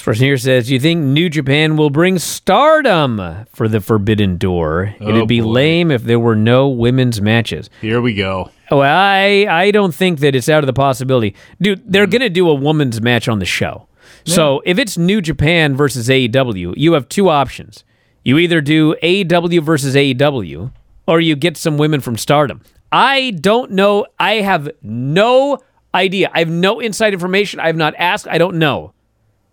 This 0.00 0.06
person 0.06 0.24
here 0.24 0.38
says, 0.38 0.70
"You 0.70 0.80
think 0.80 1.04
New 1.04 1.28
Japan 1.28 1.76
will 1.76 1.90
bring 1.90 2.18
stardom 2.18 3.20
for 3.52 3.68
the 3.68 3.82
Forbidden 3.82 4.38
Door? 4.38 4.94
Oh, 4.98 5.08
It'd 5.10 5.28
be 5.28 5.42
boy. 5.42 5.48
lame 5.48 5.90
if 5.90 6.04
there 6.04 6.18
were 6.18 6.34
no 6.34 6.70
women's 6.70 7.20
matches." 7.20 7.68
Here 7.82 8.00
we 8.00 8.14
go. 8.14 8.50
Well, 8.70 8.80
I 8.80 9.46
I 9.46 9.70
don't 9.70 9.94
think 9.94 10.20
that 10.20 10.34
it's 10.34 10.48
out 10.48 10.64
of 10.64 10.66
the 10.66 10.72
possibility, 10.72 11.34
dude. 11.60 11.82
They're 11.84 12.06
mm. 12.06 12.12
gonna 12.12 12.30
do 12.30 12.48
a 12.48 12.54
women's 12.54 13.02
match 13.02 13.28
on 13.28 13.40
the 13.40 13.44
show. 13.44 13.88
Yeah. 14.24 14.36
So 14.36 14.62
if 14.64 14.78
it's 14.78 14.96
New 14.96 15.20
Japan 15.20 15.76
versus 15.76 16.08
AEW, 16.08 16.72
you 16.78 16.94
have 16.94 17.06
two 17.10 17.28
options. 17.28 17.84
You 18.24 18.38
either 18.38 18.62
do 18.62 18.94
AEW 19.02 19.62
versus 19.62 19.94
AEW, 19.94 20.72
or 21.06 21.20
you 21.20 21.36
get 21.36 21.58
some 21.58 21.76
women 21.76 22.00
from 22.00 22.16
Stardom. 22.16 22.62
I 22.90 23.32
don't 23.32 23.72
know. 23.72 24.06
I 24.18 24.36
have 24.36 24.70
no 24.80 25.58
idea. 25.94 26.30
I 26.32 26.38
have 26.38 26.48
no 26.48 26.80
inside 26.80 27.12
information. 27.12 27.60
I 27.60 27.66
have 27.66 27.76
not 27.76 27.92
asked. 27.98 28.26
I 28.28 28.38
don't 28.38 28.56
know. 28.56 28.94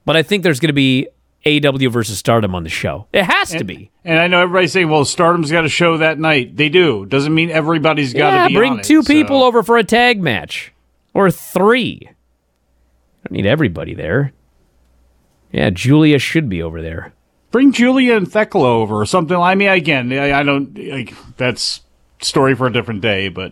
But 0.07 0.15
I 0.15 0.23
think 0.23 0.43
there's 0.43 0.61
going 0.61 0.69
to 0.69 0.73
be 0.73 1.09
AEW 1.45 1.91
versus 1.91 2.17
Stardom 2.17 2.55
on 2.55 2.63
the 2.63 2.69
show. 2.69 3.07
It 3.11 3.23
has 3.25 3.51
and, 3.51 3.59
to 3.59 3.65
be. 3.65 3.91
And 4.05 4.17
I 4.17 4.27
know 4.27 4.39
everybody's 4.39 4.71
saying, 4.71 4.87
"Well, 4.87 5.03
Stardom's 5.03 5.51
got 5.51 5.65
a 5.65 5.69
show 5.69 5.97
that 5.97 6.17
night." 6.17 6.55
They 6.55 6.69
do. 6.69 7.05
Doesn't 7.05 7.35
mean 7.35 7.51
everybody's 7.51 8.13
got 8.13 8.31
yeah, 8.31 8.43
to 8.43 8.47
be. 8.47 8.55
bring 8.55 8.81
two 8.81 8.99
it, 9.01 9.07
people 9.07 9.41
so. 9.41 9.45
over 9.45 9.63
for 9.63 9.77
a 9.77 9.83
tag 9.83 10.21
match, 10.21 10.71
or 11.13 11.29
three. 11.29 12.03
I 12.05 13.27
don't 13.27 13.31
need 13.31 13.45
everybody 13.45 13.93
there. 13.93 14.31
Yeah, 15.51 15.71
Julia 15.71 16.19
should 16.19 16.47
be 16.47 16.63
over 16.63 16.81
there. 16.81 17.11
Bring 17.51 17.73
Julia 17.73 18.15
and 18.15 18.27
Thekla 18.27 18.63
over, 18.63 19.01
or 19.01 19.05
something. 19.05 19.35
I 19.35 19.55
mean, 19.55 19.67
again, 19.67 20.13
I, 20.13 20.39
I 20.39 20.43
don't. 20.43 20.73
Like, 20.77 21.13
that's 21.35 21.81
story 22.21 22.55
for 22.55 22.67
a 22.67 22.71
different 22.71 23.01
day. 23.01 23.27
But 23.27 23.51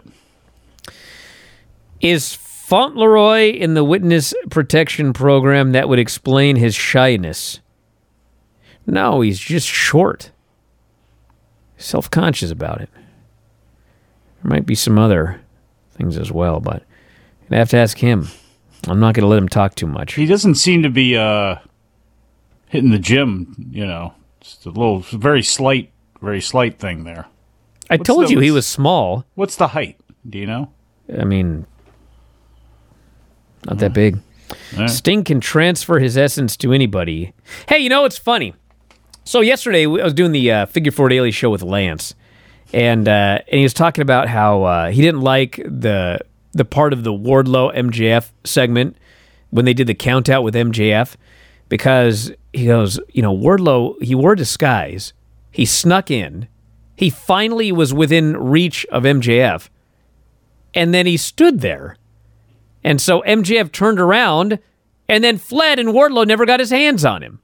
is 2.00 2.45
Fauntleroy 2.66 3.52
in 3.52 3.76
the 3.76 3.84
witness 3.84 4.34
protection 4.50 5.14
program 5.14 5.74
that 5.74 5.88
would 5.88 6.00
explain 6.00 6.56
his 6.56 6.74
shyness. 6.74 7.60
No, 8.88 9.22
he's 9.22 9.38
just 9.38 9.68
short. 9.68 10.32
Self 11.78 12.10
conscious 12.10 12.50
about 12.50 12.82
it. 12.82 12.90
There 14.42 14.50
might 14.50 14.66
be 14.66 14.74
some 14.74 14.98
other 14.98 15.42
things 15.92 16.18
as 16.18 16.32
well, 16.32 16.60
but 16.60 16.82
i 17.52 17.56
have 17.56 17.70
to 17.70 17.78
ask 17.78 18.00
him. 18.00 18.30
I'm 18.88 19.00
not 19.00 19.14
going 19.14 19.22
to 19.22 19.28
let 19.28 19.38
him 19.38 19.48
talk 19.48 19.76
too 19.76 19.86
much. 19.86 20.16
He 20.16 20.26
doesn't 20.26 20.56
seem 20.56 20.82
to 20.82 20.90
be 20.90 21.16
uh, 21.16 21.58
hitting 22.70 22.90
the 22.90 22.98
gym, 22.98 23.70
you 23.70 23.86
know. 23.86 24.16
Just 24.42 24.66
a 24.66 24.70
little, 24.70 25.02
very 25.02 25.44
slight, 25.44 25.92
very 26.20 26.42
slight 26.42 26.80
thing 26.80 27.04
there. 27.04 27.28
I 27.92 27.98
what's 27.98 28.08
told 28.08 28.26
the, 28.26 28.32
you 28.32 28.40
he 28.40 28.50
was 28.50 28.66
small. 28.66 29.24
What's 29.36 29.56
the 29.56 29.68
height? 29.68 30.00
Do 30.28 30.40
you 30.40 30.48
know? 30.48 30.72
I 31.16 31.26
mean, 31.26 31.68
not 33.66 33.80
that 33.80 33.94
big. 33.94 34.20
Right. 34.78 34.90
Sting 34.90 35.24
can 35.24 35.40
transfer 35.40 36.00
his 36.00 36.18
essence 36.18 36.56
to 36.58 36.72
anybody. 36.72 37.34
Hey, 37.68 37.80
you 37.80 37.90
know 37.90 38.06
it's 38.06 38.18
funny? 38.18 38.54
So 39.24 39.42
yesterday 39.42 39.84
I 39.84 39.88
was 39.88 40.14
doing 40.14 40.32
the 40.32 40.52
uh, 40.52 40.66
Figure 40.68 40.92
Four 40.92 41.10
Daily 41.10 41.32
show 41.32 41.50
with 41.50 41.64
Lance, 41.64 42.14
and 42.74 43.08
uh, 43.08 43.40
and 43.48 43.58
he 43.58 43.64
was 43.64 43.74
talking 43.74 44.04
about 44.04 44.28
how 44.28 44.64
uh, 44.64 44.92
he 44.92 45.02
didn't 45.02 45.22
like 45.22 45.56
the 45.66 46.20
the 46.52 46.66
part 46.66 46.94
of 46.94 47.04
the 47.04 47.12
Wardlow 47.12 47.76
MJF 47.76 48.32
segment 48.44 48.98
when 49.50 49.66
they 49.66 49.74
did 49.74 49.88
the 49.88 49.96
count 49.96 50.30
out 50.30 50.44
with 50.44 50.54
MJF 50.54 51.16
because 51.70 52.32
he 52.54 52.68
goes, 52.68 53.00
you 53.14 53.22
know, 53.22 53.36
Wardlow 53.36 54.02
he 54.02 54.14
wore 54.14 54.36
disguise, 54.36 55.14
he 55.52 55.66
snuck 55.66 56.12
in, 56.12 56.48
he 56.96 57.10
finally 57.10 57.72
was 57.72 57.94
within 57.94 58.38
reach 58.38 58.86
of 58.92 59.04
MJF, 59.04 59.70
and 60.74 60.94
then 60.94 61.06
he 61.06 61.18
stood 61.18 61.62
there 61.62 61.98
and 62.86 63.02
so 63.02 63.24
MJF 63.24 63.72
turned 63.72 64.00
around 64.00 64.60
and 65.10 65.24
then 65.24 65.40
fled, 65.40 65.80
and 65.80 65.90
Wardlow 65.90 66.28
never 66.28 66.46
got 66.46 66.60
his 66.60 66.70
hands 66.70 67.04
on 67.04 67.24
him. 67.24 67.40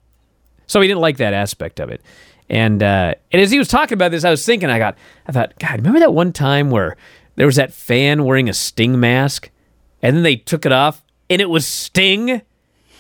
So 0.67 0.79
he 0.79 0.87
didn't 0.87 1.01
like 1.01 1.17
that 1.17 1.33
aspect 1.33 1.79
of 1.79 1.89
it. 1.89 2.01
And 2.47 2.83
uh, 2.83 3.15
and 3.31 3.41
as 3.41 3.49
he 3.49 3.57
was 3.57 3.67
talking 3.67 3.95
about 3.95 4.11
this, 4.11 4.23
I 4.23 4.29
was 4.29 4.45
thinking, 4.45 4.69
I 4.69 4.77
got, 4.77 4.97
I 5.27 5.31
thought, 5.31 5.57
God, 5.57 5.77
remember 5.77 5.99
that 5.99 6.13
one 6.13 6.31
time 6.31 6.69
where 6.69 6.95
there 7.35 7.47
was 7.47 7.55
that 7.55 7.73
fan 7.73 8.23
wearing 8.23 8.49
a 8.49 8.53
Sting 8.53 8.99
mask, 8.99 9.49
and 10.03 10.15
then 10.15 10.21
they 10.21 10.35
took 10.35 10.63
it 10.63 10.71
off, 10.71 11.03
and 11.27 11.41
it 11.41 11.49
was 11.49 11.65
Sting. 11.65 12.43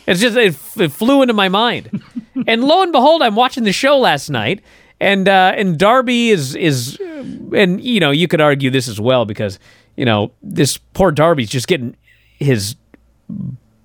It's 0.07 0.19
just 0.19 0.35
it, 0.35 0.57
it 0.81 0.91
flew 0.91 1.21
into 1.21 1.35
my 1.35 1.47
mind. 1.47 2.01
and 2.47 2.63
lo 2.63 2.81
and 2.81 2.91
behold, 2.91 3.21
I'm 3.21 3.35
watching 3.35 3.65
the 3.65 3.71
show 3.71 3.99
last 3.99 4.31
night, 4.31 4.63
and 4.99 5.29
uh, 5.29 5.53
and 5.55 5.77
Darby 5.77 6.31
is 6.31 6.55
is, 6.55 6.99
and 7.55 7.79
you 7.83 7.99
know 7.99 8.09
you 8.09 8.27
could 8.27 8.41
argue 8.41 8.71
this 8.71 8.87
as 8.87 8.99
well 8.99 9.25
because 9.25 9.59
you 9.95 10.05
know 10.05 10.31
this 10.41 10.77
poor 10.77 11.11
Darby's 11.11 11.49
just 11.49 11.67
getting 11.67 11.95
his 12.41 12.75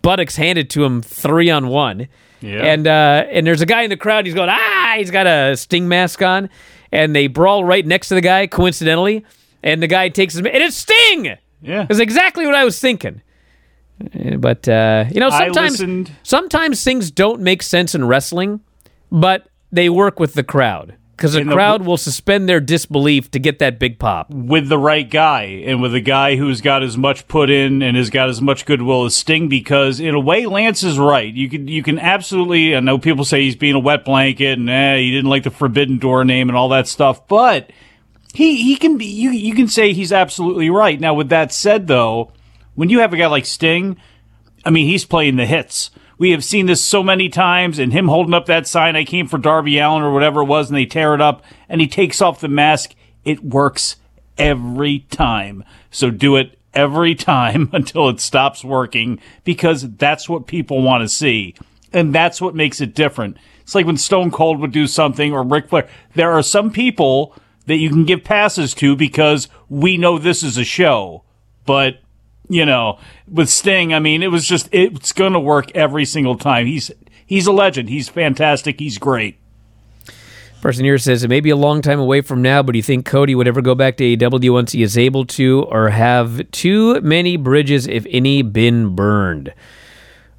buttocks 0.02 0.36
handed 0.36 0.70
to 0.70 0.84
him 0.84 1.02
three 1.02 1.50
on 1.50 1.68
one. 1.68 2.08
Yeah. 2.40 2.62
And 2.64 2.86
uh, 2.86 3.26
and 3.30 3.46
there's 3.46 3.60
a 3.60 3.66
guy 3.66 3.82
in 3.82 3.90
the 3.90 3.96
crowd. 3.96 4.26
He's 4.26 4.34
going 4.34 4.48
ah. 4.48 4.94
He's 4.96 5.10
got 5.10 5.26
a 5.26 5.56
sting 5.56 5.88
mask 5.88 6.22
on, 6.22 6.48
and 6.92 7.14
they 7.14 7.26
brawl 7.26 7.64
right 7.64 7.84
next 7.84 8.08
to 8.08 8.14
the 8.14 8.20
guy 8.20 8.46
coincidentally. 8.46 9.24
And 9.62 9.82
the 9.82 9.86
guy 9.86 10.08
takes 10.08 10.34
his 10.34 10.40
and 10.40 10.48
it's 10.48 10.76
Sting. 10.76 11.36
Yeah, 11.62 11.86
it's 11.88 11.98
exactly 11.98 12.46
what 12.46 12.54
I 12.54 12.64
was 12.64 12.78
thinking. 12.78 13.22
But 14.38 14.68
uh, 14.68 15.06
you 15.10 15.20
know, 15.20 15.30
sometimes 15.30 16.10
sometimes 16.22 16.84
things 16.84 17.10
don't 17.10 17.40
make 17.40 17.62
sense 17.62 17.94
in 17.94 18.06
wrestling, 18.06 18.60
but 19.10 19.48
they 19.72 19.88
work 19.88 20.20
with 20.20 20.34
the 20.34 20.44
crowd. 20.44 20.94
Because 21.16 21.32
the 21.32 21.40
in 21.40 21.46
the- 21.48 21.54
crowd 21.54 21.82
will 21.86 21.96
suspend 21.96 22.48
their 22.48 22.60
disbelief 22.60 23.30
to 23.30 23.38
get 23.38 23.58
that 23.58 23.78
big 23.78 23.98
pop. 23.98 24.30
with 24.30 24.68
the 24.68 24.78
right 24.78 25.08
guy 25.08 25.42
and 25.66 25.80
with 25.80 25.94
a 25.94 26.00
guy 26.00 26.36
who's 26.36 26.60
got 26.60 26.82
as 26.82 26.96
much 26.98 27.26
put 27.26 27.48
in 27.48 27.82
and 27.82 27.96
has 27.96 28.10
got 28.10 28.28
as 28.28 28.42
much 28.42 28.66
goodwill 28.66 29.04
as 29.06 29.16
Sting 29.16 29.48
because 29.48 29.98
in 29.98 30.14
a 30.14 30.20
way 30.20 30.44
Lance 30.46 30.82
is 30.82 30.98
right. 30.98 31.32
You 31.32 31.48
can 31.48 31.68
you 31.68 31.82
can 31.82 31.98
absolutely 31.98 32.76
I 32.76 32.80
know 32.80 32.98
people 32.98 33.24
say 33.24 33.42
he's 33.42 33.56
being 33.56 33.74
a 33.74 33.78
wet 33.80 34.04
blanket 34.04 34.58
and 34.58 34.68
eh, 34.68 34.98
he 34.98 35.10
didn't 35.10 35.30
like 35.30 35.44
the 35.44 35.50
Forbidden 35.50 35.98
Door 35.98 36.24
name 36.26 36.48
and 36.48 36.56
all 36.56 36.68
that 36.68 36.86
stuff, 36.86 37.26
but 37.28 37.70
he 38.34 38.62
he 38.62 38.76
can 38.76 38.98
be 38.98 39.06
you 39.06 39.30
you 39.30 39.54
can 39.54 39.68
say 39.68 39.92
he's 39.94 40.12
absolutely 40.12 40.68
right. 40.68 41.00
Now 41.00 41.14
with 41.14 41.30
that 41.30 41.50
said 41.52 41.86
though, 41.86 42.32
when 42.74 42.90
you 42.90 42.98
have 43.00 43.12
a 43.14 43.16
guy 43.16 43.26
like 43.26 43.46
Sting, 43.46 43.96
I 44.66 44.70
mean 44.70 44.86
he's 44.86 45.06
playing 45.06 45.36
the 45.36 45.46
hits. 45.46 45.90
We 46.18 46.30
have 46.30 46.44
seen 46.44 46.66
this 46.66 46.84
so 46.84 47.02
many 47.02 47.28
times, 47.28 47.78
and 47.78 47.92
him 47.92 48.08
holding 48.08 48.34
up 48.34 48.46
that 48.46 48.66
sign, 48.66 48.96
I 48.96 49.04
came 49.04 49.26
for 49.26 49.38
Darby 49.38 49.78
Allin 49.78 50.02
or 50.02 50.12
whatever 50.12 50.42
it 50.42 50.46
was, 50.46 50.70
and 50.70 50.76
they 50.76 50.86
tear 50.86 51.14
it 51.14 51.20
up, 51.20 51.44
and 51.68 51.80
he 51.80 51.86
takes 51.86 52.22
off 52.22 52.40
the 52.40 52.48
mask. 52.48 52.94
It 53.24 53.44
works 53.44 53.96
every 54.38 55.00
time. 55.10 55.64
So 55.90 56.10
do 56.10 56.36
it 56.36 56.58
every 56.74 57.14
time 57.14 57.70
until 57.72 58.08
it 58.08 58.20
stops 58.20 58.64
working 58.64 59.18
because 59.44 59.90
that's 59.96 60.28
what 60.28 60.46
people 60.46 60.82
want 60.82 61.02
to 61.02 61.08
see. 61.08 61.54
And 61.92 62.14
that's 62.14 62.40
what 62.40 62.54
makes 62.54 62.80
it 62.80 62.94
different. 62.94 63.36
It's 63.62 63.74
like 63.74 63.86
when 63.86 63.96
Stone 63.96 64.30
Cold 64.30 64.60
would 64.60 64.72
do 64.72 64.86
something 64.86 65.32
or 65.32 65.42
Ric 65.42 65.68
Flair. 65.68 65.88
There 66.14 66.32
are 66.32 66.42
some 66.42 66.70
people 66.70 67.34
that 67.66 67.76
you 67.76 67.88
can 67.88 68.04
give 68.04 68.22
passes 68.22 68.74
to 68.74 68.94
because 68.94 69.48
we 69.68 69.96
know 69.96 70.18
this 70.18 70.42
is 70.42 70.56
a 70.56 70.64
show. 70.64 71.24
But, 71.64 72.00
you 72.48 72.64
know, 72.64 72.98
with 73.28 73.48
Sting, 73.48 73.92
I 73.92 73.98
mean, 73.98 74.22
it 74.22 74.30
was 74.30 74.46
just, 74.46 74.68
it's 74.72 75.12
going 75.12 75.32
to 75.32 75.40
work 75.40 75.70
every 75.74 76.04
single 76.04 76.36
time. 76.36 76.66
He's, 76.66 76.90
he's 77.26 77.46
a 77.46 77.52
legend. 77.52 77.88
He's 77.88 78.08
fantastic. 78.08 78.80
He's 78.80 78.98
great. 78.98 79.38
Person 80.60 80.84
here 80.84 80.98
says 80.98 81.22
it 81.22 81.28
may 81.28 81.40
be 81.40 81.50
a 81.50 81.56
long 81.56 81.82
time 81.82 82.00
away 82.00 82.22
from 82.22 82.42
now, 82.42 82.62
but 82.62 82.72
do 82.72 82.78
you 82.78 82.82
think 82.82 83.04
Cody 83.04 83.34
would 83.34 83.46
ever 83.46 83.60
go 83.60 83.74
back 83.74 83.96
to 83.98 84.04
AEW 84.16 84.52
once 84.52 84.72
he 84.72 84.82
is 84.82 84.96
able 84.96 85.24
to, 85.26 85.64
or 85.64 85.90
have 85.90 86.50
too 86.50 87.00
many 87.02 87.36
bridges, 87.36 87.86
if 87.86 88.06
any, 88.10 88.42
been 88.42 88.96
burned? 88.96 89.52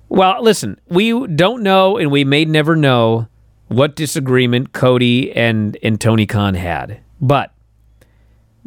Well, 0.09 0.41
listen, 0.41 0.79
we 0.87 1.27
don't 1.27 1.63
know, 1.63 1.97
and 1.97 2.11
we 2.11 2.23
may 2.23 2.45
never 2.45 2.75
know 2.75 3.27
what 3.67 3.95
disagreement 3.95 4.73
Cody 4.73 5.31
and, 5.33 5.77
and 5.83 6.01
Tony 6.01 6.25
Khan 6.25 6.55
had, 6.55 6.99
but 7.21 7.53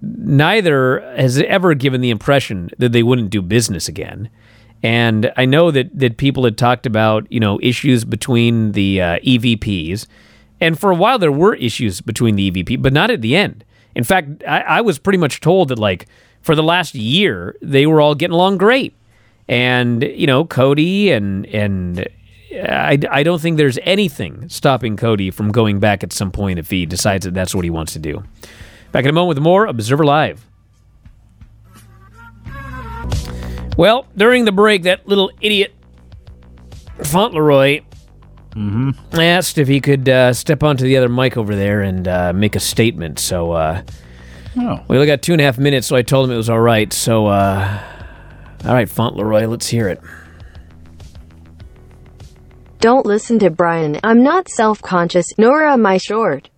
neither 0.03 1.01
has 1.17 1.39
ever 1.39 1.75
given 1.75 2.01
the 2.01 2.11
impression 2.11 2.71
that 2.79 2.93
they 2.93 3.03
wouldn't 3.03 3.31
do 3.31 3.43
business 3.43 3.89
again. 3.89 4.31
And 4.83 5.33
I 5.37 5.45
know 5.45 5.71
that, 5.71 5.97
that 5.99 6.17
people 6.17 6.45
had 6.45 6.57
talked 6.57 6.87
about, 6.87 7.31
you 7.31 7.41
know, 7.41 7.59
issues 7.63 8.05
between 8.05 8.73
the 8.73 9.01
uh, 9.01 9.19
EVPs. 9.21 10.07
And 10.61 10.79
for 10.79 10.91
a 10.91 10.95
while, 10.95 11.19
there 11.19 11.33
were 11.33 11.55
issues 11.55 12.01
between 12.01 12.37
the 12.37 12.51
EVP, 12.51 12.81
but 12.81 12.93
not 12.93 13.11
at 13.11 13.21
the 13.21 13.37
end. 13.37 13.65
In 13.95 14.05
fact, 14.05 14.43
I, 14.47 14.61
I 14.61 14.81
was 14.81 14.99
pretty 14.99 15.19
much 15.19 15.41
told 15.41 15.69
that, 15.69 15.79
like, 15.79 16.07
for 16.41 16.55
the 16.55 16.63
last 16.63 16.95
year, 16.95 17.57
they 17.61 17.87
were 17.87 18.01
all 18.01 18.15
getting 18.15 18.35
along 18.35 18.59
great. 18.59 18.95
And, 19.49 20.03
you 20.03 20.27
know, 20.27 20.45
Cody 20.45 21.11
and, 21.11 21.45
and 21.47 22.07
I, 22.55 22.99
I 23.11 23.23
don't 23.23 23.41
think 23.41 23.57
there's 23.57 23.79
anything 23.83 24.49
stopping 24.49 24.97
Cody 24.97 25.31
from 25.31 25.51
going 25.51 25.81
back 25.81 26.03
at 26.03 26.13
some 26.13 26.31
point 26.31 26.59
if 26.59 26.71
he 26.71 26.87
decides 26.87 27.25
that 27.25 27.35
that's 27.35 27.55
what 27.55 27.65
he 27.65 27.71
wants 27.71 27.93
to 27.95 27.99
do. 27.99 28.23
Back 28.93 29.05
in 29.05 29.11
a 29.11 29.13
moment 29.13 29.29
with 29.29 29.39
more 29.39 29.67
Observer 29.67 30.05
Live. 30.05 30.47
Well, 33.77 34.07
during 34.17 34.45
the 34.45 34.53
break, 34.53 34.83
that 34.83 35.07
little 35.07 35.31
idiot 35.41 35.73
Fauntleroy 37.03 37.81
asked 39.13 39.57
if 39.59 39.69
he 39.69 39.81
could 39.81 40.09
uh, 40.09 40.33
step 40.33 40.63
onto 40.63 40.85
the 40.85 40.97
other 40.97 41.09
mic 41.09 41.37
over 41.37 41.55
there 41.55 41.81
and 41.81 42.07
uh, 42.07 42.33
make 42.35 42.57
a 42.57 42.61
statement. 42.61 43.19
So 43.19 43.53
uh, 43.53 43.83
Oh. 44.59 44.85
we 44.89 44.97
only 44.97 45.07
got 45.07 45.23
two 45.23 45.31
and 45.33 45.41
a 45.41 45.45
half 45.45 45.59
minutes, 45.59 45.87
so 45.87 45.95
I 45.95 46.03
told 46.03 46.29
him 46.29 46.35
it 46.35 46.37
was 46.37 46.51
all 46.51 46.61
right. 46.61 46.93
So, 46.93 47.29
uh, 47.29 47.81
all 48.65 48.75
right, 48.75 48.89
Fauntleroy, 48.89 49.47
let's 49.47 49.69
hear 49.69 49.89
it. 49.89 50.01
Don't 52.81 53.07
listen 53.07 53.39
to 53.39 53.51
Bryan. 53.51 54.01
I'm 54.03 54.25
not 54.25 54.49
self-conscious, 54.49 55.39
nor 55.39 55.65
am 55.65 55.87
I 55.87 55.99
short. 55.99 56.51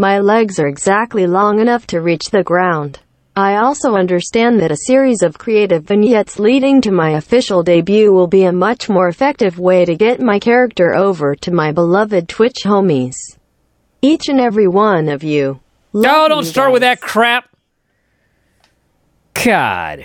My 0.00 0.20
legs 0.20 0.60
are 0.60 0.68
exactly 0.68 1.26
long 1.26 1.58
enough 1.58 1.84
to 1.88 2.00
reach 2.00 2.26
the 2.30 2.44
ground. 2.44 3.00
I 3.34 3.56
also 3.56 3.96
understand 3.96 4.60
that 4.60 4.70
a 4.70 4.86
series 4.86 5.22
of 5.24 5.38
creative 5.38 5.82
vignettes 5.82 6.38
leading 6.38 6.80
to 6.82 6.92
my 6.92 7.10
official 7.10 7.64
debut 7.64 8.12
will 8.12 8.28
be 8.28 8.44
a 8.44 8.52
much 8.52 8.88
more 8.88 9.08
effective 9.08 9.58
way 9.58 9.84
to 9.84 9.96
get 9.96 10.20
my 10.20 10.38
character 10.38 10.94
over 10.94 11.34
to 11.34 11.50
my 11.50 11.72
beloved 11.72 12.28
Twitch 12.28 12.58
homies. 12.64 13.16
Each 14.00 14.28
and 14.28 14.38
every 14.38 14.68
one 14.68 15.08
of 15.08 15.24
you. 15.24 15.58
No, 15.92 16.00
Love 16.00 16.28
don't 16.28 16.44
you 16.44 16.50
start 16.50 16.70
with 16.70 16.82
that 16.82 17.00
crap. 17.00 17.48
God. 19.44 20.04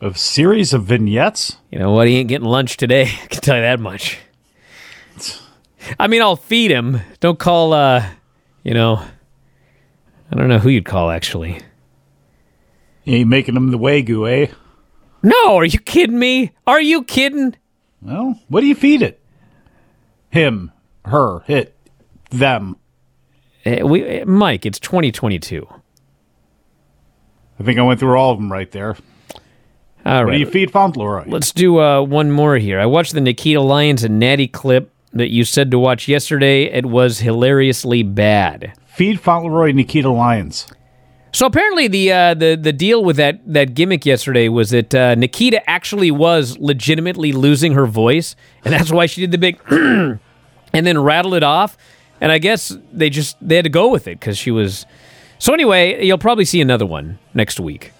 A 0.00 0.14
series 0.14 0.72
of 0.72 0.84
vignettes? 0.84 1.56
You 1.72 1.80
know 1.80 1.90
what? 1.90 2.06
He 2.06 2.18
ain't 2.18 2.28
getting 2.28 2.46
lunch 2.46 2.76
today. 2.76 3.02
I 3.24 3.26
can 3.26 3.40
tell 3.40 3.56
you 3.56 3.62
that 3.62 3.80
much. 3.80 4.20
I 5.98 6.06
mean, 6.06 6.22
I'll 6.22 6.36
feed 6.36 6.70
him. 6.70 7.00
Don't 7.20 7.38
call, 7.38 7.72
uh, 7.72 8.06
you 8.62 8.74
know, 8.74 8.96
I 10.30 10.36
don't 10.36 10.48
know 10.48 10.58
who 10.58 10.68
you'd 10.68 10.84
call 10.84 11.10
actually. 11.10 11.60
You 13.04 13.16
ain't 13.18 13.28
making 13.28 13.56
him 13.56 13.70
the 13.70 13.78
Wagyu, 13.78 14.30
eh? 14.30 14.52
No, 15.22 15.56
are 15.56 15.64
you 15.64 15.78
kidding 15.78 16.18
me? 16.18 16.52
Are 16.66 16.80
you 16.80 17.02
kidding? 17.04 17.54
Well, 18.02 18.38
what 18.48 18.60
do 18.60 18.66
you 18.66 18.74
feed 18.74 19.02
it? 19.02 19.20
Him, 20.30 20.72
her, 21.04 21.42
it, 21.48 21.74
them. 22.30 22.76
Eh, 23.64 23.82
we, 23.82 24.02
eh, 24.04 24.24
Mike, 24.24 24.66
it's 24.66 24.78
2022. 24.78 25.66
I 27.58 27.62
think 27.62 27.78
I 27.78 27.82
went 27.82 28.00
through 28.00 28.16
all 28.18 28.32
of 28.32 28.38
them 28.38 28.50
right 28.50 28.70
there. 28.70 28.96
All 30.04 30.24
What 30.24 30.24
right. 30.26 30.32
do 30.32 30.38
you 30.38 30.46
feed 30.46 30.70
Fauntleroy? 30.70 31.24
Let's 31.28 31.52
do 31.52 31.78
uh, 31.80 32.02
one 32.02 32.30
more 32.30 32.56
here. 32.58 32.80
I 32.80 32.86
watched 32.86 33.14
the 33.14 33.20
Nikita 33.20 33.60
Lyons 33.60 34.02
and 34.04 34.18
Natty 34.18 34.48
clip 34.48 34.90
that 35.14 35.30
you 35.30 35.44
said 35.44 35.70
to 35.70 35.78
watch 35.78 36.08
yesterday. 36.08 36.64
It 36.64 36.86
was 36.86 37.20
hilariously 37.20 38.02
bad. 38.02 38.74
Feed 38.86 39.20
Fauntleroy 39.20 39.72
Nikita 39.72 40.10
Lyons. 40.10 40.66
So 41.32 41.46
apparently 41.46 41.88
the 41.88 42.12
uh, 42.12 42.34
the 42.34 42.54
the 42.54 42.72
deal 42.72 43.02
with 43.04 43.16
that 43.16 43.40
that 43.52 43.74
gimmick 43.74 44.06
yesterday 44.06 44.48
was 44.48 44.70
that 44.70 44.94
uh, 44.94 45.16
Nikita 45.16 45.68
actually 45.68 46.12
was 46.12 46.56
legitimately 46.58 47.32
losing 47.32 47.72
her 47.72 47.86
voice, 47.86 48.36
and 48.64 48.72
that's 48.72 48.92
why 48.92 49.06
she 49.06 49.20
did 49.20 49.32
the 49.32 49.38
big 49.38 49.60
and 49.72 50.20
then 50.86 51.02
rattled 51.02 51.34
it 51.34 51.42
off. 51.42 51.76
And 52.20 52.30
I 52.30 52.38
guess 52.38 52.76
they 52.92 53.10
just 53.10 53.36
they 53.40 53.56
had 53.56 53.64
to 53.64 53.70
go 53.70 53.90
with 53.90 54.06
it 54.06 54.20
because 54.20 54.38
she 54.38 54.52
was. 54.52 54.86
So 55.40 55.52
anyway, 55.52 56.06
you'll 56.06 56.18
probably 56.18 56.44
see 56.44 56.60
another 56.60 56.86
one 56.86 57.18
next 57.34 57.58
week, 57.58 57.92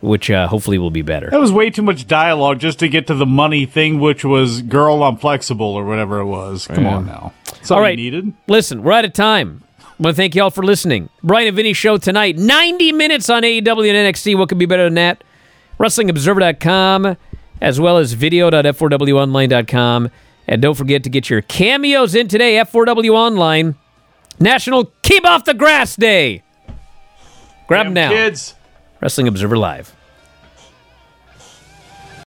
which 0.00 0.30
uh, 0.30 0.46
hopefully 0.48 0.78
will 0.78 0.90
be 0.90 1.02
better. 1.02 1.28
That 1.30 1.40
was 1.40 1.52
way 1.52 1.70
too 1.70 1.82
much 1.82 2.06
dialogue 2.06 2.58
just 2.58 2.78
to 2.80 2.88
get 2.88 3.06
to 3.08 3.14
the 3.14 3.26
money 3.26 3.66
thing, 3.66 4.00
which 4.00 4.24
was 4.24 4.62
"girl, 4.62 5.02
I'm 5.02 5.16
flexible" 5.16 5.66
or 5.74 5.84
whatever 5.84 6.18
it 6.20 6.26
was. 6.26 6.66
Come 6.66 6.86
on 6.86 7.06
now, 7.06 7.32
that's 7.44 7.70
all, 7.70 7.76
All 7.78 7.82
right. 7.82 7.96
needed. 7.96 8.32
Listen, 8.46 8.82
we're 8.82 8.92
out 8.92 9.04
of 9.04 9.12
time. 9.12 9.62
I 9.80 9.84
want 10.02 10.16
to 10.16 10.20
thank 10.20 10.34
you 10.34 10.42
all 10.42 10.50
for 10.50 10.64
listening. 10.64 11.10
Bryan 11.22 11.48
and 11.48 11.56
Vinny 11.56 11.74
show 11.74 11.98
tonight, 11.98 12.38
90 12.38 12.92
minutes 12.92 13.28
on 13.28 13.42
AEW 13.42 13.90
and 13.90 14.14
NXT. 14.14 14.38
What 14.38 14.48
could 14.48 14.56
be 14.58 14.64
better 14.66 14.84
than 14.84 14.94
that? 14.94 15.22
WrestlingObserver.com, 15.78 17.16
as 17.60 17.78
well 17.80 17.98
as 17.98 18.14
video.f4wonline.com. 18.14 20.10
And 20.48 20.62
don't 20.62 20.74
forget 20.74 21.04
to 21.04 21.10
get 21.10 21.28
your 21.30 21.42
cameos 21.42 22.14
in 22.14 22.28
today, 22.28 22.54
F4W 22.56 23.10
Online. 23.12 23.74
National 24.40 24.90
Keep 25.02 25.26
Off 25.26 25.44
the 25.44 25.52
Grass 25.54 25.96
Day. 25.96 26.42
Grab 27.68 27.86
them 27.86 27.94
now. 27.94 28.08
kids. 28.10 28.54
Wrestling 29.00 29.28
Observer 29.28 29.56
Live. 29.56 29.94